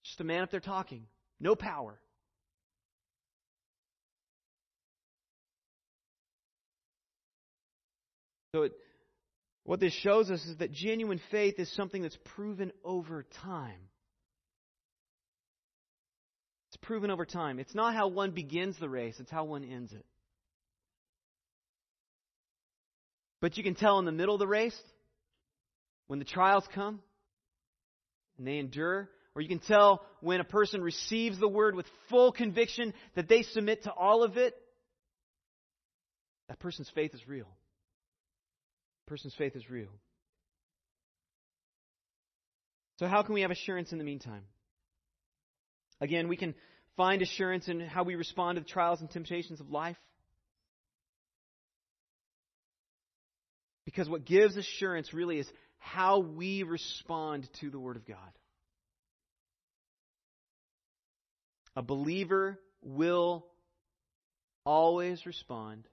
Just 0.05 0.21
a 0.21 0.25
man 0.25 0.43
up 0.43 0.51
there 0.51 0.61
talking. 0.61 1.07
No 1.41 1.55
power. 1.55 1.99
So 8.55 8.63
it, 8.63 8.73
what 9.65 9.81
this 9.81 9.93
shows 9.93 10.31
us 10.31 10.43
is 10.47 10.57
that 10.59 10.73
genuine 10.73 11.21
faith 11.31 11.59
is 11.59 11.71
something 11.75 12.01
that's 12.01 12.17
proven 12.37 12.73
over 12.85 13.27
time. 13.43 13.81
It's 16.77 16.85
proven 16.85 17.11
over 17.11 17.25
time. 17.25 17.59
It's 17.59 17.75
not 17.75 17.95
how 17.95 18.09
one 18.09 18.33
begins 18.33 18.79
the 18.79 18.89
race, 18.89 19.17
it's 19.19 19.31
how 19.31 19.45
one 19.45 19.65
ends 19.65 19.93
it. 19.93 20.05
But 23.41 23.57
you 23.57 23.63
can 23.63 23.75
tell 23.75 23.99
in 23.99 24.05
the 24.05 24.13
middle 24.13 24.35
of 24.35 24.41
the 24.41 24.47
race, 24.47 24.79
when 26.07 26.19
the 26.19 26.27
trials 26.27 26.65
come 26.75 27.01
and 28.37 28.47
they 28.47 28.59
endure, 28.59 29.09
or 29.35 29.41
you 29.41 29.49
can 29.49 29.59
tell 29.59 30.05
when 30.21 30.41
a 30.41 30.45
person 30.45 30.83
receives 30.83 31.39
the 31.39 31.49
word 31.49 31.75
with 31.75 31.87
full 32.11 32.31
conviction 32.31 32.93
that 33.15 33.27
they 33.27 33.43
submit 33.43 33.85
to 33.85 33.91
all 33.91 34.23
of 34.23 34.37
it, 34.37 34.55
that 36.49 36.59
person's 36.59 36.91
faith 36.95 37.15
is 37.15 37.27
real. 37.27 37.49
person's 39.07 39.35
faith 39.39 39.57
is 39.57 39.71
real. 39.71 39.89
So, 42.99 43.07
how 43.07 43.23
can 43.23 43.33
we 43.33 43.41
have 43.41 43.51
assurance 43.51 43.93
in 43.93 43.99
the 43.99 44.05
meantime? 44.05 44.43
Again, 46.01 46.29
we 46.29 46.37
can 46.37 46.55
find 46.97 47.23
assurance 47.23 47.69
in 47.69 47.81
how 47.81 48.05
we 48.05 48.15
respond 48.15 48.57
to 48.57 48.61
the 48.61 48.69
trials 48.69 49.01
and 49.01 49.11
temptations 49.11 49.61
of 49.61 49.71
life. 49.71 49.97
Because 53.85 54.09
what 54.09 54.25
gives 54.25 54.57
assurance 54.57 55.15
really 55.15 55.39
is 55.39 55.49
how 55.79 56.19
we 56.19 56.65
respond 56.65 57.49
to 57.61 57.71
the 57.71 57.79
Word 57.79 57.97
of 57.97 58.07
God. 58.07 58.19
A 61.77 61.83
believer 61.83 62.59
will 62.83 63.47
always 64.65 65.25
respond, 65.25 65.87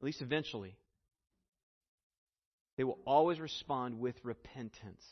at 0.00 0.04
least 0.04 0.22
eventually. 0.22 0.76
They 2.76 2.84
will 2.84 2.98
always 3.06 3.38
respond 3.38 4.00
with 4.00 4.16
repentance. 4.24 5.04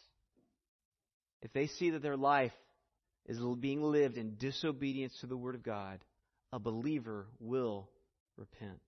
If 1.42 1.52
they 1.52 1.66
see 1.66 1.90
that 1.90 2.02
their 2.02 2.16
life 2.16 2.52
is 3.26 3.38
being 3.60 3.82
lived 3.82 4.16
in 4.16 4.36
disobedience 4.36 5.16
to 5.20 5.26
the 5.26 5.36
Word 5.36 5.54
of 5.54 5.62
God, 5.62 5.98
a 6.52 6.58
believer 6.58 7.26
will 7.40 7.88
repent. 8.36 8.80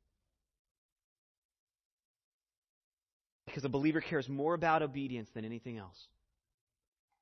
Because 3.47 3.65
a 3.65 3.69
believer 3.69 4.01
cares 4.01 4.29
more 4.29 4.55
about 4.55 4.83
obedience 4.83 5.29
than 5.35 5.45
anything 5.45 5.79
else. 5.79 5.97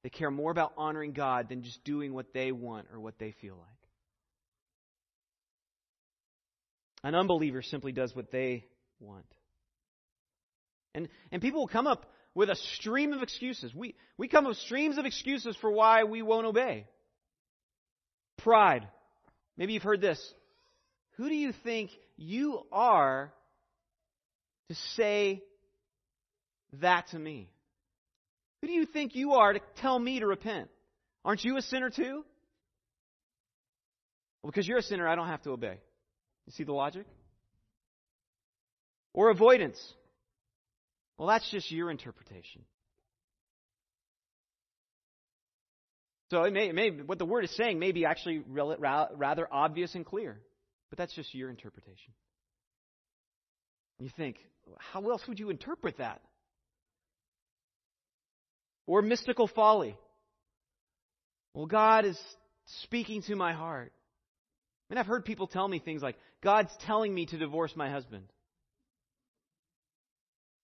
They 0.03 0.09
care 0.09 0.31
more 0.31 0.51
about 0.51 0.73
honoring 0.77 1.13
God 1.13 1.49
than 1.49 1.63
just 1.63 1.85
doing 1.85 2.13
what 2.13 2.33
they 2.33 2.53
want 2.53 2.89
or 2.93 3.01
what 3.01 3.19
they 3.19 3.33
feel 3.41 3.57
like. 3.57 3.69
An 7.05 7.15
unbeliever 7.15 7.63
simply 7.63 7.93
does 7.93 8.15
what 8.15 8.31
they 8.31 8.65
want. 9.01 9.27
And, 10.95 11.09
and 11.31 11.43
people 11.43 11.61
will 11.61 11.69
come 11.69 11.87
up 11.87 12.07
with 12.35 12.49
a 12.49 12.57
stream 12.57 13.13
of 13.13 13.23
excuses. 13.23 13.75
We, 13.75 13.95
we 14.17 14.29
come 14.29 14.45
up 14.45 14.51
with 14.51 14.59
streams 14.59 14.99
of 14.99 15.05
excuses 15.05 15.57
for 15.61 15.71
why 15.71 16.05
we 16.05 16.23
won't 16.23 16.47
obey. 16.47 16.87
Pride. 18.39 18.89
Maybe 19.57 19.75
you've 19.75 19.83
heard 19.83 20.01
this. 20.01 20.35
Who 21.17 21.29
do 21.29 21.35
you 21.35 21.53
think 21.65 21.91
you 22.17 22.61
are 22.73 23.33
to 24.69 24.75
say 24.97 25.43
that 26.81 27.09
to 27.09 27.19
me? 27.19 27.51
Who 28.61 28.69
do 28.69 28.73
you 28.73 28.87
think 28.87 29.15
you 29.15 29.35
are 29.35 29.53
to 29.53 29.61
tell 29.77 29.99
me 29.99 30.21
to 30.21 30.27
repent? 30.27 30.69
Aren't 31.25 31.45
you 31.45 31.57
a 31.57 31.63
sinner 31.63 31.91
too? 31.91 32.25
Well, 34.43 34.51
because 34.51 34.67
you're 34.67 34.79
a 34.79 34.83
sinner, 34.83 35.07
I 35.07 35.15
don't 35.15 35.29
have 35.29 35.43
to 35.43 35.51
obey. 35.51 35.79
You 36.47 36.53
see 36.53 36.65
the 36.65 36.73
logic? 36.73 37.07
Or 39.13 39.31
avoidance. 39.31 39.81
Well, 41.19 41.29
that's 41.29 41.49
just 41.51 41.71
your 41.71 41.91
interpretation. 41.91 42.63
So 46.33 46.45
it 46.45 46.53
may, 46.55 46.73
may, 46.73 46.89
what 46.89 47.19
the 47.19 47.27
word 47.27 47.45
is 47.45 47.55
saying 47.57 47.79
may 47.79 47.93
be 47.93 48.07
actually 48.07 48.43
rather 48.49 49.47
obvious 49.53 49.95
and 49.95 50.07
clear, 50.07 50.41
but 50.89 50.97
that's 50.97 51.13
just 51.13 51.35
your 51.35 51.51
interpretation. 51.51 52.15
You 53.99 54.09
think, 54.17 54.39
how 54.79 55.11
else 55.11 55.21
would 55.29 55.39
you 55.39 55.51
interpret 55.51 55.99
that? 55.99 56.23
Or 58.87 59.03
mystical 59.03 59.47
folly. 59.47 59.95
Well, 61.53 61.67
God 61.67 62.07
is 62.07 62.19
speaking 62.85 63.21
to 63.25 63.37
my 63.37 63.53
heart. 63.53 63.93
I 64.89 64.95
mean, 64.95 64.99
I've 64.99 65.07
heard 65.07 65.27
people 65.27 65.49
tell 65.49 65.69
me 65.69 65.81
things 65.81 66.01
like, 66.01 66.17
God's 66.43 66.73
telling 66.87 67.15
me 67.15 67.27
to 67.27 67.37
divorce 67.37 67.77
my 67.77 67.91
husband. 67.91 68.25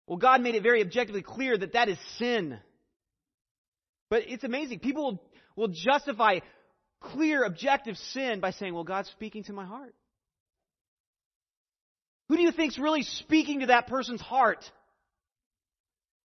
Well, 0.06 0.16
God 0.16 0.40
made 0.40 0.54
it 0.54 0.62
very 0.62 0.80
objectively 0.80 1.20
clear 1.20 1.58
that 1.58 1.74
that 1.74 1.90
is 1.90 1.98
sin. 2.16 2.58
But 4.10 4.22
it's 4.26 4.42
amazing. 4.42 4.78
People 4.78 5.04
will 5.04 5.22
will 5.58 5.68
justify 5.68 6.38
clear, 7.00 7.44
objective 7.44 7.96
sin 8.12 8.40
by 8.40 8.52
saying, 8.52 8.72
well, 8.72 8.84
God's 8.84 9.10
speaking 9.10 9.44
to 9.44 9.52
my 9.52 9.64
heart. 9.64 9.94
Who 12.28 12.36
do 12.36 12.42
you 12.42 12.52
think's 12.52 12.78
really 12.78 13.02
speaking 13.02 13.60
to 13.60 13.66
that 13.66 13.86
person's 13.88 14.20
heart? 14.20 14.64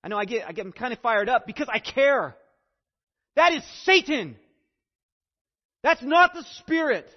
I 0.04 0.10
know 0.10 0.18
I 0.18 0.26
get, 0.26 0.48
I 0.48 0.52
get 0.52 0.66
I'm 0.66 0.72
kind 0.72 0.94
of 0.94 1.00
fired 1.00 1.30
up 1.30 1.46
because 1.46 1.68
I 1.72 1.80
care. 1.80 2.36
That 3.36 3.54
is 3.54 3.64
Satan. 3.84 4.36
That's 5.84 6.02
not 6.02 6.34
the 6.34 6.44
Spirit. 6.60 7.08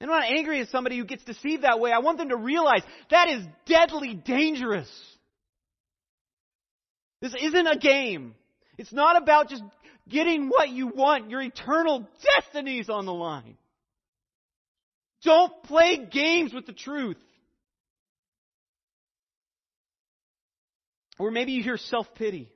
And 0.00 0.10
I'm 0.10 0.20
not 0.20 0.30
angry 0.30 0.60
at 0.60 0.68
somebody 0.68 0.98
who 0.98 1.04
gets 1.04 1.24
deceived 1.24 1.62
that 1.62 1.80
way. 1.80 1.92
I 1.92 2.00
want 2.00 2.18
them 2.18 2.28
to 2.28 2.36
realize 2.36 2.82
that 3.10 3.28
is 3.28 3.42
deadly 3.66 4.14
dangerous. 4.14 4.90
This 7.22 7.34
isn't 7.40 7.66
a 7.66 7.78
game. 7.78 8.34
It's 8.78 8.92
not 8.92 9.20
about 9.20 9.48
just 9.48 9.62
getting 10.08 10.48
what 10.48 10.68
you 10.68 10.88
want. 10.88 11.30
Your 11.30 11.42
eternal 11.42 12.08
destiny's 12.36 12.88
on 12.88 13.06
the 13.06 13.12
line. 13.12 13.56
Don't 15.22 15.62
play 15.64 16.06
games 16.10 16.52
with 16.52 16.66
the 16.66 16.72
truth. 16.72 17.16
Or 21.18 21.30
maybe 21.30 21.52
you 21.52 21.62
hear 21.62 21.78
self 21.78 22.06
pity. 22.14 22.52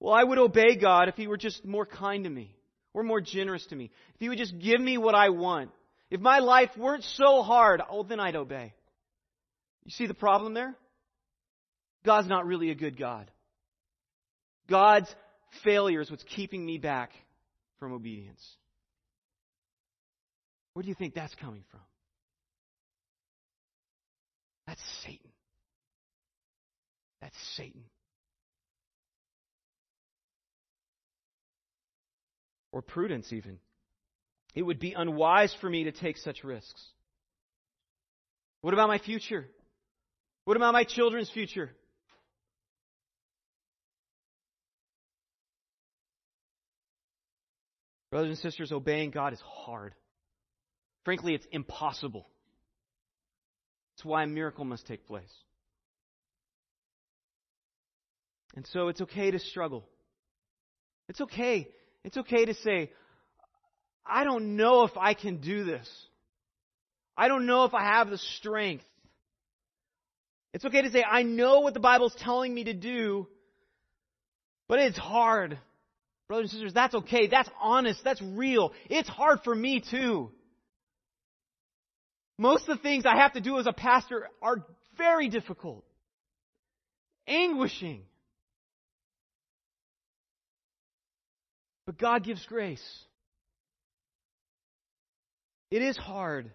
Well, 0.00 0.14
I 0.14 0.24
would 0.24 0.38
obey 0.38 0.76
God 0.76 1.08
if 1.08 1.16
He 1.16 1.26
were 1.26 1.36
just 1.36 1.64
more 1.64 1.86
kind 1.86 2.24
to 2.24 2.30
me 2.30 2.54
or 2.92 3.02
more 3.02 3.20
generous 3.20 3.64
to 3.66 3.76
me. 3.76 3.90
If 4.14 4.20
He 4.20 4.28
would 4.28 4.38
just 4.38 4.58
give 4.58 4.80
me 4.80 4.98
what 4.98 5.14
I 5.14 5.28
want. 5.28 5.70
If 6.10 6.20
my 6.20 6.40
life 6.40 6.70
weren't 6.76 7.04
so 7.04 7.42
hard, 7.42 7.80
oh, 7.88 8.02
then 8.02 8.18
I'd 8.18 8.34
obey. 8.34 8.74
You 9.84 9.92
see 9.92 10.06
the 10.06 10.14
problem 10.14 10.54
there? 10.54 10.74
God's 12.04 12.28
not 12.28 12.46
really 12.46 12.70
a 12.70 12.74
good 12.74 12.98
God. 12.98 13.30
God's 14.68 15.14
failure 15.64 16.00
is 16.00 16.10
what's 16.10 16.24
keeping 16.24 16.64
me 16.64 16.78
back 16.78 17.12
from 17.78 17.92
obedience. 17.92 18.44
Where 20.74 20.82
do 20.82 20.88
you 20.88 20.94
think 20.94 21.14
that's 21.14 21.34
coming 21.36 21.64
from? 21.70 21.80
That's 24.66 24.80
Satan. 25.02 25.30
That's 27.20 27.36
Satan. 27.56 27.82
Or 32.72 32.82
prudence, 32.82 33.32
even. 33.32 33.58
It 34.54 34.62
would 34.62 34.78
be 34.78 34.92
unwise 34.92 35.54
for 35.60 35.68
me 35.68 35.84
to 35.84 35.92
take 35.92 36.16
such 36.16 36.44
risks. 36.44 36.84
What 38.60 38.74
about 38.74 38.88
my 38.88 38.98
future? 38.98 39.46
What 40.44 40.56
about 40.56 40.72
my 40.72 40.84
children's 40.84 41.30
future? 41.30 41.70
Brothers 48.10 48.30
and 48.30 48.38
sisters, 48.38 48.72
obeying 48.72 49.10
God 49.10 49.32
is 49.32 49.40
hard. 49.40 49.94
Frankly, 51.04 51.34
it's 51.34 51.46
impossible. 51.52 52.26
That's 53.94 54.04
why 54.04 54.24
a 54.24 54.26
miracle 54.26 54.64
must 54.64 54.86
take 54.86 55.06
place. 55.06 55.32
And 58.56 58.66
so 58.66 58.88
it's 58.88 59.00
okay 59.00 59.30
to 59.30 59.38
struggle. 59.38 59.84
It's 61.08 61.20
okay. 61.20 61.68
It's 62.04 62.16
okay 62.16 62.46
to 62.46 62.54
say, 62.54 62.90
I 64.04 64.24
don't 64.24 64.56
know 64.56 64.84
if 64.84 64.96
I 64.96 65.14
can 65.14 65.36
do 65.36 65.64
this. 65.64 65.88
I 67.16 67.28
don't 67.28 67.46
know 67.46 67.64
if 67.64 67.74
I 67.74 67.84
have 67.84 68.10
the 68.10 68.18
strength. 68.18 68.84
It's 70.52 70.64
okay 70.64 70.82
to 70.82 70.90
say, 70.90 71.04
I 71.08 71.22
know 71.22 71.60
what 71.60 71.74
the 71.74 71.80
Bible's 71.80 72.14
telling 72.18 72.52
me 72.52 72.64
to 72.64 72.74
do, 72.74 73.28
but 74.66 74.80
it's 74.80 74.98
hard. 74.98 75.58
Brothers 76.30 76.52
and 76.52 76.60
sisters, 76.60 76.74
that's 76.74 76.94
okay. 76.94 77.26
That's 77.26 77.48
honest. 77.60 78.04
That's 78.04 78.22
real. 78.22 78.72
It's 78.88 79.08
hard 79.08 79.40
for 79.42 79.52
me 79.52 79.82
too. 79.90 80.30
Most 82.38 82.68
of 82.68 82.76
the 82.76 82.82
things 82.84 83.04
I 83.04 83.16
have 83.16 83.32
to 83.32 83.40
do 83.40 83.58
as 83.58 83.66
a 83.66 83.72
pastor 83.72 84.28
are 84.40 84.64
very 84.96 85.28
difficult, 85.28 85.84
anguishing. 87.26 88.02
But 91.84 91.98
God 91.98 92.22
gives 92.22 92.46
grace. 92.46 92.84
It 95.72 95.82
is 95.82 95.96
hard. 95.96 96.52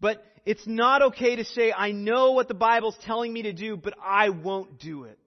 But 0.00 0.20
it's 0.44 0.66
not 0.66 1.02
okay 1.02 1.36
to 1.36 1.44
say, 1.44 1.72
I 1.72 1.92
know 1.92 2.32
what 2.32 2.48
the 2.48 2.54
Bible's 2.54 2.96
telling 3.04 3.32
me 3.32 3.42
to 3.42 3.52
do, 3.52 3.76
but 3.76 3.94
I 4.04 4.30
won't 4.30 4.80
do 4.80 5.04
it. 5.04 5.20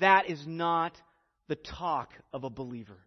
That 0.00 0.28
is 0.28 0.44
not 0.46 0.92
the 1.48 1.56
talk 1.56 2.10
of 2.32 2.44
a 2.44 2.50
believer. 2.50 2.98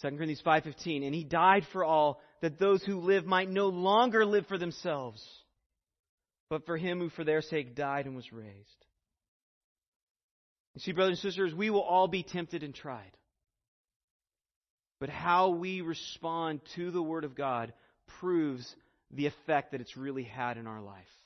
2 0.00 0.08
Corinthians 0.16 0.42
5:15 0.42 1.04
and 1.04 1.14
he 1.14 1.24
died 1.24 1.66
for 1.72 1.84
all 1.84 2.20
that 2.40 2.58
those 2.58 2.82
who 2.82 3.00
live 3.00 3.26
might 3.26 3.50
no 3.50 3.68
longer 3.68 4.24
live 4.24 4.46
for 4.46 4.56
themselves 4.56 5.22
but 6.48 6.64
for 6.64 6.76
him 6.76 6.98
who 6.98 7.10
for 7.10 7.22
their 7.22 7.42
sake 7.42 7.74
died 7.74 8.06
and 8.06 8.16
was 8.16 8.32
raised. 8.32 8.86
You 10.74 10.80
see 10.80 10.92
brothers 10.92 11.22
and 11.22 11.30
sisters 11.30 11.54
we 11.54 11.68
will 11.68 11.82
all 11.82 12.08
be 12.08 12.22
tempted 12.22 12.62
and 12.62 12.74
tried. 12.74 13.12
But 15.00 15.10
how 15.10 15.50
we 15.50 15.82
respond 15.82 16.60
to 16.76 16.90
the 16.90 17.02
word 17.02 17.24
of 17.24 17.34
God 17.34 17.72
proves 18.20 18.74
the 19.10 19.26
effect 19.26 19.72
that 19.72 19.80
it's 19.80 19.96
really 19.96 20.24
had 20.24 20.56
in 20.56 20.66
our 20.66 20.80
life 20.80 21.19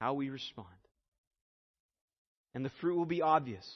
how 0.00 0.14
we 0.14 0.30
respond. 0.30 0.66
And 2.54 2.64
the 2.64 2.72
fruit 2.80 2.96
will 2.96 3.06
be 3.06 3.22
obvious. 3.22 3.66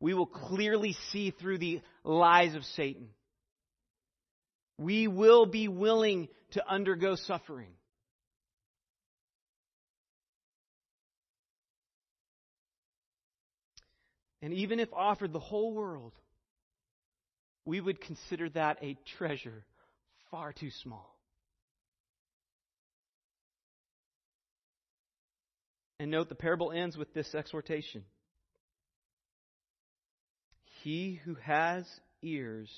We 0.00 0.14
will 0.14 0.26
clearly 0.26 0.96
see 1.12 1.30
through 1.30 1.58
the 1.58 1.80
lies 2.02 2.54
of 2.54 2.64
Satan. 2.64 3.08
We 4.78 5.08
will 5.08 5.46
be 5.46 5.68
willing 5.68 6.28
to 6.52 6.68
undergo 6.68 7.14
suffering. 7.14 7.70
And 14.42 14.52
even 14.54 14.80
if 14.80 14.92
offered 14.92 15.32
the 15.32 15.40
whole 15.40 15.72
world, 15.72 16.12
we 17.64 17.80
would 17.80 18.00
consider 18.00 18.48
that 18.50 18.78
a 18.82 18.96
treasure 19.18 19.64
far 20.30 20.52
too 20.52 20.70
small. 20.82 21.15
And 25.98 26.10
note 26.10 26.28
the 26.28 26.34
parable 26.34 26.72
ends 26.72 26.96
with 26.96 27.12
this 27.14 27.34
exhortation 27.34 28.04
He 30.82 31.20
who 31.24 31.34
has 31.36 31.84
ears, 32.22 32.70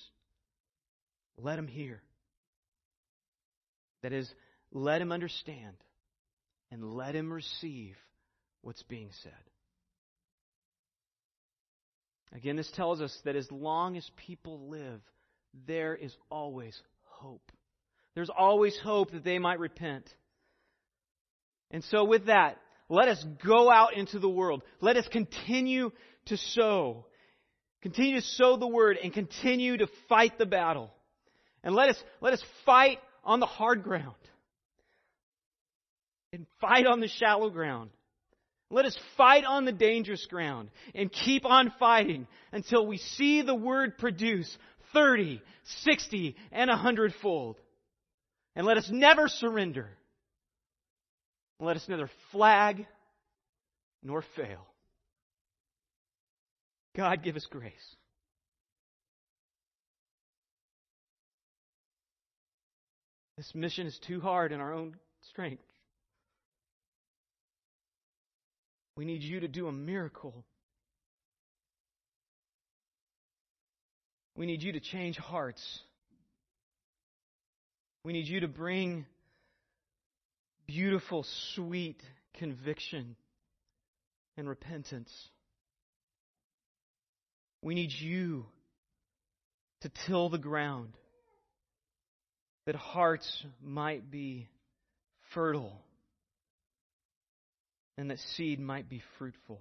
let 1.36 1.58
him 1.58 1.66
hear. 1.66 2.02
That 4.02 4.12
is, 4.12 4.32
let 4.72 5.02
him 5.02 5.10
understand 5.10 5.74
and 6.70 6.94
let 6.94 7.14
him 7.14 7.32
receive 7.32 7.96
what's 8.62 8.82
being 8.84 9.10
said. 9.22 9.32
Again, 12.34 12.56
this 12.56 12.70
tells 12.76 13.00
us 13.00 13.16
that 13.24 13.36
as 13.36 13.50
long 13.50 13.96
as 13.96 14.08
people 14.26 14.68
live, 14.68 15.00
there 15.66 15.94
is 15.94 16.14
always 16.30 16.78
hope. 17.04 17.50
There's 18.14 18.30
always 18.36 18.78
hope 18.82 19.12
that 19.12 19.24
they 19.24 19.38
might 19.38 19.58
repent. 19.58 20.08
And 21.70 21.82
so, 21.84 22.04
with 22.04 22.26
that, 22.26 22.58
let 22.88 23.08
us 23.08 23.24
go 23.44 23.70
out 23.70 23.94
into 23.94 24.18
the 24.18 24.28
world. 24.28 24.62
Let 24.80 24.96
us 24.96 25.06
continue 25.08 25.90
to 26.26 26.36
sow. 26.36 27.04
Continue 27.82 28.20
to 28.20 28.26
sow 28.26 28.56
the 28.56 28.66
word 28.66 28.98
and 29.02 29.12
continue 29.12 29.76
to 29.76 29.88
fight 30.08 30.38
the 30.38 30.46
battle. 30.46 30.90
And 31.62 31.74
let 31.74 31.90
us, 31.90 32.02
let 32.20 32.32
us 32.32 32.42
fight 32.64 32.98
on 33.24 33.40
the 33.40 33.46
hard 33.46 33.82
ground. 33.82 34.14
And 36.32 36.46
fight 36.60 36.86
on 36.86 37.00
the 37.00 37.08
shallow 37.08 37.50
ground. 37.50 37.90
Let 38.70 38.84
us 38.84 38.98
fight 39.16 39.44
on 39.44 39.64
the 39.64 39.72
dangerous 39.72 40.26
ground 40.26 40.70
and 40.94 41.10
keep 41.10 41.46
on 41.46 41.72
fighting 41.78 42.26
until 42.52 42.86
we 42.86 42.98
see 42.98 43.42
the 43.42 43.54
word 43.54 43.96
produce 43.96 44.56
30, 44.92 45.40
60, 45.84 46.36
and 46.52 46.70
a 46.70 46.76
hundredfold. 46.76 47.56
And 48.54 48.66
let 48.66 48.76
us 48.76 48.90
never 48.90 49.28
surrender. 49.28 49.88
Let 51.60 51.76
us 51.76 51.84
neither 51.88 52.10
flag 52.32 52.86
nor 54.02 54.22
fail. 54.36 54.66
God, 56.96 57.22
give 57.22 57.36
us 57.36 57.46
grace. 57.50 57.72
This 63.36 63.54
mission 63.54 63.86
is 63.86 63.98
too 64.06 64.20
hard 64.20 64.50
in 64.50 64.60
our 64.60 64.72
own 64.72 64.96
strength. 65.30 65.62
We 68.96 69.04
need 69.04 69.22
you 69.22 69.40
to 69.40 69.48
do 69.48 69.68
a 69.68 69.72
miracle. 69.72 70.44
We 74.36 74.46
need 74.46 74.62
you 74.62 74.72
to 74.72 74.80
change 74.80 75.16
hearts. 75.16 75.62
We 78.04 78.12
need 78.12 78.26
you 78.26 78.40
to 78.40 78.48
bring 78.48 79.06
beautiful, 80.68 81.26
sweet 81.54 82.00
conviction 82.34 83.16
and 84.36 84.48
repentance. 84.48 85.10
We 87.62 87.74
need 87.74 87.90
you 87.90 88.46
to 89.80 89.90
till 90.06 90.28
the 90.28 90.38
ground 90.38 90.90
that 92.66 92.76
hearts 92.76 93.44
might 93.60 94.10
be 94.10 94.46
fertile 95.32 95.80
and 97.96 98.10
that 98.10 98.18
seed 98.36 98.60
might 98.60 98.88
be 98.88 99.02
fruitful. 99.18 99.60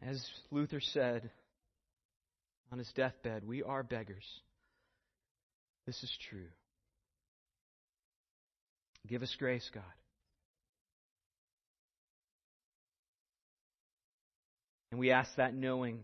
As 0.00 0.24
Luther 0.50 0.80
said 0.80 1.28
on 2.72 2.78
his 2.78 2.90
deathbed, 2.92 3.44
we 3.44 3.62
are 3.62 3.82
beggars. 3.82 4.24
This 5.90 6.04
is 6.04 6.18
true. 6.30 6.46
Give 9.08 9.24
us 9.24 9.34
grace, 9.40 9.68
God. 9.74 9.82
And 14.92 15.00
we 15.00 15.10
ask 15.10 15.34
that 15.34 15.52
knowing 15.52 15.98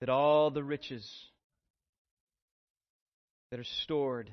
that 0.00 0.08
all 0.08 0.50
the 0.50 0.64
riches 0.64 1.06
that 3.50 3.60
are 3.60 3.64
stored 3.82 4.32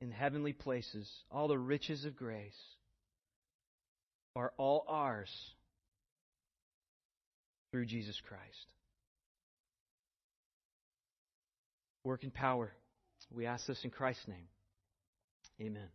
in 0.00 0.10
heavenly 0.10 0.52
places, 0.52 1.08
all 1.30 1.46
the 1.46 1.56
riches 1.56 2.04
of 2.04 2.16
grace, 2.16 2.50
are 4.34 4.52
all 4.56 4.84
ours 4.88 5.30
through 7.70 7.86
Jesus 7.86 8.20
Christ. 8.26 8.79
Work 12.04 12.24
in 12.24 12.30
power. 12.30 12.72
We 13.30 13.46
ask 13.46 13.66
this 13.66 13.84
in 13.84 13.90
Christ's 13.90 14.26
name. 14.26 14.48
Amen. 15.60 15.88